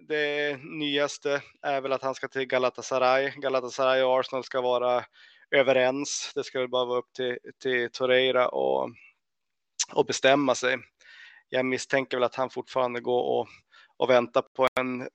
det 0.08 0.58
nyaste 0.62 1.42
är 1.62 1.80
väl 1.80 1.92
att 1.92 2.02
han 2.02 2.14
ska 2.14 2.28
till 2.28 2.46
Galatasaray. 2.46 3.30
Galatasaray 3.36 4.02
och 4.02 4.20
Arsenal 4.20 4.44
ska 4.44 4.60
vara 4.60 5.04
överens. 5.50 6.32
Det 6.34 6.44
ska 6.44 6.58
väl 6.58 6.68
bara 6.68 6.84
vara 6.84 6.98
upp 6.98 7.12
till, 7.12 7.38
till 7.62 7.90
Torreira 7.92 8.48
och, 8.48 8.90
och 9.92 10.06
bestämma 10.06 10.54
sig. 10.54 10.76
Jag 11.48 11.66
misstänker 11.66 12.16
väl 12.16 12.24
att 12.24 12.34
han 12.34 12.50
fortfarande 12.50 13.00
går 13.00 13.22
och, 13.22 13.48
och 13.96 14.10
väntar 14.10 14.42
på 14.42 14.66
en 14.80 15.08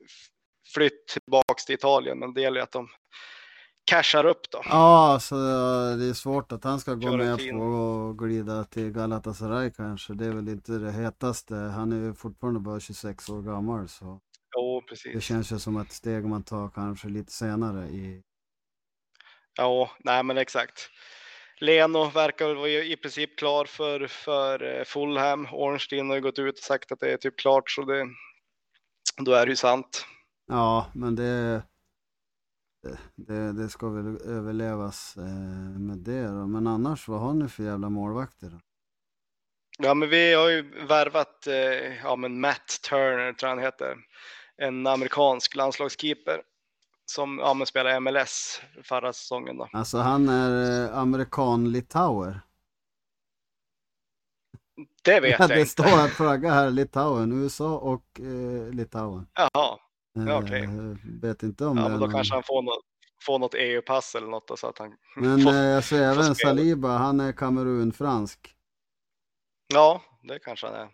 flytt 0.74 1.08
tillbaks 1.08 1.66
till 1.66 1.76
Italien, 1.76 2.20
men 2.20 2.34
det 2.34 2.42
gäller 2.42 2.62
att 2.62 2.72
de 2.72 2.88
cashar 3.86 4.26
upp 4.26 4.52
då. 4.52 4.62
Ja, 4.66 5.20
så 5.22 5.36
det 6.00 6.06
är 6.06 6.14
svårt 6.14 6.52
att 6.52 6.64
han 6.64 6.80
ska 6.80 6.94
gå 6.94 7.18
med 7.18 7.38
på 7.38 8.10
att 8.12 8.18
glida 8.18 8.64
till 8.64 8.92
Galatasaray 8.92 9.72
kanske. 9.72 10.14
Det 10.14 10.26
är 10.26 10.32
väl 10.32 10.50
inte 10.50 10.72
det 10.72 10.92
hetaste. 10.92 11.56
Han 11.56 11.92
är 11.92 11.98
ju 11.98 12.14
fortfarande 12.14 12.60
bara 12.60 12.80
26 12.80 13.30
år 13.30 13.42
gammal 13.42 13.90
så. 13.90 14.20
Jo, 14.58 14.82
precis. 14.90 15.14
Det 15.14 15.22
känns 15.22 15.52
ju 15.52 15.60
som 15.60 15.78
ett 15.78 15.92
steg 15.92 16.26
man 16.26 16.44
tar 16.44 16.70
kanske 16.70 17.08
lite 17.08 17.32
senare 17.32 17.88
i. 17.88 18.22
Ja, 19.56 19.92
nej 20.00 20.24
men 20.24 20.38
exakt. 20.38 20.90
Leno 21.60 22.10
verkar 22.10 22.54
vara 22.54 22.70
i 22.70 22.98
princip 22.98 23.38
klar 23.40 23.66
för, 23.66 24.08
för 24.08 24.80
eh, 24.80 24.84
Fulham. 24.84 25.48
Ornstein 25.52 26.10
har 26.10 26.16
ju 26.16 26.22
gått 26.22 26.40
ut 26.40 26.58
och 26.58 26.64
sagt 26.64 26.92
att 26.92 27.00
det 27.00 27.12
är 27.14 27.18
typ 27.18 27.40
klart 27.40 27.72
så 27.72 27.82
det, 27.82 28.08
då 29.18 29.32
är 29.32 29.46
det 29.46 29.50
ju 29.50 29.56
sant. 29.56 30.06
Ja, 30.48 30.92
men 30.94 31.16
det 31.16 31.64
det, 33.16 33.54
det 33.54 33.70
ska 33.70 33.90
väl 33.90 34.18
överlevas 34.26 35.18
eh, 35.18 35.80
med 35.80 35.98
det 35.98 36.28
då. 36.28 36.48
Men 36.48 36.68
annars, 36.68 37.08
vad 37.08 37.20
har 37.20 37.34
ni 37.34 37.50
för 37.50 37.64
jävla 37.64 37.90
målvakter 37.90 38.50
då? 38.50 38.60
Ja, 39.78 39.94
men 39.94 40.10
vi 40.10 40.34
har 40.34 40.50
ju 40.50 40.86
värvat 40.86 41.48
eh, 41.48 42.04
ja, 42.04 42.16
men 42.16 42.40
Matt 42.40 42.80
Turner, 42.90 43.34
tror 43.34 43.50
jag 43.50 43.56
han 43.56 43.66
heter. 43.66 43.98
En 44.58 44.88
amerikansk 44.88 45.56
landslagskeeper 45.56 46.42
som 47.06 47.40
ja, 47.40 47.54
men 47.54 47.68
spelade 47.68 48.00
MLS 48.00 48.62
förra 48.84 49.14
säsongen. 49.14 49.58
Då. 49.58 49.70
Alltså 49.74 49.98
han 49.98 50.30
är 50.30 50.84
eh, 50.86 50.98
amerikan-litauer? 50.98 52.42
Det 55.04 55.20
vet 55.20 55.32
jag 55.40 55.40
det 55.40 55.44
inte. 55.44 55.56
Det 55.56 55.66
står 55.66 56.06
att 56.06 56.12
flagga 56.12 56.52
här 56.52 56.72
Litauen, 56.72 57.44
USA 57.44 57.78
och 57.78 58.20
eh, 58.20 58.74
Litauen. 58.74 59.28
Jaha, 59.34 59.80
Ja, 60.16 60.44
okay. 60.44 60.64
Eh, 60.64 60.72
vet 61.22 61.44
inte 61.44 61.66
om 61.66 61.78
ja, 61.78 61.84
det 61.84 61.90
men 61.90 62.00
då 62.00 62.10
kanske 62.10 62.34
han 62.34 62.44
får 62.44 62.62
något, 62.62 62.86
får 63.26 63.40
något 63.40 63.56
EU-pass 63.56 64.16
eller 64.16 64.28
något 64.28 64.60
så 64.60 64.68
att 64.68 64.80
han 64.80 64.96
Men 65.16 65.42
får, 65.42 65.52
eh, 65.52 65.56
jag 65.56 65.84
ser 65.84 66.02
även 66.04 66.36
Saliba, 66.36 66.98
han 66.98 67.20
är 67.20 67.32
Kamerun-fransk. 67.32 68.56
Ja, 69.74 70.02
det 70.28 70.40
kanske 70.40 70.68
han 70.68 70.76
är. 70.76 70.90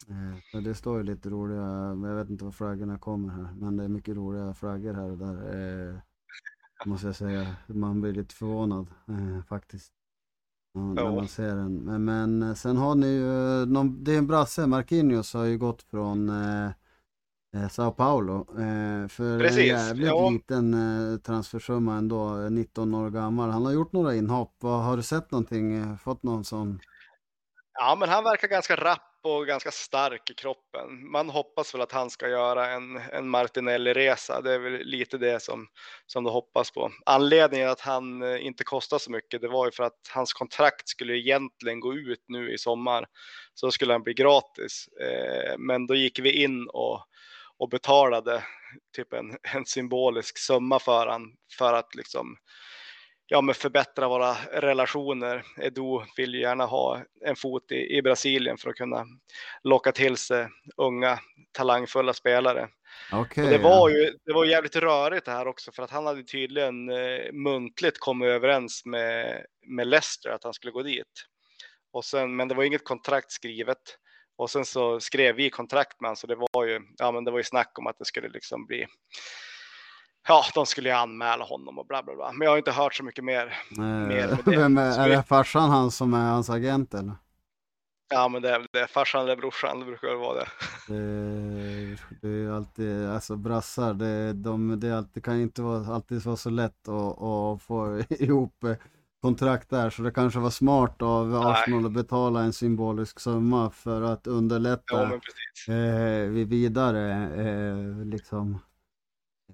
Eh, 0.53 0.61
det 0.61 0.75
står 0.75 0.97
ju 0.97 1.03
lite 1.03 1.29
roliga, 1.29 1.61
jag 2.09 2.15
vet 2.15 2.29
inte 2.29 2.45
var 2.45 2.51
flaggorna 2.51 2.97
kommer 2.97 3.29
här, 3.29 3.53
men 3.59 3.77
det 3.77 3.83
är 3.83 3.87
mycket 3.87 4.15
roliga 4.15 4.53
flaggor 4.53 4.93
här 4.93 5.11
och 5.11 5.17
där. 5.17 5.89
Eh, 5.89 5.95
måste 6.85 7.07
jag 7.07 7.15
säga, 7.15 7.55
man 7.67 8.01
blir 8.01 8.13
lite 8.13 8.35
förvånad 8.35 8.87
eh, 9.07 9.43
faktiskt. 9.45 9.93
Ja, 10.73 10.79
när 10.81 11.15
man 11.15 11.27
ser 11.27 11.55
den. 11.55 11.75
Men, 11.75 12.05
men 12.05 12.43
eh, 12.43 12.53
sen 12.53 12.77
har 12.77 12.95
ni 12.95 13.07
ju, 13.07 13.65
någon, 13.65 14.03
det 14.03 14.13
är 14.13 14.17
en 14.17 14.27
brasse, 14.27 14.67
Marquinhos 14.67 15.33
har 15.33 15.43
ju 15.43 15.57
gått 15.57 15.83
från 15.83 16.29
eh, 16.29 16.71
eh, 17.55 17.69
Sao 17.69 17.91
Paulo. 17.91 18.39
Eh, 18.49 19.07
för 19.07 19.39
Precis, 19.39 19.59
en 19.59 19.65
jävligt 19.65 20.07
ja. 20.07 20.29
liten 20.29 20.73
eh, 20.73 21.17
transfersumma 21.17 21.95
ändå, 21.95 22.35
19 22.49 22.93
år 22.93 23.09
gammal. 23.09 23.49
Han 23.49 23.65
har 23.65 23.71
gjort 23.71 23.93
några 23.93 24.15
inhopp. 24.15 24.55
Har 24.61 24.97
du 24.97 25.03
sett 25.03 25.31
någonting, 25.31 25.73
eh, 25.73 25.97
fått 25.97 26.23
någon 26.23 26.43
sån? 26.43 26.79
Ja, 27.73 27.97
men 27.99 28.09
han 28.09 28.23
verkar 28.23 28.47
ganska 28.47 28.75
rapp 28.75 29.10
och 29.23 29.47
ganska 29.47 29.71
stark 29.71 30.29
i 30.29 30.33
kroppen. 30.33 31.11
Man 31.11 31.29
hoppas 31.29 31.73
väl 31.73 31.81
att 31.81 31.91
han 31.91 32.09
ska 32.09 32.27
göra 32.29 32.69
en, 32.69 32.97
en 32.97 33.29
Martinelli-resa. 33.29 34.41
Det 34.41 34.53
är 34.53 34.59
väl 34.59 34.73
lite 34.83 35.17
det 35.17 35.39
som, 35.39 35.67
som 36.05 36.23
du 36.23 36.29
hoppas 36.29 36.71
på. 36.71 36.91
Anledningen 37.05 37.69
att 37.69 37.81
han 37.81 38.21
eh, 38.21 38.45
inte 38.45 38.63
kostar 38.63 38.97
så 38.97 39.11
mycket, 39.11 39.41
det 39.41 39.47
var 39.47 39.65
ju 39.65 39.71
för 39.71 39.83
att 39.83 39.99
hans 40.13 40.33
kontrakt 40.33 40.89
skulle 40.89 41.17
egentligen 41.17 41.79
gå 41.79 41.93
ut 41.93 42.23
nu 42.27 42.53
i 42.53 42.57
sommar. 42.57 43.05
Så 43.53 43.71
skulle 43.71 43.93
han 43.93 44.03
bli 44.03 44.13
gratis. 44.13 44.87
Eh, 45.01 45.57
men 45.57 45.87
då 45.87 45.95
gick 45.95 46.19
vi 46.19 46.43
in 46.43 46.67
och 46.69 47.05
och 47.61 47.69
betalade 47.69 48.43
typ 48.95 49.13
en, 49.13 49.37
en 49.55 49.65
symbolisk 49.65 50.37
summa 50.37 50.79
för 50.79 51.07
han 51.07 51.33
för 51.57 51.73
att 51.73 51.95
liksom 51.95 52.37
ja, 53.31 53.41
men 53.41 53.55
förbättra 53.55 54.07
våra 54.07 54.33
relationer. 54.51 55.43
Edu 55.57 56.01
vill 56.17 56.33
gärna 56.33 56.65
ha 56.65 57.01
en 57.25 57.35
fot 57.35 57.71
i, 57.71 57.97
i 57.97 58.01
Brasilien 58.01 58.57
för 58.57 58.69
att 58.69 58.75
kunna 58.75 59.05
locka 59.63 59.91
till 59.91 60.17
sig 60.17 60.47
unga 60.77 61.19
talangfulla 61.51 62.13
spelare. 62.13 62.69
Okay, 63.13 63.49
det 63.49 63.57
var 63.57 63.89
ju 63.89 64.17
det 64.25 64.33
var 64.33 64.45
jävligt 64.45 64.75
rörigt 64.75 65.25
det 65.25 65.31
här 65.31 65.47
också 65.47 65.71
för 65.71 65.83
att 65.83 65.91
han 65.91 66.05
hade 66.05 66.23
tydligen 66.23 66.89
eh, 66.89 67.31
muntligt 67.33 67.99
kommit 67.99 68.27
överens 68.27 68.85
med, 68.85 69.45
med 69.67 69.87
Leicester 69.87 70.29
att 70.29 70.43
han 70.43 70.53
skulle 70.53 70.71
gå 70.71 70.83
dit. 70.83 71.25
Och 71.93 72.05
sen, 72.05 72.35
men 72.35 72.47
det 72.47 72.55
var 72.55 72.63
inget 72.63 72.85
kontrakt 72.85 73.31
skrivet. 73.31 73.97
Och 74.37 74.49
sen 74.49 74.65
så 74.65 74.99
skrev 74.99 75.35
vi 75.35 75.49
kontrakt 75.49 76.01
med 76.01 76.07
honom 76.07 76.15
så 76.15 76.27
det 76.27 76.47
var 76.51 76.65
ju, 76.65 76.81
ja 76.97 77.11
men 77.11 77.23
det 77.23 77.31
var 77.31 77.39
ju 77.39 77.43
snack 77.43 77.79
om 77.79 77.87
att 77.87 77.97
det 77.99 78.05
skulle 78.05 78.29
liksom 78.29 78.65
bli 78.65 78.87
Ja, 80.27 80.43
de 80.53 80.65
skulle 80.65 80.89
ju 80.89 80.95
anmäla 80.95 81.43
honom 81.43 81.79
och 81.79 81.85
bla 81.85 82.03
bla 82.03 82.15
bla. 82.15 82.31
Men 82.31 82.45
jag 82.45 82.51
har 82.51 82.57
inte 82.57 82.71
hört 82.71 82.93
så 82.93 83.03
mycket 83.03 83.23
mer. 83.23 83.57
Eh, 83.77 83.83
mer 83.83 84.39
det. 84.45 84.57
Vem 84.57 84.77
är, 84.77 84.99
är 84.99 85.09
det 85.09 85.23
farsan 85.23 85.69
han 85.69 85.91
som 85.91 86.13
är 86.13 86.29
hans 86.29 86.49
agent 86.49 86.93
eller? 86.93 87.13
Ja, 88.13 88.27
men 88.27 88.41
det 88.41 88.49
är 88.49 88.67
det. 88.71 88.87
Farsan 88.87 89.23
eller 89.23 89.35
brorsan, 89.35 89.79
det 89.79 89.85
brukar 89.85 90.15
vara 90.15 90.33
det. 90.33 90.47
Det, 90.87 91.97
det 92.21 92.29
är 92.29 92.51
alltid, 92.51 93.09
alltså 93.09 93.35
brassar, 93.35 93.93
det, 93.93 94.33
de, 94.33 94.79
det, 94.79 94.97
alltid, 94.97 95.23
kan 95.23 95.37
ju 95.37 95.43
inte 95.43 95.61
vara, 95.61 95.95
alltid 95.95 96.23
vara 96.23 96.35
så 96.35 96.49
lätt 96.49 96.87
att, 96.87 97.21
att 97.21 97.61
få 97.61 98.01
ihop 98.09 98.65
kontrakt 99.21 99.69
där, 99.69 99.89
så 99.89 100.01
det 100.01 100.11
kanske 100.11 100.39
var 100.39 100.49
smart 100.49 101.01
av 101.01 101.27
Nej. 101.27 101.51
Arsenal 101.51 101.85
att 101.85 101.91
betala 101.91 102.41
en 102.41 102.53
symbolisk 102.53 103.19
summa 103.19 103.69
för 103.69 104.01
att 104.01 104.27
underlätta 104.27 105.19
ja, 105.67 105.73
eh, 105.73 106.29
vidare 106.29 107.11
eh, 107.35 108.05
liksom 108.05 108.59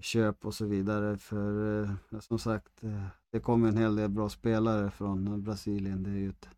köp 0.02 0.46
och 0.46 0.54
så 0.54 0.66
vidare. 0.66 1.18
För 1.18 1.84
eh, 1.84 2.20
som 2.20 2.40
sagt, 2.40 2.84
eh, 2.84 3.08
det 3.32 3.40
kommer 3.40 3.68
en 3.68 3.78
hel 3.78 3.96
del 3.96 4.10
bra 4.10 4.30
spelare 4.30 4.92
från 4.92 5.28
eh, 5.28 5.38
Brasilien. 5.38 6.04
Det 6.04 6.10
är 6.10 6.22
ju 6.22 6.30
ett... 6.30 6.50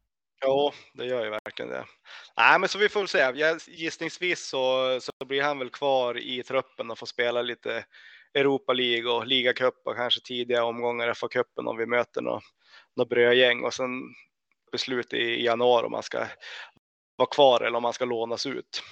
Ja, 0.41 0.73
det 0.93 1.05
gör 1.05 1.23
ju 1.23 1.29
verkligen 1.29 1.71
det. 1.71 1.85
Nej, 2.37 2.59
men 2.59 2.69
så 2.69 2.77
vi 2.77 2.89
får 2.89 2.99
väl 2.99 3.07
se. 3.07 3.55
Gissningsvis 3.71 4.49
så, 4.49 4.97
så 5.01 5.25
blir 5.25 5.43
han 5.43 5.59
väl 5.59 5.69
kvar 5.69 6.17
i 6.17 6.43
truppen 6.43 6.91
och 6.91 6.97
får 6.97 7.05
spela 7.05 7.41
lite 7.41 7.85
Europa 8.33 8.73
League 8.73 9.11
och 9.11 9.27
ligacup 9.27 9.81
och 9.85 9.95
kanske 9.95 10.21
tidiga 10.21 10.63
omgångar 10.63 11.13
FA-cupen 11.13 11.67
om 11.67 11.77
vi 11.77 11.85
möter 11.85 12.21
något, 12.21 12.43
något 12.95 13.09
brödgäng 13.09 13.63
och 13.63 13.73
sen 13.73 13.89
beslut 14.71 15.13
i 15.13 15.45
januari 15.45 15.85
om 15.85 15.91
man 15.91 16.03
ska 16.03 16.27
vara 17.15 17.29
kvar 17.29 17.61
eller 17.61 17.77
om 17.77 17.83
man 17.83 17.93
ska 17.93 18.05
lånas 18.05 18.45
ut. 18.45 18.83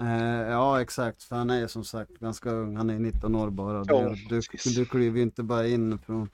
Eh, 0.00 0.50
ja, 0.50 0.80
exakt. 0.80 1.22
För 1.22 1.36
han 1.36 1.50
är 1.50 1.66
som 1.66 1.84
sagt 1.84 2.10
ganska 2.10 2.50
ung. 2.50 2.76
Han 2.76 2.90
är 2.90 2.98
19 2.98 3.34
år 3.34 3.50
bara. 3.50 3.84
Du, 3.84 4.14
du, 4.28 4.40
du 4.64 4.84
kliver 4.84 5.20
inte 5.20 5.42
bara 5.42 5.66
in 5.66 5.98
från 5.98 6.30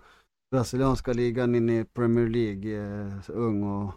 brasilianska 0.51 1.13
ligan 1.13 1.55
in 1.55 1.71
i 1.71 1.85
Premier 1.85 2.29
League 2.29 2.77
eh, 2.77 3.13
ung 3.29 3.63
och 3.63 3.93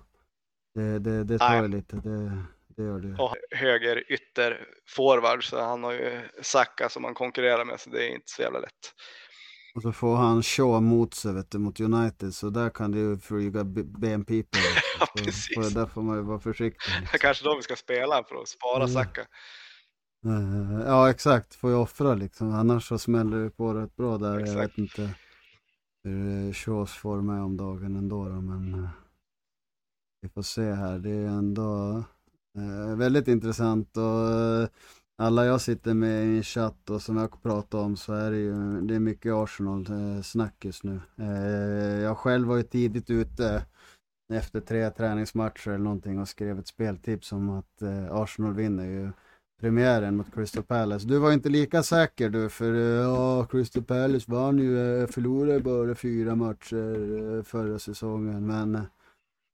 det, 0.75 0.99
det, 0.99 1.23
det 1.23 1.37
tar 1.39 1.61
Nej. 1.61 1.69
lite. 1.69 1.95
Det, 1.95 2.43
det 2.67 2.83
gör 2.83 2.99
det. 2.99 3.23
Och 3.23 3.35
höger 3.51 4.11
ytter 4.11 4.67
forward 4.87 5.49
så 5.49 5.61
han 5.61 5.83
har 5.83 5.91
ju 5.91 6.21
Saka 6.41 6.89
som 6.89 7.03
han 7.03 7.13
konkurrerar 7.13 7.65
med 7.65 7.79
så 7.79 7.89
det 7.89 8.07
är 8.07 8.09
inte 8.09 8.31
så 8.31 8.41
jävla 8.41 8.59
lätt. 8.59 8.93
Och 9.75 9.81
så 9.81 9.91
får 9.91 10.15
han 10.15 10.43
Shaw 10.43 10.81
mot 10.81 11.13
sig 11.13 11.33
vet 11.33 11.51
du, 11.51 11.57
mot 11.57 11.79
United 11.79 12.35
så 12.35 12.49
där 12.49 12.69
kan 12.69 12.91
det 12.91 12.97
ju 12.97 13.17
flyga 13.17 13.63
BNP 13.63 14.43
på. 14.43 14.57
ja, 14.99 15.07
precis. 15.15 15.55
Så, 15.55 15.79
där 15.79 15.85
får 15.85 16.01
man 16.01 16.17
ju 16.17 16.23
vara 16.23 16.39
försiktig. 16.39 16.91
Liksom. 16.99 17.17
Kanske 17.19 17.43
då 17.43 17.55
vi 17.55 17.61
ska 17.61 17.75
spela 17.75 18.23
för 18.23 18.35
att 18.35 18.47
spara 18.47 18.83
mm. 18.83 18.93
Saka. 18.93 19.21
Uh, 20.25 20.81
ja 20.85 21.09
exakt, 21.09 21.55
får 21.55 21.69
ju 21.69 21.75
offra 21.75 22.15
liksom. 22.15 22.53
Annars 22.53 22.87
så 22.87 22.97
smäller 22.97 23.37
det 23.43 23.49
på 23.49 23.73
rätt 23.73 23.95
bra 23.95 24.17
där. 24.17 24.39
Exakt. 24.39 24.55
Jag 24.55 24.61
vet 24.61 24.77
inte 24.77 25.15
hur 26.03 26.53
Shaws 26.53 26.91
får 26.91 27.21
med 27.21 27.41
om 27.41 27.57
dagen 27.57 27.95
ändå 27.95 28.29
då, 28.29 28.41
men 28.41 28.73
uh, 28.73 28.89
vi 30.21 30.29
får 30.29 30.41
se 30.41 30.73
här. 30.73 30.99
Det 30.99 31.09
är 31.09 31.25
ändå 31.25 32.03
väldigt 32.97 33.27
intressant 33.27 33.97
och 33.97 34.69
alla 35.19 35.45
jag 35.45 35.61
sitter 35.61 35.93
med 35.93 36.25
i 36.25 36.37
en 36.37 36.43
chatt 36.43 36.89
och 36.89 37.01
som 37.01 37.17
jag 37.17 37.41
pratar 37.43 37.79
om 37.79 37.97
så 37.97 38.13
är 38.13 38.31
det 38.31 38.37
ju 38.37 38.81
det 38.81 38.95
är 38.95 38.99
mycket 38.99 39.33
Arsenal-snack 39.33 40.55
eh, 40.59 40.67
just 40.67 40.83
nu. 40.83 41.01
Eh, 41.17 42.01
jag 42.01 42.17
själv 42.17 42.47
var 42.47 42.57
ju 42.57 42.63
tidigt 42.63 43.09
ute 43.09 43.65
efter 44.33 44.59
tre 44.59 44.89
träningsmatcher 44.89 45.67
eller 45.67 45.83
någonting 45.83 46.19
och 46.19 46.27
skrev 46.27 46.59
ett 46.59 46.67
speltips 46.67 47.31
om 47.31 47.49
att 47.49 47.81
eh, 47.81 48.15
Arsenal 48.15 48.53
vinner 48.53 48.85
ju 48.85 49.11
premiären 49.61 50.15
mot 50.17 50.33
Crystal 50.33 50.63
Palace. 50.63 51.07
Du 51.07 51.17
var 51.17 51.31
inte 51.31 51.49
lika 51.49 51.83
säker 51.83 52.29
du, 52.29 52.49
för 52.49 52.73
ja, 52.73 53.45
Crystal 53.45 53.83
Palace 53.83 54.31
vann 54.31 54.59
ju, 54.59 55.07
förlorade 55.07 55.59
bara 55.59 55.95
fyra 55.95 56.35
matcher 56.35 57.43
förra 57.43 57.79
säsongen, 57.79 58.47
men 58.47 58.81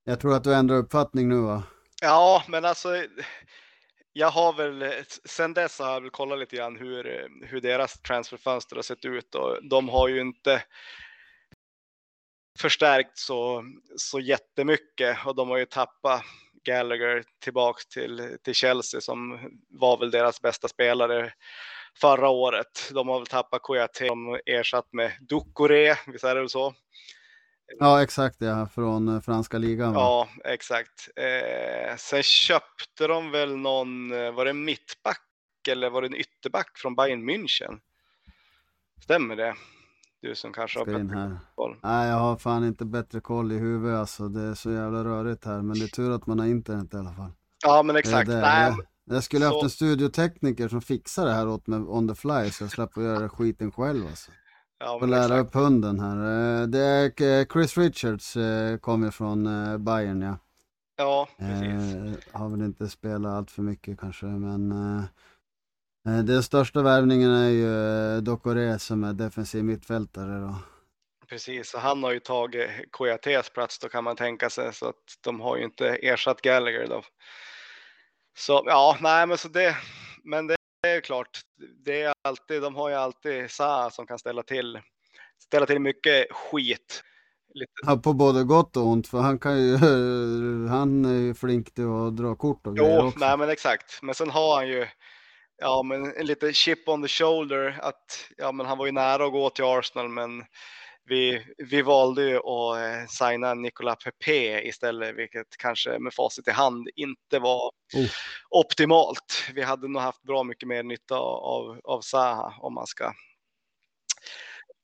jag 0.03 0.19
tror 0.19 0.35
att 0.35 0.43
du 0.43 0.53
ändrar 0.53 0.75
uppfattning 0.75 1.29
nu 1.29 1.39
va? 1.39 1.63
Ja, 2.01 2.43
men 2.47 2.65
alltså 2.65 2.89
jag 4.17 4.31
har 4.31 4.53
väl, 4.53 4.81
eh, 4.81 5.03
sen 5.25 5.53
dess 5.53 5.79
har 5.79 5.93
jag 5.93 6.01
väl 6.01 6.09
kollat 6.09 6.39
lite 6.39 6.55
grann 6.55 6.77
hur, 6.77 7.07
eh, 7.07 7.47
hur 7.47 7.61
deras 7.61 8.01
transferfönster 8.01 8.75
har 8.75 8.83
sett 8.83 9.05
ut 9.05 9.35
och 9.35 9.69
de 9.69 9.89
har 9.89 10.07
ju 10.07 10.21
inte 10.21 10.63
förstärkt 12.59 13.17
så, 13.17 13.63
så 13.95 14.19
jättemycket 14.19 15.17
och 15.25 15.35
de 15.35 15.49
har 15.49 15.57
ju 15.57 15.65
tappat 15.65 16.23
Gallagher 16.63 17.23
tillbaks 17.39 17.85
till, 17.85 18.37
till 18.43 18.53
Chelsea 18.53 19.01
som 19.01 19.49
var 19.69 19.97
väl 19.97 20.11
deras 20.11 20.41
bästa 20.41 20.67
spelare 20.67 21.33
förra 22.01 22.29
året. 22.29 22.91
De 22.91 23.07
har 23.07 23.19
väl 23.19 23.27
tappat 23.27 23.61
Kouyaté 23.61 24.07
som 24.07 24.39
ersatt 24.45 24.87
med 24.93 25.11
Dukore. 25.19 25.97
visst 26.07 26.23
är 26.23 26.35
det 26.35 26.41
väl 26.41 26.49
så? 26.49 26.73
Ja, 27.79 28.03
exakt 28.03 28.35
ja, 28.39 28.67
från 28.67 29.15
eh, 29.15 29.21
franska 29.21 29.57
ligan. 29.57 29.93
Va? 29.93 30.01
Ja, 30.01 30.29
exakt. 30.51 31.09
Eh, 31.15 31.95
sen 31.97 32.23
köpte 32.23 33.07
de 33.07 33.31
väl 33.31 33.57
någon, 33.57 34.13
eh, 34.13 34.31
var 34.31 34.45
det 34.45 34.53
mittback 34.53 35.21
eller 35.69 35.89
var 35.89 36.01
det 36.01 36.07
en 36.07 36.15
ytterback 36.15 36.77
från 36.77 36.95
Bayern 36.95 37.29
München? 37.29 37.79
Stämmer 39.03 39.35
det? 39.35 39.55
Du 40.21 40.35
som 40.35 40.53
kanske 40.53 40.79
har 40.79 40.85
bättre 40.85 41.37
koll. 41.55 41.75
Nej, 41.83 42.09
jag 42.09 42.15
har 42.15 42.37
fan 42.37 42.65
inte 42.65 42.85
bättre 42.85 43.19
koll 43.19 43.51
i 43.51 43.57
huvudet 43.57 43.99
alltså. 43.99 44.27
Det 44.27 44.41
är 44.41 44.53
så 44.53 44.71
jävla 44.71 45.03
rörigt 45.03 45.45
här. 45.45 45.61
Men 45.61 45.79
det 45.79 45.85
är 45.85 45.87
tur 45.87 46.11
att 46.11 46.27
man 46.27 46.39
har 46.39 46.45
internet 46.45 46.93
i 46.93 46.97
alla 46.97 47.13
fall. 47.13 47.31
Ja, 47.63 47.83
men 47.83 47.95
exakt. 47.95 48.29
Det, 48.29 48.41
Nej, 48.41 48.69
jag, 48.69 49.15
jag 49.15 49.23
skulle 49.23 49.45
så... 49.45 49.53
haft 49.53 49.63
en 49.63 49.69
studiotekniker 49.69 50.67
som 50.67 50.81
fixar 50.81 51.25
det 51.25 51.31
här 51.31 51.47
åt 51.47 51.67
mig 51.67 51.79
on 51.79 52.07
the 52.07 52.15
fly 52.15 52.49
så 52.51 52.63
jag 52.63 52.71
slapp 52.71 52.97
att 52.97 53.03
göra 53.03 53.29
skiten 53.29 53.71
själv 53.71 54.05
alltså. 54.05 54.31
Ja, 54.79 54.97
men 55.01 55.09
lära 55.09 55.39
upp 55.39 55.53
hunden 55.53 55.99
här. 55.99 56.17
Eh, 56.61 56.67
det 56.67 56.79
är 56.79 57.21
eh, 57.21 57.45
Chris 57.53 57.77
Richards 57.77 58.37
eh, 58.37 58.77
kommer 58.77 59.11
från 59.11 59.43
Bayern 59.85 60.21
ja. 60.21 60.37
Ja, 60.97 61.27
precis. 61.37 61.95
Eh, 61.95 62.39
har 62.39 62.49
väl 62.49 62.61
inte 62.61 62.87
spelat 62.87 63.33
allt 63.33 63.51
för 63.51 63.61
mycket 63.61 63.99
kanske 63.99 64.25
men 64.25 64.73
Eh, 66.07 66.17
den 66.17 66.43
största 66.43 66.81
värvningen 66.81 67.31
är 67.31 67.49
ju 67.49 68.21
Dokore 68.21 68.79
som 68.79 69.03
är 69.03 69.13
defensiv 69.13 69.63
mittfältare 69.63 70.39
då. 70.39 70.55
Precis, 71.29 71.73
och 71.73 71.79
han 71.79 72.03
har 72.03 72.11
ju 72.11 72.19
tagit 72.19 72.69
Kouyatés 72.91 73.49
plats 73.49 73.79
då 73.79 73.89
kan 73.89 74.03
man 74.03 74.15
tänka 74.15 74.49
sig 74.49 74.73
så 74.73 74.89
att 74.89 74.95
de 75.23 75.41
har 75.41 75.57
ju 75.57 75.63
inte 75.63 75.87
ersatt 75.87 76.41
Gallagher 76.41 76.87
då. 76.87 77.03
Så 78.37 78.63
ja, 78.65 78.97
nej 79.01 79.27
men 79.27 79.37
så 79.37 79.47
det, 79.47 79.77
men 80.23 80.47
det 80.47 80.54
är 80.95 81.01
klart, 81.01 81.41
det 81.85 82.01
är 82.01 82.13
alltid, 82.21 82.61
de 82.61 82.75
har 82.75 82.89
ju 82.89 82.95
alltid 82.95 83.51
Sa 83.51 83.89
som 83.91 84.07
kan 84.07 84.19
ställa 84.19 84.43
till, 84.43 84.79
ställa 85.43 85.65
till 85.65 85.79
mycket 85.79 86.31
skit. 86.31 87.03
Lite. 87.53 87.71
Ja, 87.85 87.97
på 87.97 88.13
både 88.13 88.43
gott 88.43 88.77
och 88.77 88.87
ont, 88.87 89.07
för 89.07 89.17
han 89.17 89.39
kan 89.39 89.61
ju, 89.63 89.77
han 90.69 91.05
är 91.05 91.19
ju 91.19 91.33
flink 91.33 91.73
till 91.73 91.87
att 91.87 92.17
dra 92.17 92.35
kort 92.35 92.67
och 92.67 92.77
Jo, 92.77 93.11
nej 93.15 93.37
men 93.37 93.49
exakt, 93.49 93.99
men 94.01 94.15
sen 94.15 94.29
har 94.29 94.55
han 94.55 94.67
ju 94.67 94.87
ja, 95.57 95.83
men 95.83 96.15
en 96.15 96.25
lite 96.25 96.53
chip 96.53 96.87
on 96.87 97.01
the 97.01 97.07
shoulder 97.07 97.79
att 97.81 98.29
ja, 98.37 98.51
men 98.51 98.65
han 98.65 98.77
var 98.77 98.85
ju 98.85 98.91
nära 98.91 99.25
att 99.25 99.31
gå 99.31 99.49
till 99.49 99.65
Arsenal, 99.65 100.09
men 100.09 100.43
vi, 101.05 101.45
vi 101.57 101.81
valde 101.81 102.23
ju 102.23 102.37
att 102.37 102.77
eh, 102.77 103.07
signa 103.07 103.53
Nicolas 103.53 103.97
Pepe 104.03 104.61
istället, 104.67 105.15
vilket 105.15 105.57
kanske 105.57 105.99
med 105.99 106.13
facit 106.13 106.47
i 106.47 106.51
hand 106.51 106.89
inte 106.95 107.39
var 107.39 107.71
oh. 107.95 108.09
optimalt. 108.49 109.43
Vi 109.53 109.61
hade 109.61 109.87
nog 109.87 110.01
haft 110.01 110.23
bra 110.23 110.43
mycket 110.43 110.67
mer 110.67 110.83
nytta 110.83 111.15
av, 111.17 111.79
av 111.83 112.01
Zaha 112.01 112.53
om 112.59 112.73
man 112.73 112.87
ska 112.87 113.13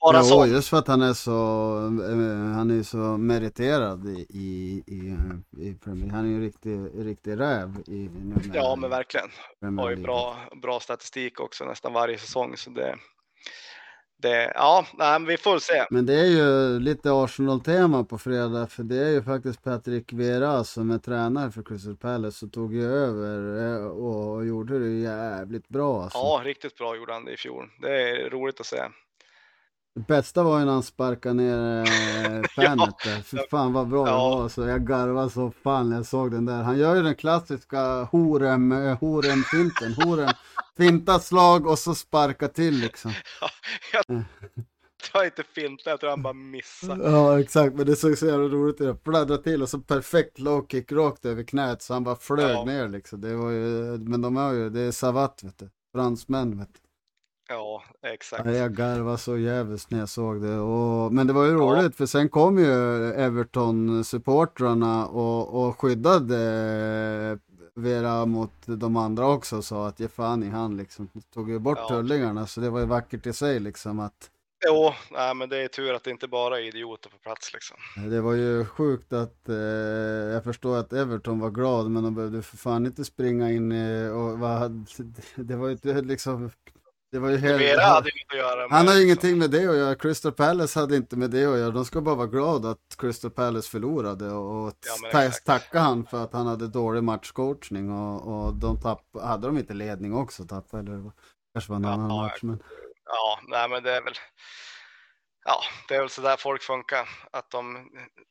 vara 0.02 0.18
ja, 0.18 0.24
så. 0.24 0.46
just 0.46 0.70
för 0.70 0.78
att 0.78 0.88
han 0.88 1.02
är 1.02 1.14
så, 1.14 1.32
uh, 1.76 2.54
han 2.54 2.80
är 2.80 2.84
så 2.84 2.98
meriterad 2.98 4.08
i, 4.08 4.28
i, 4.30 4.84
i, 4.88 5.18
i 5.58 5.74
Premier 5.74 6.12
Han 6.12 6.26
är 6.26 6.30
ju 6.30 6.36
en 6.36 6.42
riktig, 6.42 6.80
riktig 6.96 7.40
räv 7.40 7.84
i 7.88 8.10
Ja, 8.54 8.76
men 8.76 8.90
verkligen. 8.90 9.30
Har 9.78 9.90
ju 9.90 9.96
bra, 9.96 10.36
bra 10.62 10.80
statistik 10.80 11.40
också 11.40 11.66
nästan 11.66 11.94
varje 11.94 12.18
säsong. 12.18 12.58
Så 12.58 12.70
det, 12.70 12.96
det, 14.22 14.52
ja, 14.56 14.86
nej, 14.94 15.20
men 15.20 15.26
vi 15.26 15.38
får 15.38 15.60
se. 15.60 15.86
Men 15.90 16.06
det 16.06 16.14
är 16.14 16.26
ju 16.26 16.80
lite 16.80 17.12
Arsenal-tema 17.12 18.04
på 18.04 18.18
fredag, 18.18 18.68
för 18.68 18.84
det 18.84 18.98
är 18.98 19.10
ju 19.10 19.24
faktiskt 19.24 19.64
Patrick 19.64 20.14
Vera 20.14 20.64
som 20.64 20.92
är 20.92 20.98
tränare 20.98 21.52
för 21.52 21.64
Crystal 21.64 21.98
Palace 21.98 22.46
och 22.46 22.52
tog 22.52 22.76
ju 22.76 22.86
över 22.86 23.68
eh, 23.68 23.86
och 23.86 24.46
gjorde 24.46 24.80
det 24.80 24.90
jävligt 24.90 25.68
bra. 25.68 26.04
Alltså. 26.04 26.18
Ja, 26.18 26.42
riktigt 26.44 26.78
bra 26.78 26.96
gjorde 26.96 27.14
han 27.14 27.26
det 27.26 27.32
i 27.32 27.38
fjol. 27.38 27.70
Det 27.82 28.10
är 28.10 28.30
roligt 28.30 28.60
att 28.60 28.66
se. 28.66 28.82
Det 29.96 30.08
bästa 30.08 30.44
var 30.44 30.60
ju 30.60 30.66
när 30.66 30.72
han 30.72 30.84
sparkade 30.84 31.34
ner 31.34 31.80
eh, 31.80 32.42
fanet 32.44 32.46
ja. 32.56 33.12
där. 33.12 33.22
Fy 33.22 33.38
fan 33.52 33.74
vad 33.74 33.88
bra 33.88 34.08
ja. 34.08 34.14
det 34.14 34.42
var. 34.42 34.50
Så 34.50 34.68
jag 34.68 34.88
garvade 34.88 35.30
så 35.30 35.52
fan 35.64 35.90
när 35.90 35.96
jag 35.96 36.06
såg 36.06 36.32
den 36.32 36.46
där. 36.46 36.64
Han 36.64 36.78
gör 36.78 36.96
ju 36.96 37.02
den 37.02 37.16
klassiska 37.16 38.04
horem, 38.04 38.72
eh. 38.72 38.98
Horem, 39.00 39.44
finta 40.82 41.20
slag 41.20 41.68
och 41.68 41.80
så 41.80 41.96
sparka 41.96 42.48
till 42.48 42.74
liksom. 42.74 43.12
Ja, 43.94 44.24
jag 45.04 45.12
tror 45.12 45.26
inte 45.26 45.44
finta, 45.44 45.90
jag 45.90 46.00
tror 46.00 46.10
han 46.10 46.24
bara 46.24 46.34
missade. 46.34 47.12
Ja 47.12 47.40
exakt, 47.40 47.76
men 47.76 47.86
det 47.86 47.96
såg 47.96 48.18
så 48.18 48.26
jävla 48.26 48.48
roligt 48.48 48.82
ut. 48.82 49.04
Fladdra 49.04 49.38
till 49.38 49.62
och 49.62 49.70
så 49.70 49.80
perfekt 49.80 50.40
low 50.40 50.68
kick 50.68 50.92
rakt 50.92 51.26
över 51.26 51.44
knät 51.44 51.82
så 51.82 51.94
han 51.94 52.04
bara 52.04 52.16
flög 52.16 52.56
ja. 52.56 52.66
ner 52.66 52.90
liksom. 52.90 53.22
Det 53.22 53.36
var 53.36 53.50
ju, 53.50 53.98
men 53.98 54.22
de 54.22 54.36
har 54.36 54.54
ju, 54.54 54.70
det 54.70 54.82
är 54.82 54.92
Savat 54.92 55.44
vet 55.44 55.58
du. 55.58 55.70
Fransmän 55.94 56.58
vet 56.60 56.74
du. 56.74 56.80
Ja, 57.50 57.84
exakt. 58.08 58.46
Jag 58.46 58.76
garvade 58.76 59.18
så 59.18 59.38
jävligt 59.38 59.92
när 59.92 60.00
jag 60.00 60.10
såg 60.10 60.42
det. 60.42 60.58
Och, 60.58 61.14
men 61.14 61.28
det 61.28 61.34
var 61.34 61.46
ju 61.46 61.54
roligt 61.54 61.84
ja. 61.84 61.92
för 61.92 62.06
sen 62.06 62.30
kom 62.30 62.58
ju 62.58 62.66
Everton-supportrarna 63.14 65.06
och, 65.06 65.68
och 65.68 65.80
skyddade 65.80 67.40
Vera 67.76 68.26
mot 68.26 68.52
de 68.66 68.96
andra 68.96 69.28
också 69.28 69.62
sa 69.62 69.88
att 69.88 70.00
ge 70.00 70.08
fan 70.08 70.44
i 70.44 70.50
han 70.50 70.78
liksom. 70.78 71.10
Tog 71.34 71.50
ju 71.50 71.60
bort 71.60 71.78
ja. 71.78 71.88
tullingarna 71.88 72.48
så 72.48 72.62
det 72.62 72.70
var 72.70 72.80
ju 72.80 72.86
vackert 72.86 73.26
i 73.26 73.34
sig 73.34 73.60
liksom 73.60 74.00
att 74.00 74.30
Jo, 74.66 74.94
nej, 75.12 75.36
men 75.36 75.50
det 75.50 75.58
är 75.64 75.68
tur 75.68 75.94
att 75.94 76.04
det 76.04 76.12
inte 76.12 76.28
bara 76.28 76.60
är 76.60 76.64
idioter 76.64 77.10
på 77.10 77.18
plats 77.18 77.54
liksom. 77.54 77.78
Det 78.10 78.22
var 78.22 78.34
ju 78.34 78.66
sjukt 78.66 79.14
att, 79.14 79.50
eh, 79.50 79.56
jag 80.34 80.44
förstår 80.44 80.78
att 80.78 80.94
Everton 80.94 81.40
var 81.40 81.50
glad, 81.50 81.92
men 81.92 82.04
de 82.04 82.16
behövde 82.16 82.42
för 82.42 82.58
fan 82.58 82.86
inte 82.86 83.06
springa 83.06 83.52
in 83.52 83.72
eh, 83.72 84.12
och 84.12 84.40
vad, 84.40 84.88
det 85.36 85.56
var 85.56 85.68
ju 85.68 85.72
inte 85.72 86.02
liksom, 86.02 86.52
det 87.12 87.20
var 87.20 87.30
ju 87.30 87.38
helt... 87.38 87.82
Hade 87.82 88.10
inget 88.10 88.32
att 88.32 88.38
göra 88.38 88.68
med. 88.68 88.78
Han 88.78 88.88
har 88.88 88.94
liksom. 88.94 89.04
ingenting 89.04 89.38
med 89.38 89.52
det 89.52 89.58
att 89.58 89.78
göra, 89.78 89.96
Crystal 89.96 90.32
Palace 90.32 90.80
hade 90.80 90.96
inte 90.96 91.16
med 91.16 91.32
det 91.32 91.46
att 91.46 91.60
göra, 91.60 91.72
de 91.72 91.86
ska 91.86 92.02
bara 92.02 92.16
vara 92.16 92.28
glada 92.28 92.70
att 92.70 92.96
Crystal 92.98 93.32
Palace 93.32 93.70
förlorade 93.70 94.32
och 94.32 94.74
ja, 95.14 95.32
tacka 95.46 95.80
han 95.80 96.06
för 96.06 96.24
att 96.24 96.34
han 96.34 96.48
hade 96.48 96.68
dålig 96.68 97.04
matchcoachning 97.04 97.92
och, 97.92 98.46
och 98.46 98.54
de 98.54 98.82
tapp, 98.82 99.06
hade 99.22 99.48
de 99.48 99.58
inte 99.58 99.74
ledning 99.74 100.16
också 100.16 100.44
tappade, 100.44 100.92
eller 100.92 101.12
kanske 101.54 101.72
var 101.72 101.78
en 101.78 101.86
annan 101.86 102.10
ja, 102.10 102.22
match 102.24 102.40
men 102.42 102.64
ja, 103.06 103.40
nej 103.48 103.70
men 103.70 103.84
det 103.84 103.92
är 103.92 104.02
väl, 104.02 104.14
ja, 105.46 105.62
det 105.88 105.96
är 105.96 106.00
väl 106.00 106.10
så 106.10 106.22
där 106.22 106.38
folk 106.38 106.62
funkar. 106.62 107.10
Att 107.32 107.52
de, 107.52 107.90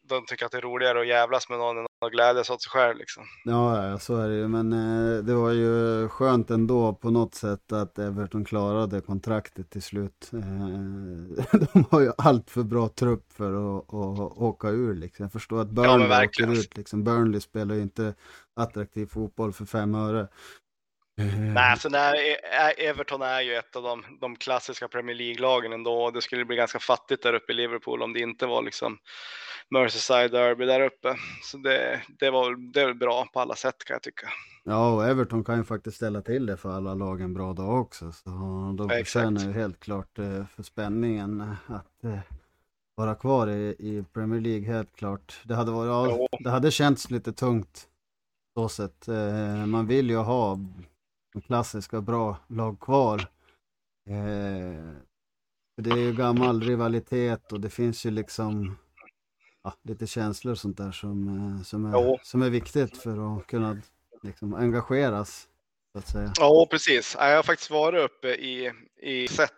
de 0.08 0.26
tycker 0.26 0.46
att 0.46 0.52
det 0.52 0.58
är 0.58 0.62
roligare 0.62 1.00
att 1.00 1.06
jävlas 1.06 1.48
med 1.48 1.58
någon 1.58 1.78
än 1.78 1.86
att 2.06 2.12
glädjas 2.12 2.50
åt 2.50 2.62
sig 2.62 2.70
själv 2.70 2.98
liksom. 2.98 3.24
Ja, 3.44 3.98
så 3.98 4.16
är 4.16 4.28
det 4.28 4.34
ju. 4.34 4.48
Men 4.48 4.72
eh, 4.72 5.22
det 5.22 5.34
var 5.34 5.50
ju 5.50 6.08
skönt 6.08 6.50
ändå 6.50 6.94
på 6.94 7.10
något 7.10 7.34
sätt 7.34 7.72
att 7.72 7.98
Everton 7.98 8.44
klarade 8.44 9.00
kontraktet 9.00 9.70
till 9.70 9.82
slut. 9.82 10.30
Eh, 10.32 11.58
de 11.72 11.84
har 11.90 12.00
ju 12.00 12.12
allt 12.18 12.50
för 12.50 12.62
bra 12.62 12.88
trupp 12.88 13.32
för 13.32 13.78
att, 13.78 13.94
att 13.94 14.38
åka 14.38 14.68
ur 14.68 14.94
liksom. 14.94 15.24
Jag 15.24 15.32
förstår 15.32 15.60
att 15.60 15.70
Burnley 15.70 16.08
ja, 16.08 16.24
åker 16.24 16.52
ut 16.52 16.76
liksom. 16.76 17.04
Burnley 17.04 17.40
spelar 17.40 17.74
ju 17.74 17.82
inte 17.82 18.14
attraktiv 18.56 19.06
fotboll 19.06 19.52
för 19.52 19.64
fem 19.64 19.94
öre. 19.94 20.28
Mm. 21.20 21.54
Nej, 21.54 21.78
så 21.78 21.88
när 21.88 22.14
e- 22.14 22.88
Everton 22.88 23.22
är 23.22 23.40
ju 23.40 23.54
ett 23.54 23.76
av 23.76 23.82
de, 23.82 24.04
de 24.20 24.36
klassiska 24.36 24.88
Premier 24.88 25.16
League-lagen 25.16 25.72
ändå. 25.72 26.10
Det 26.10 26.22
skulle 26.22 26.44
bli 26.44 26.56
ganska 26.56 26.78
fattigt 26.78 27.22
där 27.22 27.34
uppe 27.34 27.52
i 27.52 27.54
Liverpool 27.54 28.02
om 28.02 28.12
det 28.12 28.20
inte 28.20 28.46
var 28.46 28.62
liksom 28.62 28.98
Merseyside 29.70 30.30
Derby 30.30 30.64
där 30.64 30.80
uppe. 30.80 31.16
Så 31.42 31.58
det, 31.58 32.00
det 32.20 32.30
var 32.30 32.72
det 32.72 32.80
är 32.80 32.94
bra 32.94 33.26
på 33.32 33.40
alla 33.40 33.54
sätt 33.54 33.84
kan 33.84 33.94
jag 33.94 34.02
tycka. 34.02 34.28
Ja, 34.64 34.94
och 34.94 35.04
Everton 35.04 35.44
kan 35.44 35.56
ju 35.56 35.64
faktiskt 35.64 35.96
ställa 35.96 36.22
till 36.22 36.46
det 36.46 36.56
för 36.56 36.70
alla 36.70 36.94
lagen 36.94 37.34
bra 37.34 37.52
dag 37.52 37.80
också. 37.80 38.12
Så 38.12 38.30
de 38.78 38.88
förtjänar 38.88 39.40
ju 39.40 39.52
helt 39.52 39.80
klart 39.80 40.18
eh, 40.18 40.44
för 40.56 40.62
spänningen 40.62 41.56
att 41.66 42.04
eh, 42.04 42.18
vara 42.94 43.14
kvar 43.14 43.46
i, 43.46 43.76
i 43.78 44.04
Premier 44.12 44.40
League 44.40 44.66
helt 44.66 44.96
klart. 44.96 45.40
Det 45.44 45.54
hade, 45.54 45.70
varit, 45.72 45.88
ja, 45.88 46.28
det 46.38 46.50
hade 46.50 46.70
känts 46.70 47.10
lite 47.10 47.32
tungt 47.32 47.86
så 48.54 48.68
sett. 48.68 49.08
Eh, 49.08 49.66
man 49.66 49.86
vill 49.86 50.10
ju 50.10 50.16
ha 50.16 50.58
klassiska 51.46 52.00
bra 52.00 52.36
lag 52.48 52.80
kvar. 52.80 53.18
Eh, 54.08 54.94
det 55.76 55.90
är 55.90 55.96
ju 55.96 56.12
gammal 56.12 56.62
rivalitet 56.62 57.52
och 57.52 57.60
det 57.60 57.70
finns 57.70 58.06
ju 58.06 58.10
liksom 58.10 58.76
ja, 59.62 59.74
lite 59.82 60.06
känslor 60.06 60.52
och 60.52 60.58
sånt 60.58 60.76
där 60.76 60.92
som, 60.92 61.28
eh, 61.28 61.62
som, 61.62 61.84
är, 61.84 62.20
som 62.22 62.42
är 62.42 62.50
viktigt 62.50 62.96
för 62.96 63.38
att 63.38 63.46
kunna 63.46 63.82
liksom, 64.22 64.54
engageras. 64.54 65.46
Så 65.92 65.98
att 65.98 66.08
säga. 66.08 66.32
Ja, 66.36 66.66
precis. 66.70 67.16
Jag 67.18 67.36
har 67.36 67.42
faktiskt 67.42 67.70
varit 67.70 68.04
uppe 68.04 68.28
i, 68.28 68.72
i 69.02 69.28
sett 69.28 69.52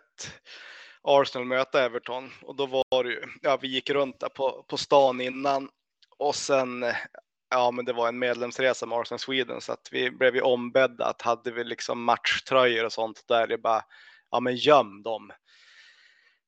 Arsenal 1.01 1.47
möta 1.47 1.85
Everton 1.85 2.29
och 2.41 2.55
då 2.55 2.65
var 2.65 3.03
det 3.03 3.09
ju, 3.09 3.21
ja, 3.41 3.57
vi 3.61 3.67
gick 3.67 3.89
runt 3.89 4.19
där 4.19 4.29
på, 4.29 4.65
på 4.67 4.77
stan 4.77 5.21
innan 5.21 5.69
och 6.17 6.35
sen 6.35 6.83
Ja, 7.53 7.71
men 7.71 7.85
det 7.85 7.93
var 7.93 8.07
en 8.07 8.19
medlemsresa 8.19 8.85
med 8.85 8.97
Arsenal 8.97 9.19
Sweden 9.19 9.61
så 9.61 9.71
att 9.71 9.87
vi 9.91 10.11
blev 10.11 10.35
ju 10.35 10.41
ombedda 10.41 11.05
att 11.05 11.21
hade 11.21 11.51
vi 11.51 11.63
liksom 11.63 12.03
matchtröjor 12.03 12.85
och 12.85 12.93
sånt 12.93 13.23
där, 13.27 13.47
det 13.47 13.57
bara, 13.57 13.81
ja 14.31 14.39
men 14.39 14.55
göm 14.55 15.03
dem. 15.03 15.31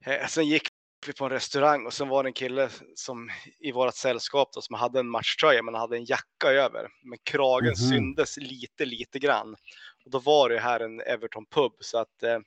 Eh, 0.06 0.28
sen 0.28 0.46
gick 0.46 0.68
vi 1.08 1.14
på 1.14 1.26
en 1.26 1.32
restaurang 1.32 1.86
och 1.86 1.94
sen 1.94 2.08
var 2.08 2.24
det 2.24 2.30
en 2.30 2.34
kille 2.34 2.70
som 2.96 3.30
i 3.60 3.72
vårt 3.72 3.96
sällskap 3.96 4.50
då, 4.54 4.62
som 4.62 4.76
hade 4.76 5.00
en 5.00 5.10
matchtröja 5.10 5.64
men 5.64 5.76
hade 5.76 5.98
en 5.98 6.06
jacka 6.06 6.48
över. 6.48 6.88
Men 7.04 7.18
kragen 7.24 7.74
mm 7.74 7.76
-hmm. 7.76 7.90
syndes 7.90 8.38
lite, 8.38 8.86
lite 8.86 9.20
grann. 9.20 9.56
Och 10.06 10.12
då 10.12 10.20
var 10.20 10.50
det 10.50 10.60
här 10.60 10.80
en 10.80 11.02
Everton 11.02 11.46
pub 11.46 11.72
så 11.80 11.98
att 11.98 12.24
eh, 12.24 12.40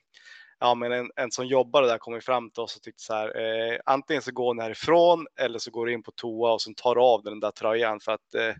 ja, 0.59 0.75
men 0.75 0.91
en, 0.91 1.11
en 1.15 1.31
som 1.31 1.45
jobbade 1.47 1.87
där 1.87 1.97
kom 1.97 2.21
fram 2.21 2.49
till 2.49 2.61
oss 2.61 2.75
och 2.75 2.81
tyckte 2.81 3.03
så 3.03 3.13
här, 3.13 3.39
eh, 3.39 3.79
antingen 3.85 4.21
så 4.21 4.31
går 4.31 4.53
ni 4.53 4.61
härifrån 4.61 5.27
eller 5.35 5.59
så 5.59 5.71
går 5.71 5.85
du 5.85 5.93
in 5.93 6.03
på 6.03 6.11
toa 6.11 6.53
och 6.53 6.61
sen 6.61 6.75
tar 6.75 6.95
av 7.13 7.23
den 7.23 7.39
där 7.39 7.51
tröjan 7.51 7.99
för 7.99 8.11
att 8.11 8.35
eh, 8.35 8.55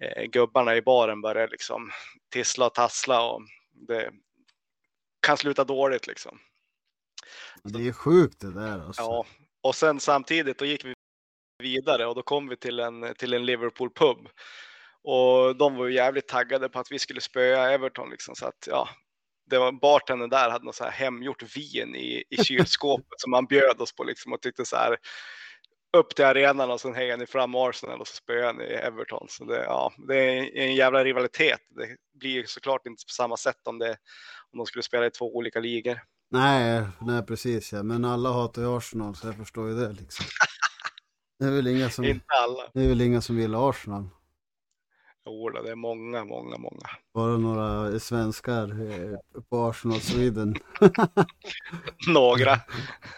eh, 0.00 0.24
gubbarna 0.24 0.76
i 0.76 0.82
baren 0.82 1.20
börjar 1.20 1.48
liksom 1.48 1.90
tissla 2.28 2.66
och 2.66 2.74
tassla 2.74 3.30
och 3.30 3.42
det 3.72 4.10
kan 5.26 5.36
sluta 5.36 5.64
dåligt 5.64 6.06
liksom. 6.06 6.38
Det 7.62 7.88
är 7.88 7.92
sjukt 7.92 8.40
det 8.40 8.52
där 8.52 8.78
alltså. 8.86 9.02
Ja, 9.02 9.26
och 9.62 9.74
sen 9.74 10.00
samtidigt 10.00 10.58
då 10.58 10.64
gick 10.64 10.84
vi 10.84 10.94
vidare 11.62 12.06
och 12.06 12.14
då 12.14 12.22
kom 12.22 12.48
vi 12.48 12.56
till 12.56 12.80
en, 12.80 13.14
till 13.18 13.34
en 13.34 13.46
Liverpool 13.46 13.90
pub. 13.90 14.28
Och 15.02 15.56
de 15.56 15.76
var 15.76 15.86
ju 15.86 15.94
jävligt 15.94 16.28
taggade 16.28 16.68
på 16.68 16.78
att 16.78 16.92
vi 16.92 16.98
skulle 16.98 17.20
spöa 17.20 17.70
Everton 17.70 18.10
liksom 18.10 18.34
så 18.34 18.46
att 18.46 18.68
ja, 18.70 18.88
det 19.46 19.58
var 19.58 19.72
bartendern 19.72 20.30
där 20.30 20.50
hade 20.50 20.64
något 20.64 20.74
så 20.74 20.84
här 20.84 20.90
hemgjort 20.90 21.56
vin 21.56 21.94
i, 21.94 22.24
i 22.30 22.44
kylskåpet 22.44 23.20
som 23.20 23.32
han 23.32 23.46
bjöd 23.46 23.80
oss 23.80 23.94
på 23.94 24.04
liksom 24.04 24.32
och 24.32 24.42
tyckte 24.42 24.64
så 24.64 24.76
här 24.76 24.96
upp 25.96 26.14
till 26.14 26.24
arenan 26.24 26.70
och 26.70 26.80
sen 26.80 26.94
hejar 26.94 27.16
ni 27.16 27.26
fram 27.26 27.54
Arsenal 27.54 28.00
och 28.00 28.08
så 28.08 28.16
spöar 28.16 28.52
ni 28.52 28.64
Everton. 28.64 29.26
Så 29.28 29.44
det, 29.44 29.64
ja, 29.64 29.92
det 30.08 30.16
är 30.16 30.56
en 30.56 30.74
jävla 30.74 31.04
rivalitet. 31.04 31.60
Det 31.68 32.18
blir 32.20 32.44
såklart 32.46 32.86
inte 32.86 33.04
på 33.04 33.12
samma 33.12 33.36
sätt 33.36 33.66
om, 33.66 33.78
det, 33.78 33.96
om 34.52 34.58
de 34.58 34.66
skulle 34.66 34.82
spela 34.82 35.06
i 35.06 35.10
två 35.10 35.36
olika 35.36 35.60
ligor. 35.60 36.00
Nej, 36.30 36.82
nej 37.00 37.22
precis 37.26 37.72
ja. 37.72 37.82
Men 37.82 38.04
alla 38.04 38.32
hatar 38.32 38.62
ju 38.62 38.76
Arsenal 38.76 39.16
så 39.16 39.26
jag 39.26 39.36
förstår 39.36 39.68
ju 39.68 39.74
det 39.74 39.92
liksom. 39.92 40.26
Det 41.38 41.44
är 41.44 41.50
väl 41.50 41.66
inga 41.66 41.90
som, 41.90 42.04
inte 42.04 42.24
alla. 42.42 42.70
Det 42.74 42.84
är 42.84 42.88
väl 42.88 43.00
inga 43.00 43.20
som 43.20 43.38
gillar 43.38 43.70
Arsenal. 43.70 44.08
Jo, 45.26 45.50
det 45.50 45.70
är 45.70 45.74
många, 45.74 46.24
många, 46.24 46.58
många. 46.58 46.88
Bara 47.14 47.36
några 47.36 47.98
svenskar 47.98 48.68
eh, 48.68 49.18
på 49.50 49.64
Arsenal 49.64 50.00
Sweden. 50.00 50.54
några. 52.08 52.56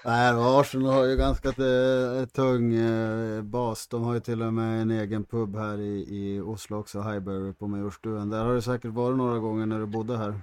Nej, 0.05 0.33
Arsenal 0.37 0.92
har 0.92 1.05
ju 1.05 1.16
ganska 1.16 1.49
eh, 1.49 2.27
tung 2.27 2.75
eh, 2.75 3.42
bas. 3.42 3.88
De 3.88 4.03
har 4.03 4.14
ju 4.14 4.21
till 4.21 4.42
och 4.42 4.53
med 4.53 4.83
en 4.83 4.90
egen 4.90 5.25
pub 5.25 5.57
här 5.57 5.81
i, 5.81 6.07
i 6.11 6.40
Oslo 6.40 6.79
också, 6.79 7.01
Highbury 7.01 7.53
på 7.53 7.66
Majorstuen. 7.66 8.31
Där 8.31 8.45
har 8.45 8.55
du 8.55 8.62
säkert 8.62 8.90
varit 8.90 9.16
några 9.16 9.38
gånger 9.38 9.66
när 9.66 9.79
du 9.79 9.87
bodde 9.87 10.16
här. 10.16 10.40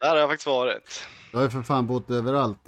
Där 0.00 0.10
har 0.10 0.16
jag 0.16 0.28
faktiskt 0.28 0.46
varit. 0.46 1.06
Du 1.30 1.36
har 1.36 1.44
ju 1.44 1.50
för 1.50 1.62
fan 1.62 1.86
bott 1.86 2.10
överallt. 2.10 2.58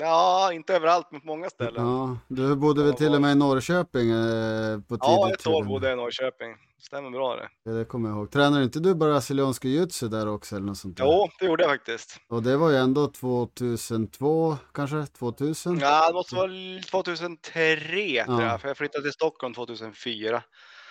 Ja, 0.00 0.52
inte 0.52 0.76
överallt, 0.76 1.06
men 1.10 1.20
på 1.20 1.26
många 1.26 1.50
ställen. 1.50 1.86
Ja, 1.86 2.18
du 2.28 2.56
bodde 2.56 2.84
väl 2.84 2.94
till 2.94 3.14
och 3.14 3.20
med 3.20 3.32
i 3.32 3.34
Norrköping 3.34 4.10
eh, 4.10 4.80
på 4.80 4.96
tidigt 4.96 5.00
Ja, 5.00 5.30
ett 5.32 5.46
år 5.46 5.64
bodde 5.64 5.88
jag 5.88 5.94
i 5.94 5.96
Norrköping. 5.96 6.56
Stämmer 6.86 7.10
bra 7.10 7.36
det. 7.36 7.48
Ja, 7.62 7.72
det 7.72 7.84
kommer 7.84 8.08
jag 8.08 8.18
ihåg. 8.18 8.30
Tränar 8.30 8.62
inte 8.62 8.80
du 8.80 8.94
brasiliansk 8.94 9.64
jiu-jitsu 9.64 10.08
där 10.08 10.28
också 10.28 10.56
eller 10.56 10.66
något 10.66 10.78
sånt 10.78 10.96
där? 10.96 11.04
Jo, 11.04 11.28
det 11.38 11.46
gjorde 11.46 11.62
jag 11.62 11.72
faktiskt. 11.72 12.20
Och 12.28 12.42
det 12.42 12.56
var 12.56 12.70
ju 12.70 12.76
ändå 12.76 13.06
2002 13.06 14.56
kanske? 14.74 15.06
2000? 15.06 15.78
Ja, 15.78 16.08
det 16.08 16.14
måste 16.14 16.34
vara 16.34 16.50
2003 16.90 18.00
ja. 18.00 18.24
tror 18.24 18.42
jag, 18.42 18.60
för 18.60 18.68
jag 18.68 18.76
flyttade 18.76 19.04
till 19.04 19.12
Stockholm 19.12 19.54
2004. 19.54 20.42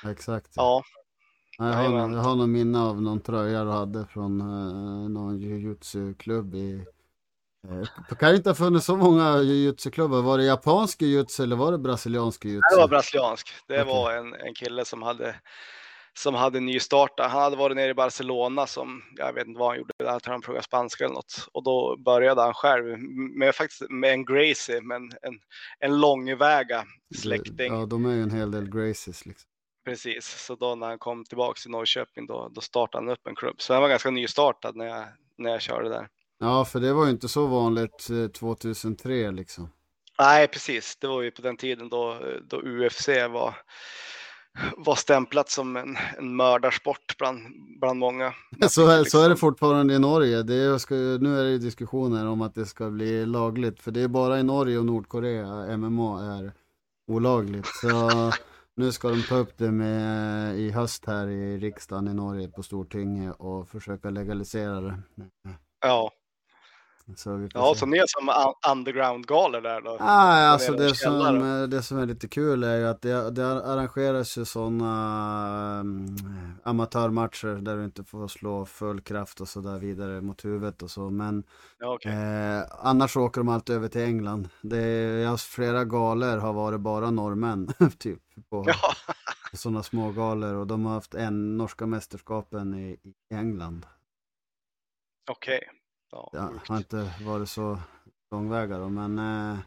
Exakt. 0.06 0.52
Ja. 0.56 0.84
Jag 1.58 1.66
har, 1.66 1.84
jag 1.84 2.22
har 2.22 2.36
någon 2.36 2.52
minne 2.52 2.80
av 2.80 3.02
någon 3.02 3.22
tröja 3.22 3.64
du 3.64 3.72
hade 3.72 4.06
från 4.06 4.42
uh, 4.42 5.10
någon 5.10 5.40
jujutsu-klubb 5.40 6.56
i 6.56 6.86
Eh, 7.68 7.88
det 8.10 8.16
kan 8.16 8.36
inte 8.36 8.50
ha 8.50 8.56
funnits 8.56 8.86
så 8.86 8.96
många 8.96 9.42
jujutsu-klubbar. 9.42 10.22
Var 10.22 10.38
det 10.38 10.44
japansk 10.44 11.02
jujutsu 11.02 11.44
eller 11.44 11.56
var 11.56 11.72
det 11.72 11.78
brasiliansk 11.78 12.46
jujutsu? 12.46 12.76
Det 12.76 12.82
var 12.82 12.88
brasiliansk. 12.88 13.50
Det 13.68 13.74
okay. 13.82 13.94
var 13.94 14.14
en, 14.14 14.34
en 14.34 14.54
kille 14.54 14.86
som 14.86 15.02
hade 15.02 15.36
som 16.18 16.36
hade 16.36 16.60
nystartat. 16.60 17.32
Han 17.32 17.42
hade 17.42 17.56
varit 17.56 17.76
nere 17.76 17.90
i 17.90 17.94
Barcelona 17.94 18.68
som, 18.68 19.04
jag 19.16 19.34
vet 19.34 19.48
inte 19.48 19.60
vad 19.60 19.70
han 19.70 19.78
gjorde, 19.78 19.94
jag 19.98 20.24
tror 20.24 20.32
han 20.32 20.42
pluggade 20.42 20.64
spanska 20.64 21.04
eller 21.04 21.16
något. 21.16 21.48
Och 21.52 21.64
då 21.64 21.98
började 21.98 22.42
han 22.42 22.54
själv 22.54 23.00
med, 23.38 23.56
faktiskt, 23.56 23.82
med 23.90 24.14
en 24.14 24.26
Gracie, 24.26 24.82
men 24.82 25.04
en, 25.04 25.40
en 25.80 26.00
långväga 26.00 26.86
släkting. 27.16 27.74
Ja, 27.74 27.86
de 27.86 28.06
är 28.06 28.14
ju 28.14 28.22
en 28.22 28.32
hel 28.32 28.52
del 28.52 28.70
Gracies 28.70 29.26
liksom. 29.26 29.50
Precis, 29.86 30.46
så 30.46 30.56
då 30.56 30.76
när 30.76 30.88
han 30.88 31.00
kom 31.00 31.26
tillbaka 31.26 31.60
till 31.62 31.72
Norrköping 31.72 32.28
då, 32.28 32.52
då 32.52 32.62
startade 32.62 33.04
han 33.06 33.14
upp 33.14 33.28
en 33.28 33.36
klubb. 33.36 33.62
Så 33.62 33.74
han 33.74 33.82
var 33.82 33.90
ganska 33.90 34.10
nystartad 34.10 34.76
när 34.76 34.86
jag, 34.86 35.06
när 35.38 35.52
jag 35.52 35.62
körde 35.62 35.90
där. 35.90 36.08
Ja, 36.40 36.66
för 36.66 36.80
det 36.80 36.94
var 36.94 37.06
ju 37.06 37.12
inte 37.12 37.28
så 37.28 37.46
vanligt 37.46 38.10
2003 38.34 39.24
eh, 39.24 39.32
liksom. 39.32 39.72
Nej, 40.20 40.48
precis. 40.48 40.96
Det 40.96 41.08
var 41.08 41.22
ju 41.22 41.32
på 41.32 41.42
den 41.42 41.58
tiden 41.58 41.90
då, 41.90 42.20
då 42.50 42.62
UFC 42.62 43.08
var, 43.08 43.56
var 44.78 44.96
stämplat 44.96 45.50
som 45.50 45.76
en, 45.76 45.98
en 46.18 46.36
mördarsport 46.36 47.18
bland, 47.18 47.40
bland 47.80 48.00
många. 48.00 48.34
Så 48.70 48.88
är, 48.88 49.04
så 49.04 49.18
är 49.18 49.24
det 49.24 49.30
Liksom. 49.30 49.38
fortfarande 49.50 49.94
i 49.94 50.00
Norge. 50.00 50.44
Det 50.44 50.56
är, 50.56 50.78
ska, 50.78 50.96
nu 50.96 51.40
är 51.40 51.44
det 51.44 51.58
diskussioner 51.58 52.28
om 52.28 52.42
att 52.42 52.56
det 52.56 52.66
ska 52.66 52.90
bli 52.90 53.26
lagligt. 53.26 53.82
För 53.82 53.92
det 53.92 54.02
är 54.02 54.08
bara 54.08 54.40
i 54.40 54.44
Norge 54.44 54.78
och 54.78 54.86
Nordkorea 54.86 55.78
MMA 55.78 56.38
är 56.38 56.54
olagligt. 57.08 57.68
Så 57.68 58.10
nu 58.76 58.92
ska 58.92 59.10
de 59.10 59.22
ta 59.24 59.36
upp 59.36 59.58
det 59.58 59.72
med, 59.72 60.60
i 60.60 60.72
höst 60.72 61.06
här 61.08 61.28
i 61.28 61.58
riksdagen 61.58 62.08
i 62.08 62.14
Norge 62.14 62.48
på 62.48 62.64
Stortinget 62.64 63.36
och 63.38 63.70
försöka 63.70 64.10
legalisera 64.10 64.82
det. 64.82 64.98
Ja, 65.82 66.12
Så 67.16 67.50
ja 67.54 67.74
så 67.76 67.86
ni 67.86 67.98
är 67.98 68.06
som 68.08 68.30
un- 68.30 68.72
underground-galor 68.72 69.62
där 69.62 69.82
då? 69.82 69.98
Ah, 70.00 70.48
alltså 70.48 70.72
det 70.72 70.88
som, 70.96 70.96
källare. 70.96 71.68
det 71.68 71.82
som 71.84 71.98
är 71.98 72.06
lite 72.06 72.28
kul 72.28 72.64
är 72.64 72.78
ju 72.78 72.88
att 72.88 73.02
det, 73.02 73.32
det 73.32 73.48
arrangeras 73.48 74.38
ju 74.38 74.46
sådana 74.46 75.80
um, 75.80 76.16
amatörmatcher 76.64 77.62
där 77.62 77.78
du 77.78 77.86
inte 77.86 78.04
får 78.04 78.28
slå 78.28 78.66
full 78.66 79.02
kraft 79.02 79.42
och 79.42 79.48
så 79.48 79.62
där 79.62 79.80
vidare 79.80 80.22
mot 80.22 80.46
huvudet 80.46 80.82
och 80.82 80.92
så. 80.92 81.10
Men 81.10 81.44
Ja, 81.80 81.94
okej. 81.94 82.12
eh, 82.12 82.64
annars 82.80 83.18
åker 83.18 83.42
de 83.42 83.50
alltid 83.50 83.76
över 83.76 83.88
till 83.88 84.02
England. 84.02 84.50
Det 84.62 84.78
är, 84.84 85.18
jag 85.18 85.40
flera 85.40 85.86
galor 85.86 86.38
har 86.38 86.54
varit 86.54 86.80
bara 86.80 87.12
norrmän 87.12 87.68
typ 88.00 88.22
på, 88.50 88.64
Ja, 88.68 88.76
sådana 89.54 89.84
små 89.84 90.12
galor 90.12 90.54
och 90.56 90.68
de 90.68 90.86
har 90.86 90.94
haft 90.94 91.14
en 91.16 91.58
norska 91.58 91.86
mästerskapen 91.86 92.74
i, 92.74 92.92
i 93.30 93.36
England. 93.36 93.86
okej. 95.32 95.70
Ja, 96.14 96.50
sjukt. 96.52 96.70
har 96.70 96.78
inte 96.78 97.14
varit 97.26 97.50
så 97.50 97.80
långväga 98.32 98.78
då, 98.78 98.90
men 98.90 99.20
eh, 99.20 99.60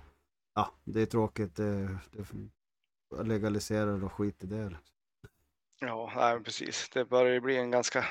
ja, 0.55 0.73
det 0.85 1.03
är 1.03 1.07
tråkigt. 1.07 1.57
Det, 1.57 1.99
det 2.13 3.23
legaliserar 3.23 4.05
och 4.05 4.13
skit 4.13 4.45
i 4.45 4.47
det. 4.47 4.77
Ja, 5.81 6.13
nej, 6.17 6.41
precis. 6.43 6.91
Det 6.93 7.05
börjar 7.05 7.33
ju 7.33 7.41
bli 7.41 7.57
en 7.57 7.71
ganska 7.71 8.05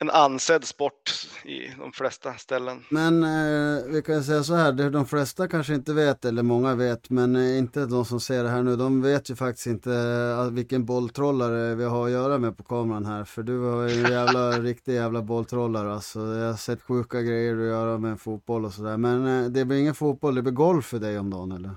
en 0.00 0.10
ansedd 0.10 0.64
sport 0.64 1.28
i 1.44 1.68
de 1.78 1.92
flesta 1.92 2.34
ställen. 2.34 2.84
Men 2.90 3.22
eh, 3.22 3.84
vi 3.86 4.02
kan 4.02 4.24
säga 4.24 4.42
så 4.42 4.54
här, 4.54 4.90
de 4.90 5.06
flesta 5.06 5.48
kanske 5.48 5.74
inte 5.74 5.92
vet, 5.92 6.24
eller 6.24 6.42
många 6.42 6.74
vet, 6.74 7.10
men 7.10 7.36
eh, 7.36 7.58
inte 7.58 7.86
de 7.86 8.04
som 8.04 8.20
ser 8.20 8.44
det 8.44 8.50
här 8.50 8.62
nu, 8.62 8.76
de 8.76 9.02
vet 9.02 9.30
ju 9.30 9.36
faktiskt 9.36 9.66
inte 9.66 9.92
eh, 9.92 10.50
vilken 10.50 10.84
bolltrollare 10.84 11.74
vi 11.74 11.84
har 11.84 12.06
att 12.06 12.12
göra 12.12 12.38
med 12.38 12.56
på 12.56 12.64
kameran 12.64 13.06
här. 13.06 13.24
För 13.24 13.42
du 13.42 13.58
har 13.58 13.88
ju 13.88 14.04
en 14.04 14.12
jävla, 14.12 14.50
riktig 14.60 14.94
jävla 14.94 15.22
bolltrollare 15.22 15.92
alltså. 15.92 16.18
Jag 16.18 16.46
har 16.46 16.56
sett 16.56 16.82
sjuka 16.82 17.22
grejer 17.22 17.54
du 17.54 17.66
göra 17.66 17.98
med 17.98 18.10
en 18.10 18.18
fotboll 18.18 18.64
och 18.64 18.72
sådär. 18.72 18.96
Men 18.96 19.26
eh, 19.26 19.50
det 19.50 19.64
blir 19.64 19.78
ingen 19.78 19.94
fotboll, 19.94 20.34
det 20.34 20.42
blir 20.42 20.52
golf 20.52 20.86
för 20.86 20.98
dig 20.98 21.18
om 21.18 21.30
dagen 21.30 21.52
eller? 21.52 21.70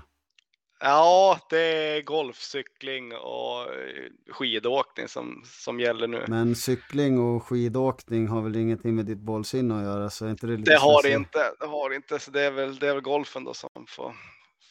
Ja, 0.84 1.38
det 1.50 1.58
är 1.58 2.02
golf, 2.02 2.36
cykling 2.36 3.12
och 3.14 3.60
eh, 3.60 4.10
skidåkning 4.30 5.08
som, 5.08 5.42
som 5.44 5.80
gäller 5.80 6.06
nu. 6.06 6.24
Men 6.28 6.54
cykling 6.56 7.18
och 7.18 7.44
skidåkning 7.44 8.28
har 8.28 8.42
väl 8.42 8.56
ingenting 8.56 8.94
med 8.94 9.06
ditt 9.06 9.18
bollsinne 9.18 9.76
att 9.76 9.82
göra, 9.82 10.10
så 10.10 10.26
är 10.26 10.30
inte 10.30 10.46
det 10.46 10.56
lite 10.56 10.70
Det 10.70 10.78
har 10.78 11.02
det 11.02 11.12
inte, 11.12 11.52
det 11.60 11.66
har 11.66 11.90
det 11.90 11.96
inte, 11.96 12.18
så 12.18 12.30
det 12.30 12.40
är 12.40 12.50
väl, 12.50 12.78
det 12.78 12.88
är 12.88 12.94
väl 12.94 13.02
golfen 13.02 13.44
då 13.44 13.54
som 13.54 13.70
får, 13.88 14.14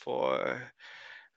får 0.04 0.48
eh, 0.48 0.56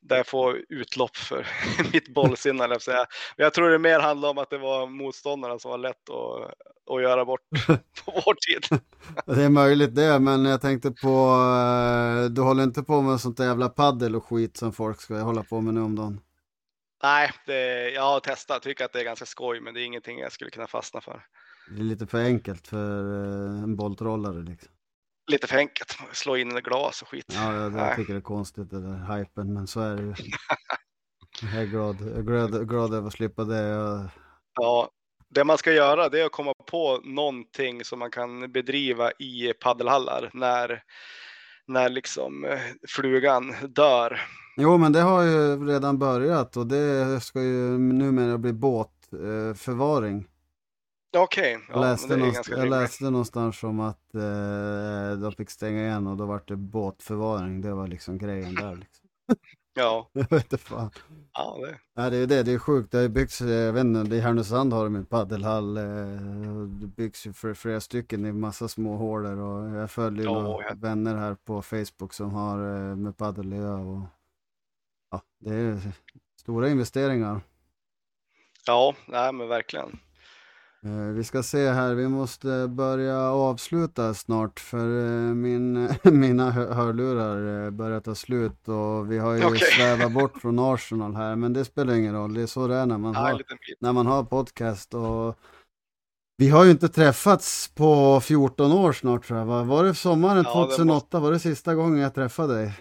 där 0.04 0.16
jag 0.16 0.26
får 0.26 0.64
utlopp 0.68 1.16
för 1.16 1.46
mitt 1.92 2.14
bollsinne. 2.14 2.68
Men 2.68 3.06
jag 3.36 3.54
tror 3.54 3.70
det 3.70 3.78
mer 3.78 4.00
handlar 4.00 4.28
om 4.28 4.38
att 4.38 4.50
det 4.50 4.58
var 4.58 4.86
motståndarna 4.86 5.58
som 5.58 5.70
var 5.70 5.78
lätt 5.78 6.10
att, 6.10 6.54
att 6.94 7.02
göra 7.02 7.24
bort 7.24 7.40
på 8.04 8.22
vår 8.26 8.34
tid. 8.34 8.80
Det 9.26 9.44
är 9.44 9.48
möjligt 9.48 9.94
det, 9.94 10.18
men 10.18 10.44
jag 10.44 10.60
tänkte 10.60 10.90
på, 10.90 11.08
eh, 11.08 12.24
du 12.30 12.40
håller 12.40 12.62
inte 12.62 12.82
på 12.82 13.02
med 13.02 13.20
sånt 13.20 13.36
där 13.36 13.44
jävla 13.44 13.68
paddel 13.68 14.16
och 14.16 14.24
skit 14.24 14.56
som 14.56 14.72
folk 14.72 15.00
ska 15.00 15.14
hålla 15.14 15.42
på 15.42 15.60
med 15.60 15.74
nu 15.74 15.80
om 15.80 15.96
dagen? 15.96 16.20
Nej, 17.02 17.30
det, 17.46 17.90
jag 17.90 18.02
har 18.02 18.20
testat, 18.20 18.62
tycker 18.62 18.84
att 18.84 18.92
det 18.92 19.00
är 19.00 19.04
ganska 19.04 19.26
skoj, 19.26 19.60
men 19.60 19.74
det 19.74 19.80
är 19.80 19.84
ingenting 19.84 20.18
jag 20.18 20.32
skulle 20.32 20.50
kunna 20.50 20.66
fastna 20.66 21.00
för. 21.00 21.26
Det 21.68 21.80
är 21.80 21.84
lite 21.84 22.06
för 22.06 22.24
enkelt 22.24 22.66
för 22.66 23.00
eh, 23.00 23.62
en 23.62 23.76
bolltrollare 23.76 24.42
liksom. 24.42 24.73
Lite 25.26 25.46
för 25.46 25.56
enkelt, 25.56 25.98
slå 26.12 26.36
in 26.36 26.48
glas 26.48 27.02
och 27.02 27.08
skit. 27.08 27.26
Ja, 27.34 27.54
jag, 27.54 27.78
jag 27.78 27.96
tycker 27.96 28.12
det 28.12 28.18
är 28.18 28.22
konstigt 28.22 28.70
det 28.70 28.80
där 28.80 29.16
hypen, 29.16 29.54
men 29.54 29.66
så 29.66 29.80
är 29.80 29.96
det 29.96 30.02
ju. 30.02 30.14
Jag 31.42 31.62
är 31.62 31.66
glad, 31.66 31.96
jag 32.00 32.18
är 32.18 32.22
glad, 32.22 32.68
glad 32.68 32.94
över 32.94 33.06
att 33.06 33.12
slippa 33.12 33.44
det. 33.44 33.68
Jag, 33.68 34.08
Ja, 34.54 34.90
det 35.28 35.44
man 35.44 35.58
ska 35.58 35.72
göra 35.72 36.08
det 36.08 36.20
är 36.20 36.26
att 36.26 36.32
komma 36.32 36.52
på 36.70 37.00
någonting 37.04 37.84
som 37.84 37.98
man 37.98 38.10
kan 38.10 38.52
bedriva 38.52 39.10
i 39.10 39.52
paddelhallar 39.60 40.30
när, 40.32 40.82
när 41.66 41.88
liksom 41.88 42.44
eh, 42.44 42.58
flugan 42.88 43.54
dör. 43.68 44.20
Jo, 44.56 44.78
men 44.78 44.92
det 44.92 45.00
har 45.00 45.22
ju 45.22 45.66
redan 45.66 45.98
börjat 45.98 46.56
och 46.56 46.66
det 46.66 47.20
ska 47.22 47.42
ju 47.42 47.78
numera 47.78 48.38
bli 48.38 48.52
båtförvaring. 48.52 50.26
Okej, 51.16 51.52
Jag, 51.68 51.76
ja, 51.76 51.80
men 51.80 51.90
läste, 51.90 52.16
någonstans, 52.16 52.48
jag 52.48 52.68
läste 52.68 53.04
någonstans 53.04 53.62
om 53.64 53.80
att 53.80 54.14
eh, 54.14 55.18
de 55.22 55.32
fick 55.36 55.50
stänga 55.50 55.80
igen 55.82 56.06
och 56.06 56.16
då 56.16 56.26
var 56.26 56.42
det 56.46 56.56
båtförvaring. 56.56 57.60
Det 57.60 57.72
var 57.74 57.86
liksom 57.86 58.18
grejen 58.18 58.54
där. 58.54 58.76
Liksom. 58.76 59.08
Ja, 59.76 60.10
Jag 60.12 60.30
vet 60.30 60.42
inte 60.44 60.58
fan. 60.58 60.90
ja 61.32 61.56
det, 61.60 61.78
Nej, 61.96 62.10
det 62.10 62.16
är 62.16 62.26
det, 62.26 62.42
det 62.42 62.52
är 62.52 62.58
sjukt. 62.58 62.90
Det 62.92 62.98
har 62.98 63.08
byggts, 63.08 63.40
eh, 63.40 63.48
jag 63.50 63.72
vet 63.72 63.84
inte, 63.84 64.16
i 64.16 64.20
Härnösand 64.20 64.72
har 64.72 64.84
de 64.84 64.96
en 64.96 65.06
paddelhall. 65.06 65.76
eh, 65.76 65.82
Det 66.80 66.86
byggs 66.86 67.26
ju 67.26 67.32
för 67.32 67.54
flera 67.54 67.80
stycken 67.80 68.26
i 68.26 68.32
massa 68.32 68.68
små 68.68 68.96
hålor 68.96 69.38
och 69.38 69.76
jag 69.76 69.90
följer 69.90 70.24
Ja, 70.24 70.42
några 70.42 70.64
ja. 70.68 70.74
vänner 70.76 71.14
här 71.16 71.34
på 71.34 71.62
Facebook 71.62 72.12
som 72.12 72.30
har 72.30 72.58
eh, 72.90 72.96
med 72.96 73.16
paddel 73.16 73.52
att 73.52 73.58
göra 73.58 73.80
och 73.80 74.00
ja, 75.10 75.22
det 75.40 75.54
är 75.54 75.78
stora 76.40 76.68
investeringar. 76.68 77.40
ja, 78.66 78.94
nej 79.06 79.32
men 79.32 79.48
verkligen. 79.48 79.98
Eh, 80.84 80.90
Vi 81.14 81.24
ska 81.24 81.42
se 81.42 81.68
här, 81.70 81.94
vi 81.94 82.08
måste 82.08 82.68
börja 82.68 83.20
avsluta 83.20 84.14
snart 84.14 84.60
för 84.60 85.04
eh, 85.06 85.34
min, 85.34 85.88
mina 86.02 86.50
hö- 86.50 86.72
hörlurar 86.74 87.64
eh, 87.64 87.70
börjar 87.70 88.00
ta 88.00 88.14
slut 88.14 88.68
och 88.68 89.12
vi 89.12 89.18
har 89.18 89.32
ju 89.34 89.44
Okej. 89.44 89.58
svävat 89.76 90.12
bort 90.12 90.40
från 90.40 90.58
Arsenal 90.58 91.14
här 91.14 91.36
men 91.36 91.52
det 91.52 91.64
spelar 91.64 91.94
ingen 91.94 92.14
roll, 92.14 92.34
det 92.34 92.42
är 92.42 92.46
så 92.46 92.66
det 92.66 92.74
är 92.76 92.86
när 92.86 92.98
man, 92.98 93.14
har, 93.14 93.42
när 93.80 93.92
man 93.92 94.06
har 94.06 94.22
podcast 94.24 94.94
och 94.94 95.38
vi 96.36 96.48
har 96.48 96.64
ju 96.64 96.70
inte 96.70 96.88
träffats 96.88 97.68
på 97.74 98.20
14 98.20 98.72
år 98.72 98.92
snart 98.92 99.26
tror 99.26 99.38
jag, 99.38 99.46
va? 99.46 99.62
var 99.62 99.84
det 99.84 99.94
sommaren 99.94 100.44
Ja, 100.46 100.60
det 100.60 100.66
2008, 100.76 101.20
var 101.20 101.32
det 101.32 101.38
sista 101.38 101.74
gången 101.74 101.98
jag 101.98 102.14
träffade 102.14 102.54
dig? 102.54 102.72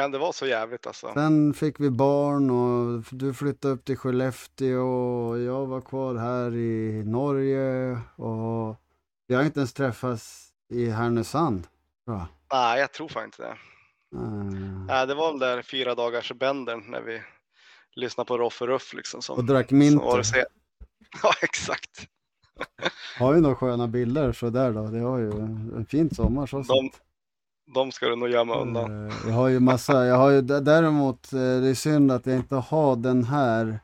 Kan 0.00 0.10
det 0.10 0.18
vara 0.18 0.32
så 0.32 0.46
jävligt 0.46 0.86
alltså? 0.86 1.12
Sen 1.14 1.54
fick 1.54 1.80
vi 1.80 1.90
barn 1.90 2.50
och 2.50 3.04
du 3.10 3.34
flyttade 3.34 3.74
upp 3.74 3.84
till 3.84 3.96
Skellefteå 3.96 4.82
och 4.82 5.38
jag 5.38 5.66
var 5.66 5.80
kvar 5.80 6.14
här 6.14 6.54
i 6.54 7.02
Norge 7.06 7.98
och 8.16 8.76
vi 9.28 9.34
har 9.34 9.42
inte 9.42 9.60
ens 9.60 9.72
träffats 9.72 10.48
i 10.72 10.88
Härnösand. 10.88 11.66
Tror 12.04 12.16
jag. 12.16 12.26
Nej, 12.52 12.80
jag 12.80 12.92
tror 12.92 13.08
fan 13.08 13.24
inte 13.24 13.42
det. 13.42 13.56
Eh, 14.16 14.22
Nej, 14.86 15.06
det 15.06 15.14
var 15.14 15.30
väl 15.30 15.40
där 15.40 15.62
fyra 15.62 15.94
dagars 15.94 16.32
bändern 16.32 16.84
när 16.88 17.00
vi 17.00 17.22
lyssnade 17.96 18.28
på 18.28 18.38
Roffe 18.38 18.66
Ruff 18.66 18.94
liksom. 18.94 19.22
Som, 19.22 19.38
och 19.38 19.44
drack 19.44 19.70
minter. 19.70 20.22
Ja, 21.22 21.32
exakt. 21.42 22.06
Har 23.18 23.34
ju 23.34 23.40
några 23.40 23.56
sköna 23.56 23.88
bilder 23.88 24.32
så 24.32 24.50
där 24.50 24.72
då. 24.72 24.86
Det 24.86 25.00
har 25.00 25.18
ju 25.18 25.30
en 25.30 25.86
fin 25.86 26.14
sommar 26.14 26.46
så. 26.46 26.62
De, 26.62 26.90
de 27.74 27.92
ska 27.92 28.06
du 28.06 28.16
nog 28.16 28.28
gömma 28.28 28.60
undan. 28.60 29.08
Eh, 29.08 29.14
jag 29.26 29.32
har 29.32 29.48
ju 29.48 29.60
massa, 29.60 30.06
jag 30.06 30.16
har 30.16 30.30
ju 30.30 30.40
däremot, 30.40 31.32
eh, 31.32 31.38
det 31.38 31.68
är 31.68 31.74
synd 31.74 32.12
att 32.12 32.26
jag 32.26 32.36
inte 32.36 32.54
har 32.54 32.96
den 32.96 33.24
här. 33.24 33.80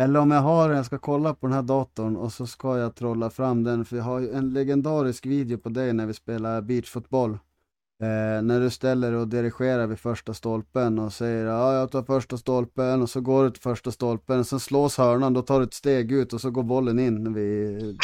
Eller 0.00 0.20
om 0.20 0.30
jag 0.30 0.40
har 0.40 0.68
den, 0.68 0.76
jag 0.76 0.86
ska 0.86 0.98
kolla 0.98 1.34
på 1.34 1.46
den 1.46 1.54
här 1.54 1.62
datorn 1.62 2.16
och 2.16 2.32
så 2.32 2.46
ska 2.46 2.78
jag 2.78 2.94
trolla 2.94 3.30
fram 3.30 3.64
den. 3.64 3.84
För 3.84 3.96
jag 3.96 4.04
har 4.04 4.18
ju 4.18 4.32
en 4.32 4.52
legendarisk 4.52 5.26
video 5.26 5.58
på 5.58 5.68
dig 5.68 5.92
när 5.92 6.06
vi 6.06 6.14
spelar 6.14 6.60
beachfotboll. 6.60 7.38
Eh, 8.02 8.42
när 8.42 8.60
du 8.60 8.70
ställer 8.70 9.12
och 9.12 9.28
dirigerar 9.28 9.86
vid 9.86 9.98
första 9.98 10.34
stolpen 10.34 10.98
och 10.98 11.12
säger 11.12 11.46
ja 11.46 11.74
jag 11.74 11.90
tar 11.90 12.02
första 12.02 12.36
stolpen 12.36 13.02
och 13.02 13.10
så 13.10 13.20
går 13.20 13.44
du 13.44 13.50
till 13.50 13.62
första 13.62 13.90
stolpen. 13.90 14.44
Sen 14.44 14.60
slås 14.60 14.98
hörnan, 14.98 15.32
då 15.32 15.42
tar 15.42 15.58
du 15.58 15.64
ett 15.64 15.74
steg 15.74 16.12
ut 16.12 16.32
och 16.32 16.40
så 16.40 16.50
går 16.50 16.62
bollen 16.62 16.98
in 16.98 17.34
vid, 17.34 17.98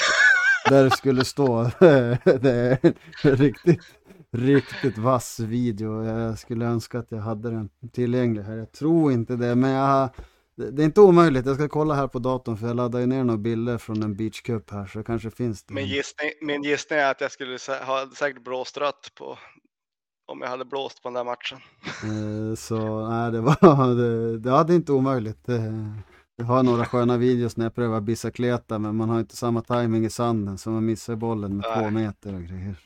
där 0.70 0.84
det 0.84 0.90
skulle 0.90 1.24
stå. 1.24 1.70
det 1.78 2.78
är 3.22 3.36
riktigt, 3.36 3.80
riktigt 4.34 4.98
vass 4.98 5.40
video. 5.40 6.04
Jag 6.04 6.38
skulle 6.38 6.64
önska 6.64 6.98
att 6.98 7.10
jag 7.10 7.18
hade 7.18 7.50
den 7.50 7.70
tillgänglig 7.92 8.42
här. 8.42 8.56
Jag 8.56 8.72
tror 8.72 9.12
inte 9.12 9.36
det, 9.36 9.54
men 9.54 9.70
jag 9.70 10.10
det 10.56 10.82
är 10.82 10.84
inte 10.84 11.00
omöjligt. 11.00 11.46
Jag 11.46 11.54
ska 11.56 11.68
kolla 11.68 11.94
här 11.94 12.08
på 12.08 12.18
datorn 12.18 12.56
för 12.56 12.66
jag 12.66 12.76
laddade 12.76 13.00
ju 13.00 13.06
ner 13.06 13.24
några 13.24 13.38
bilder 13.38 13.78
från 13.78 14.02
en 14.02 14.16
beach 14.16 14.42
cup 14.42 14.70
här 14.70 14.86
så 14.86 14.98
det 14.98 15.04
kanske 15.04 15.30
finns 15.30 15.64
det. 15.64 15.74
Min 15.74 15.86
gissning, 15.86 16.30
min 16.42 16.62
gissning 16.62 16.98
är 16.98 17.10
att 17.10 17.20
jag 17.20 17.32
skulle 17.32 17.58
ha 17.86 18.10
säkert 18.14 18.44
blåst 18.44 18.76
rött 18.76 19.12
på 19.18 19.38
om 20.32 20.40
jag 20.40 20.48
hade 20.48 20.64
blåst 20.64 21.02
på 21.02 21.08
den 21.08 21.14
där 21.14 21.24
matchen. 21.24 21.58
Eh, 21.86 22.54
Så 22.56 23.08
nej, 23.08 23.32
det 23.32 23.40
var 23.40 23.94
det, 23.94 24.38
det 24.38 24.50
hade 24.50 24.74
inte 24.74 24.92
omöjligt. 24.92 25.48
Jag 26.36 26.44
har 26.44 26.62
några 26.62 26.84
sköna 26.84 27.16
videos 27.16 27.56
när 27.56 27.64
jag 27.64 27.74
prövar 27.74 28.00
bicicleta 28.00 28.78
men 28.78 28.96
man 28.96 29.08
har 29.08 29.20
inte 29.20 29.36
samma 29.36 29.62
timing 29.62 30.04
i 30.04 30.10
sanden 30.10 30.58
så 30.58 30.70
man 30.70 30.86
missar 30.86 31.16
bollen 31.16 31.56
med 31.56 31.64
två 31.64 31.80
Nej. 31.80 31.90
meter 31.90 32.34
och 32.34 32.42
grejer. 32.42 32.76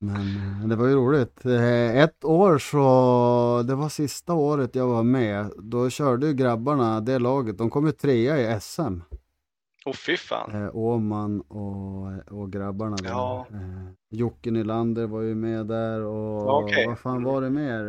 Men 0.00 0.60
eh, 0.62 0.68
det 0.68 0.76
var 0.76 0.86
ju 0.86 0.94
roligt. 0.94 1.44
Eh, 1.46 1.96
ett 1.96 2.24
år 2.24 2.58
så, 2.58 3.62
det 3.66 3.74
var 3.74 3.88
sista 3.88 4.34
året 4.34 4.74
jag 4.74 4.86
var 4.86 5.02
med. 5.02 5.52
Då 5.58 5.90
körde 5.90 6.26
ju 6.26 6.34
grabbarna 6.34 7.00
det 7.00 7.18
laget. 7.18 7.58
De 7.58 7.70
kom 7.70 7.86
ju 7.86 7.92
trea 7.92 8.56
i 8.56 8.60
SM. 8.60 9.00
Åh 9.86 9.92
oh, 9.92 9.96
fy 9.96 10.16
fan. 10.16 10.64
Eh, 10.64 10.76
Åman 10.76 11.40
och, 11.40 12.32
och 12.40 12.52
grabbarna 12.52 12.96
där. 12.96 13.10
Ja. 13.10 13.46
Eh, 13.50 13.92
Jocke 14.10 14.50
Nylander 14.50 15.06
var 15.06 15.20
ju 15.22 15.34
med 15.34 15.66
där 15.66 16.00
och 16.02 16.62
Okej. 16.62 16.86
vad 16.86 16.98
fan 16.98 17.22
var 17.24 17.42
det 17.42 17.50
mer? 17.50 17.84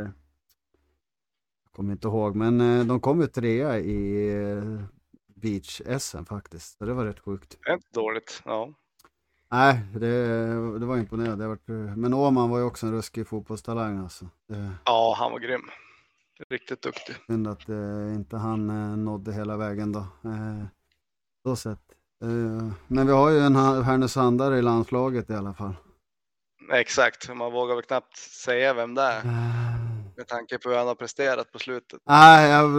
Jag 1.63 1.71
kommer 1.71 1.91
inte 1.91 2.07
ihåg, 2.07 2.35
men 2.35 2.61
eh, 2.61 2.85
de 2.85 2.99
kom 2.99 3.21
ju 3.21 3.27
trea 3.27 3.79
i 3.79 4.29
eh, 4.41 4.81
beach-SM 5.35 6.25
faktiskt. 6.25 6.77
Så 6.77 6.85
det 6.85 6.93
var 6.93 7.05
rätt 7.05 7.19
sjukt. 7.19 7.57
Inte 7.69 7.87
dåligt. 7.93 8.41
Ja. 8.45 8.73
Nej, 9.51 9.81
det, 9.93 10.09
det 10.79 10.85
var 10.85 10.97
imponerande. 10.97 11.43
Det 11.43 11.47
var, 11.47 11.95
men 11.95 12.13
Åman 12.13 12.49
var 12.49 12.57
ju 12.57 12.63
också 12.63 12.85
en 12.85 12.93
ruskig 12.93 13.27
fotbollstalang 13.27 13.97
alltså. 13.97 14.25
Det, 14.47 14.71
ja, 14.85 15.15
han 15.17 15.31
var 15.31 15.39
grym. 15.39 15.61
Riktigt 16.49 16.81
duktig. 16.81 17.15
synd 17.27 17.47
att 17.47 17.69
eh, 17.69 18.15
inte 18.15 18.37
han 18.37 18.69
eh, 18.69 18.97
nådde 18.97 19.33
hela 19.33 19.57
vägen 19.57 19.91
då. 19.91 19.99
Eh, 19.99 20.65
så 21.45 21.55
sett. 21.55 21.79
Eh, 22.23 22.71
men 22.87 23.07
vi 23.07 23.13
har 23.13 23.29
ju 23.29 23.39
en 23.39 23.55
Härnösandare 23.55 24.57
i 24.57 24.61
landslaget 24.61 25.29
i 25.29 25.33
alla 25.33 25.53
fall. 25.53 25.73
Exakt, 26.71 27.35
man 27.35 27.51
vågar 27.51 27.75
väl 27.75 27.83
knappt 27.83 28.17
säga 28.17 28.73
vem 28.73 28.95
det 28.95 29.01
är 29.01 29.21
Eh, 29.25 29.68
med 30.19 30.27
tanke 30.27 30.57
på 30.57 30.69
hur 30.69 30.77
han 30.77 30.87
har 30.87 30.95
presterat 30.95 31.51
på 31.51 31.59
slutet. 31.59 32.01
Nej, 32.05 32.49
jag, 32.49 32.71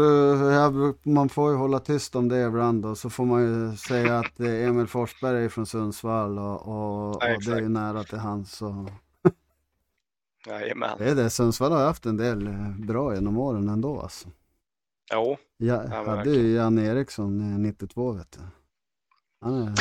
jag, 0.52 0.94
man 1.06 1.28
får 1.28 1.50
ju 1.50 1.56
hålla 1.56 1.78
tyst 1.78 2.16
om 2.16 2.28
det 2.28 2.42
ibland 2.42 2.86
och 2.86 2.98
så 2.98 3.10
får 3.10 3.24
man 3.24 3.42
ju 3.42 3.76
säga 3.76 4.18
att 4.18 4.40
eh, 4.40 4.68
Emil 4.68 4.86
Forsberg 4.86 5.44
är 5.44 5.48
från 5.48 5.66
Sundsvall 5.66 6.38
och, 6.38 6.68
och, 6.68 7.08
och 7.16 7.22
Ja, 7.22 7.38
det 7.46 7.52
är 7.52 7.60
ju 7.60 7.68
nära 7.68 8.04
till 8.04 8.18
hans. 8.18 8.56
Så. 8.56 8.88
Jajamän. 10.46 10.98
Det 10.98 11.10
är 11.10 11.14
det, 11.14 11.30
Sundsvall 11.30 11.72
har 11.72 11.84
haft 11.84 12.06
en 12.06 12.16
del 12.16 12.46
eh, 12.46 12.70
bra 12.78 13.14
genom 13.14 13.38
åren 13.38 13.68
ändå 13.68 14.00
alltså. 14.00 14.28
Jo, 15.12 15.36
Jag 15.56 15.88
hade 15.88 16.30
ju 16.30 16.56
Jan 16.56 16.78
Eriksson 16.78 17.40
eh, 17.40 17.58
92 17.58 18.12
vet 18.12 18.32
du. 18.32 18.40
Han 19.40 19.54
är... 19.54 19.72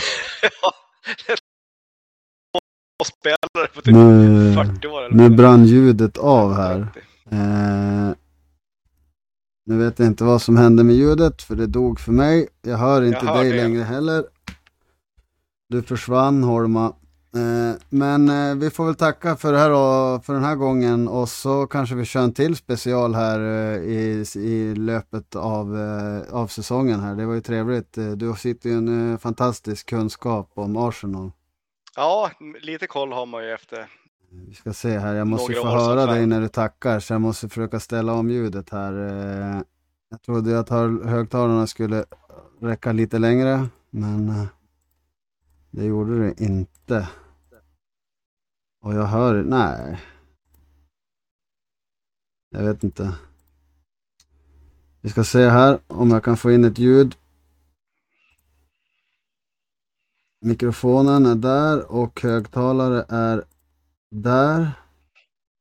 och 2.99 3.07
spelare 3.07 3.67
på 3.75 3.81
typ 3.81 3.93
Nu, 3.93 4.53
40 4.53 4.87
år 4.87 5.03
eller 5.03 5.15
nu 5.15 5.29
brann 5.29 5.65
ljudet 5.65 6.17
av 6.17 6.53
här. 6.53 6.87
30. 7.29 7.35
Eh, 7.35 8.13
nu 9.65 9.77
vet 9.77 9.99
jag 9.99 10.07
inte 10.07 10.23
vad 10.23 10.41
som 10.41 10.57
hände 10.57 10.83
med 10.83 10.95
ljudet 10.95 11.41
för 11.41 11.55
det 11.55 11.67
dog 11.67 11.99
för 11.99 12.11
mig. 12.11 12.47
Jag 12.61 12.77
hör 12.77 13.01
inte 13.03 13.25
Jag 13.25 13.33
hör 13.33 13.43
dig 13.43 13.51
det. 13.51 13.63
längre 13.63 13.83
heller. 13.83 14.23
Du 15.69 15.81
försvann 15.81 16.43
Holma. 16.43 16.85
Eh, 17.35 17.75
men 17.89 18.29
eh, 18.29 18.55
vi 18.55 18.69
får 18.69 18.85
väl 18.85 18.95
tacka 18.95 19.35
för 19.35 19.53
det 19.53 19.59
här 19.59 19.71
och, 19.71 20.25
för 20.25 20.33
den 20.33 20.43
här 20.43 20.55
gången 20.55 21.07
och 21.07 21.29
så 21.29 21.67
kanske 21.67 21.95
vi 21.95 22.05
kör 22.05 22.21
en 22.23 22.33
till 22.33 22.55
special 22.55 23.15
här 23.15 23.39
eh, 23.39 23.77
i, 23.77 24.25
i 24.35 24.75
löpet 24.75 25.35
av, 25.35 25.77
eh, 25.79 26.33
av 26.35 26.47
säsongen 26.47 26.99
här. 26.99 27.15
Det 27.15 27.25
var 27.25 27.33
ju 27.33 27.41
trevligt. 27.41 27.97
Eh, 27.97 28.11
Du 28.11 28.33
sitter 28.37 28.69
ju 28.69 28.75
en 28.77 29.11
eh, 29.13 29.17
fantastisk 29.19 29.89
kunskap 29.89 30.51
om 30.53 30.77
Arsenal. 30.77 31.31
Ja, 31.95 32.31
lite 32.61 32.87
koll 32.87 33.11
har 33.13 33.25
man 33.25 33.43
ju 33.43 33.51
efter. 33.53 33.87
Vi 34.31 34.53
ska 34.53 34.73
se 34.73 34.97
här, 34.99 35.15
jag 35.15 35.27
måste 35.27 35.51
Några 35.51 35.61
få 35.63 35.77
höra 35.77 36.05
dig 36.05 36.25
när 36.27 36.41
du 36.41 36.47
tackar 36.47 36.99
så 36.99 37.13
jag 37.13 37.21
måste 37.21 37.49
försöka 37.49 37.79
ställa 37.79 38.13
om 38.13 38.29
ljudet 38.29 38.69
här. 38.69 38.93
Eh, 38.93 39.61
Jag 40.09 40.21
trodde 40.21 40.59
att 40.59 40.69
högtalarna 41.09 41.67
skulle 41.67 42.05
räcka 42.61 42.91
lite 42.91 43.19
längre, 43.19 43.67
men 43.89 44.29
eh, 44.29 44.45
det 45.71 45.85
gjorde 45.85 46.19
det 46.19 46.41
inte. 46.43 47.09
Och 48.81 48.93
jag 48.93 49.05
hör, 49.05 49.43
nej. 49.43 50.01
Jag 52.49 52.63
vet 52.63 52.83
inte. 52.83 53.15
Vi 55.01 55.09
ska 55.09 55.23
se 55.23 55.49
här 55.49 55.79
om 55.87 56.11
jag 56.11 56.23
kan 56.23 56.37
få 56.37 56.51
in 56.51 56.63
ett 56.65 56.77
ljud. 56.79 57.15
Mikrofonen 60.41 61.25
är 61.25 61.35
där 61.35 61.91
och 61.91 62.21
högtalare 62.21 63.05
är 63.09 63.43
där. 64.11 64.71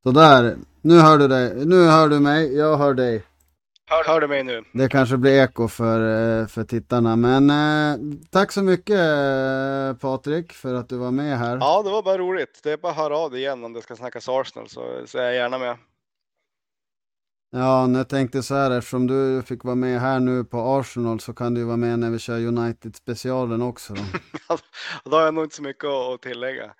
Sådär. 0.02 0.56
Nu 0.82 0.98
hör 1.00 1.18
du 1.18 1.28
dig. 1.28 1.66
Nu 1.66 1.86
hör 1.86 2.08
du 2.08 2.20
mig. 2.20 2.56
Jag 2.56 2.76
hör 2.76 2.94
dig. 2.94 3.24
Hör, 3.90 4.04
hör 4.04 4.20
du 4.20 4.28
mig 4.28 4.44
nu? 4.44 4.64
Det 4.72 4.88
kanske 4.88 5.16
blir 5.16 5.42
eko 5.42 5.68
för, 5.68 6.00
eh, 6.40 6.46
för 6.46 6.64
tittarna. 6.64 7.16
Men 7.16 7.50
eh, 7.50 7.98
tack 8.30 8.52
så 8.52 8.62
mycket 8.62 8.98
eh, 8.98 9.94
Patrik 10.00 10.52
för 10.52 10.74
att 10.74 10.88
du 10.88 10.96
var 10.96 11.10
med 11.10 11.38
här. 11.38 11.58
Ja, 11.60 11.82
det 11.82 11.90
var 11.90 12.02
bara 12.02 12.18
roligt. 12.18 12.60
Det 12.62 12.72
är 12.72 12.76
bara 12.76 12.92
att 12.92 12.98
höra 12.98 13.18
av 13.18 13.30
dig 13.30 13.40
igen 13.40 13.64
om 13.64 13.72
det 13.72 13.82
ska 13.82 13.96
snackas 13.96 14.28
Arsenal 14.28 14.68
så, 14.68 15.02
så 15.06 15.18
är 15.18 15.22
jag 15.22 15.34
gärna 15.34 15.58
med. 15.58 15.76
Ja, 17.50 17.86
nu 17.86 18.04
tänkte 18.04 18.42
så 18.42 18.54
här, 18.54 18.70
eftersom 18.70 19.06
du 19.06 19.42
fick 19.42 19.64
vara 19.64 19.74
med 19.74 20.00
här 20.00 20.20
nu 20.20 20.44
på 20.44 20.58
Arsenal 20.60 21.20
så 21.20 21.34
kan 21.34 21.54
du 21.54 21.64
vara 21.64 21.76
med 21.76 21.98
när 21.98 22.10
vi 22.10 22.18
kör 22.18 22.46
United-specialen 22.46 23.62
också. 23.62 23.94
Då. 23.94 24.02
Då 25.10 25.16
har 25.16 25.24
jag 25.24 25.34
nog 25.34 25.44
inte 25.44 25.56
så 25.56 25.62
mycket 25.62 25.84
att 25.84 26.22
tillägga. 26.22 26.74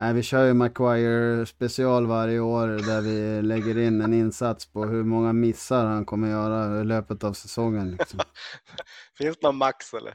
Nej, 0.00 0.14
vi 0.14 0.22
kör 0.22 0.46
ju 0.46 0.54
Maguire 0.54 1.46
special 1.46 2.06
varje 2.06 2.40
år 2.40 2.66
där 2.66 3.00
vi 3.00 3.42
lägger 3.42 3.78
in 3.78 4.00
en 4.00 4.14
insats 4.14 4.66
på 4.72 4.84
hur 4.84 5.04
många 5.04 5.32
missar 5.32 5.84
han 5.86 6.04
kommer 6.04 6.28
göra 6.28 6.80
i 6.80 6.84
löpet 6.84 7.24
av 7.24 7.32
säsongen. 7.32 7.90
Liksom. 7.90 8.20
Finns 9.18 9.36
det 9.36 9.46
någon 9.46 9.56
max 9.56 9.94
eller? 9.94 10.14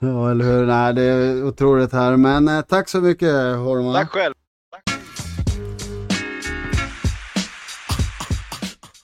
Ja, 0.00 0.30
eller 0.30 0.44
hur? 0.44 0.66
Nej, 0.66 0.94
det 0.94 1.02
är 1.02 1.44
otroligt 1.44 1.92
här. 1.92 2.16
Men 2.16 2.48
eh, 2.48 2.60
tack 2.60 2.88
så 2.88 3.00
mycket 3.00 3.32
Horman. 3.56 3.94
Tack 3.94 4.10
själv. 4.10 4.34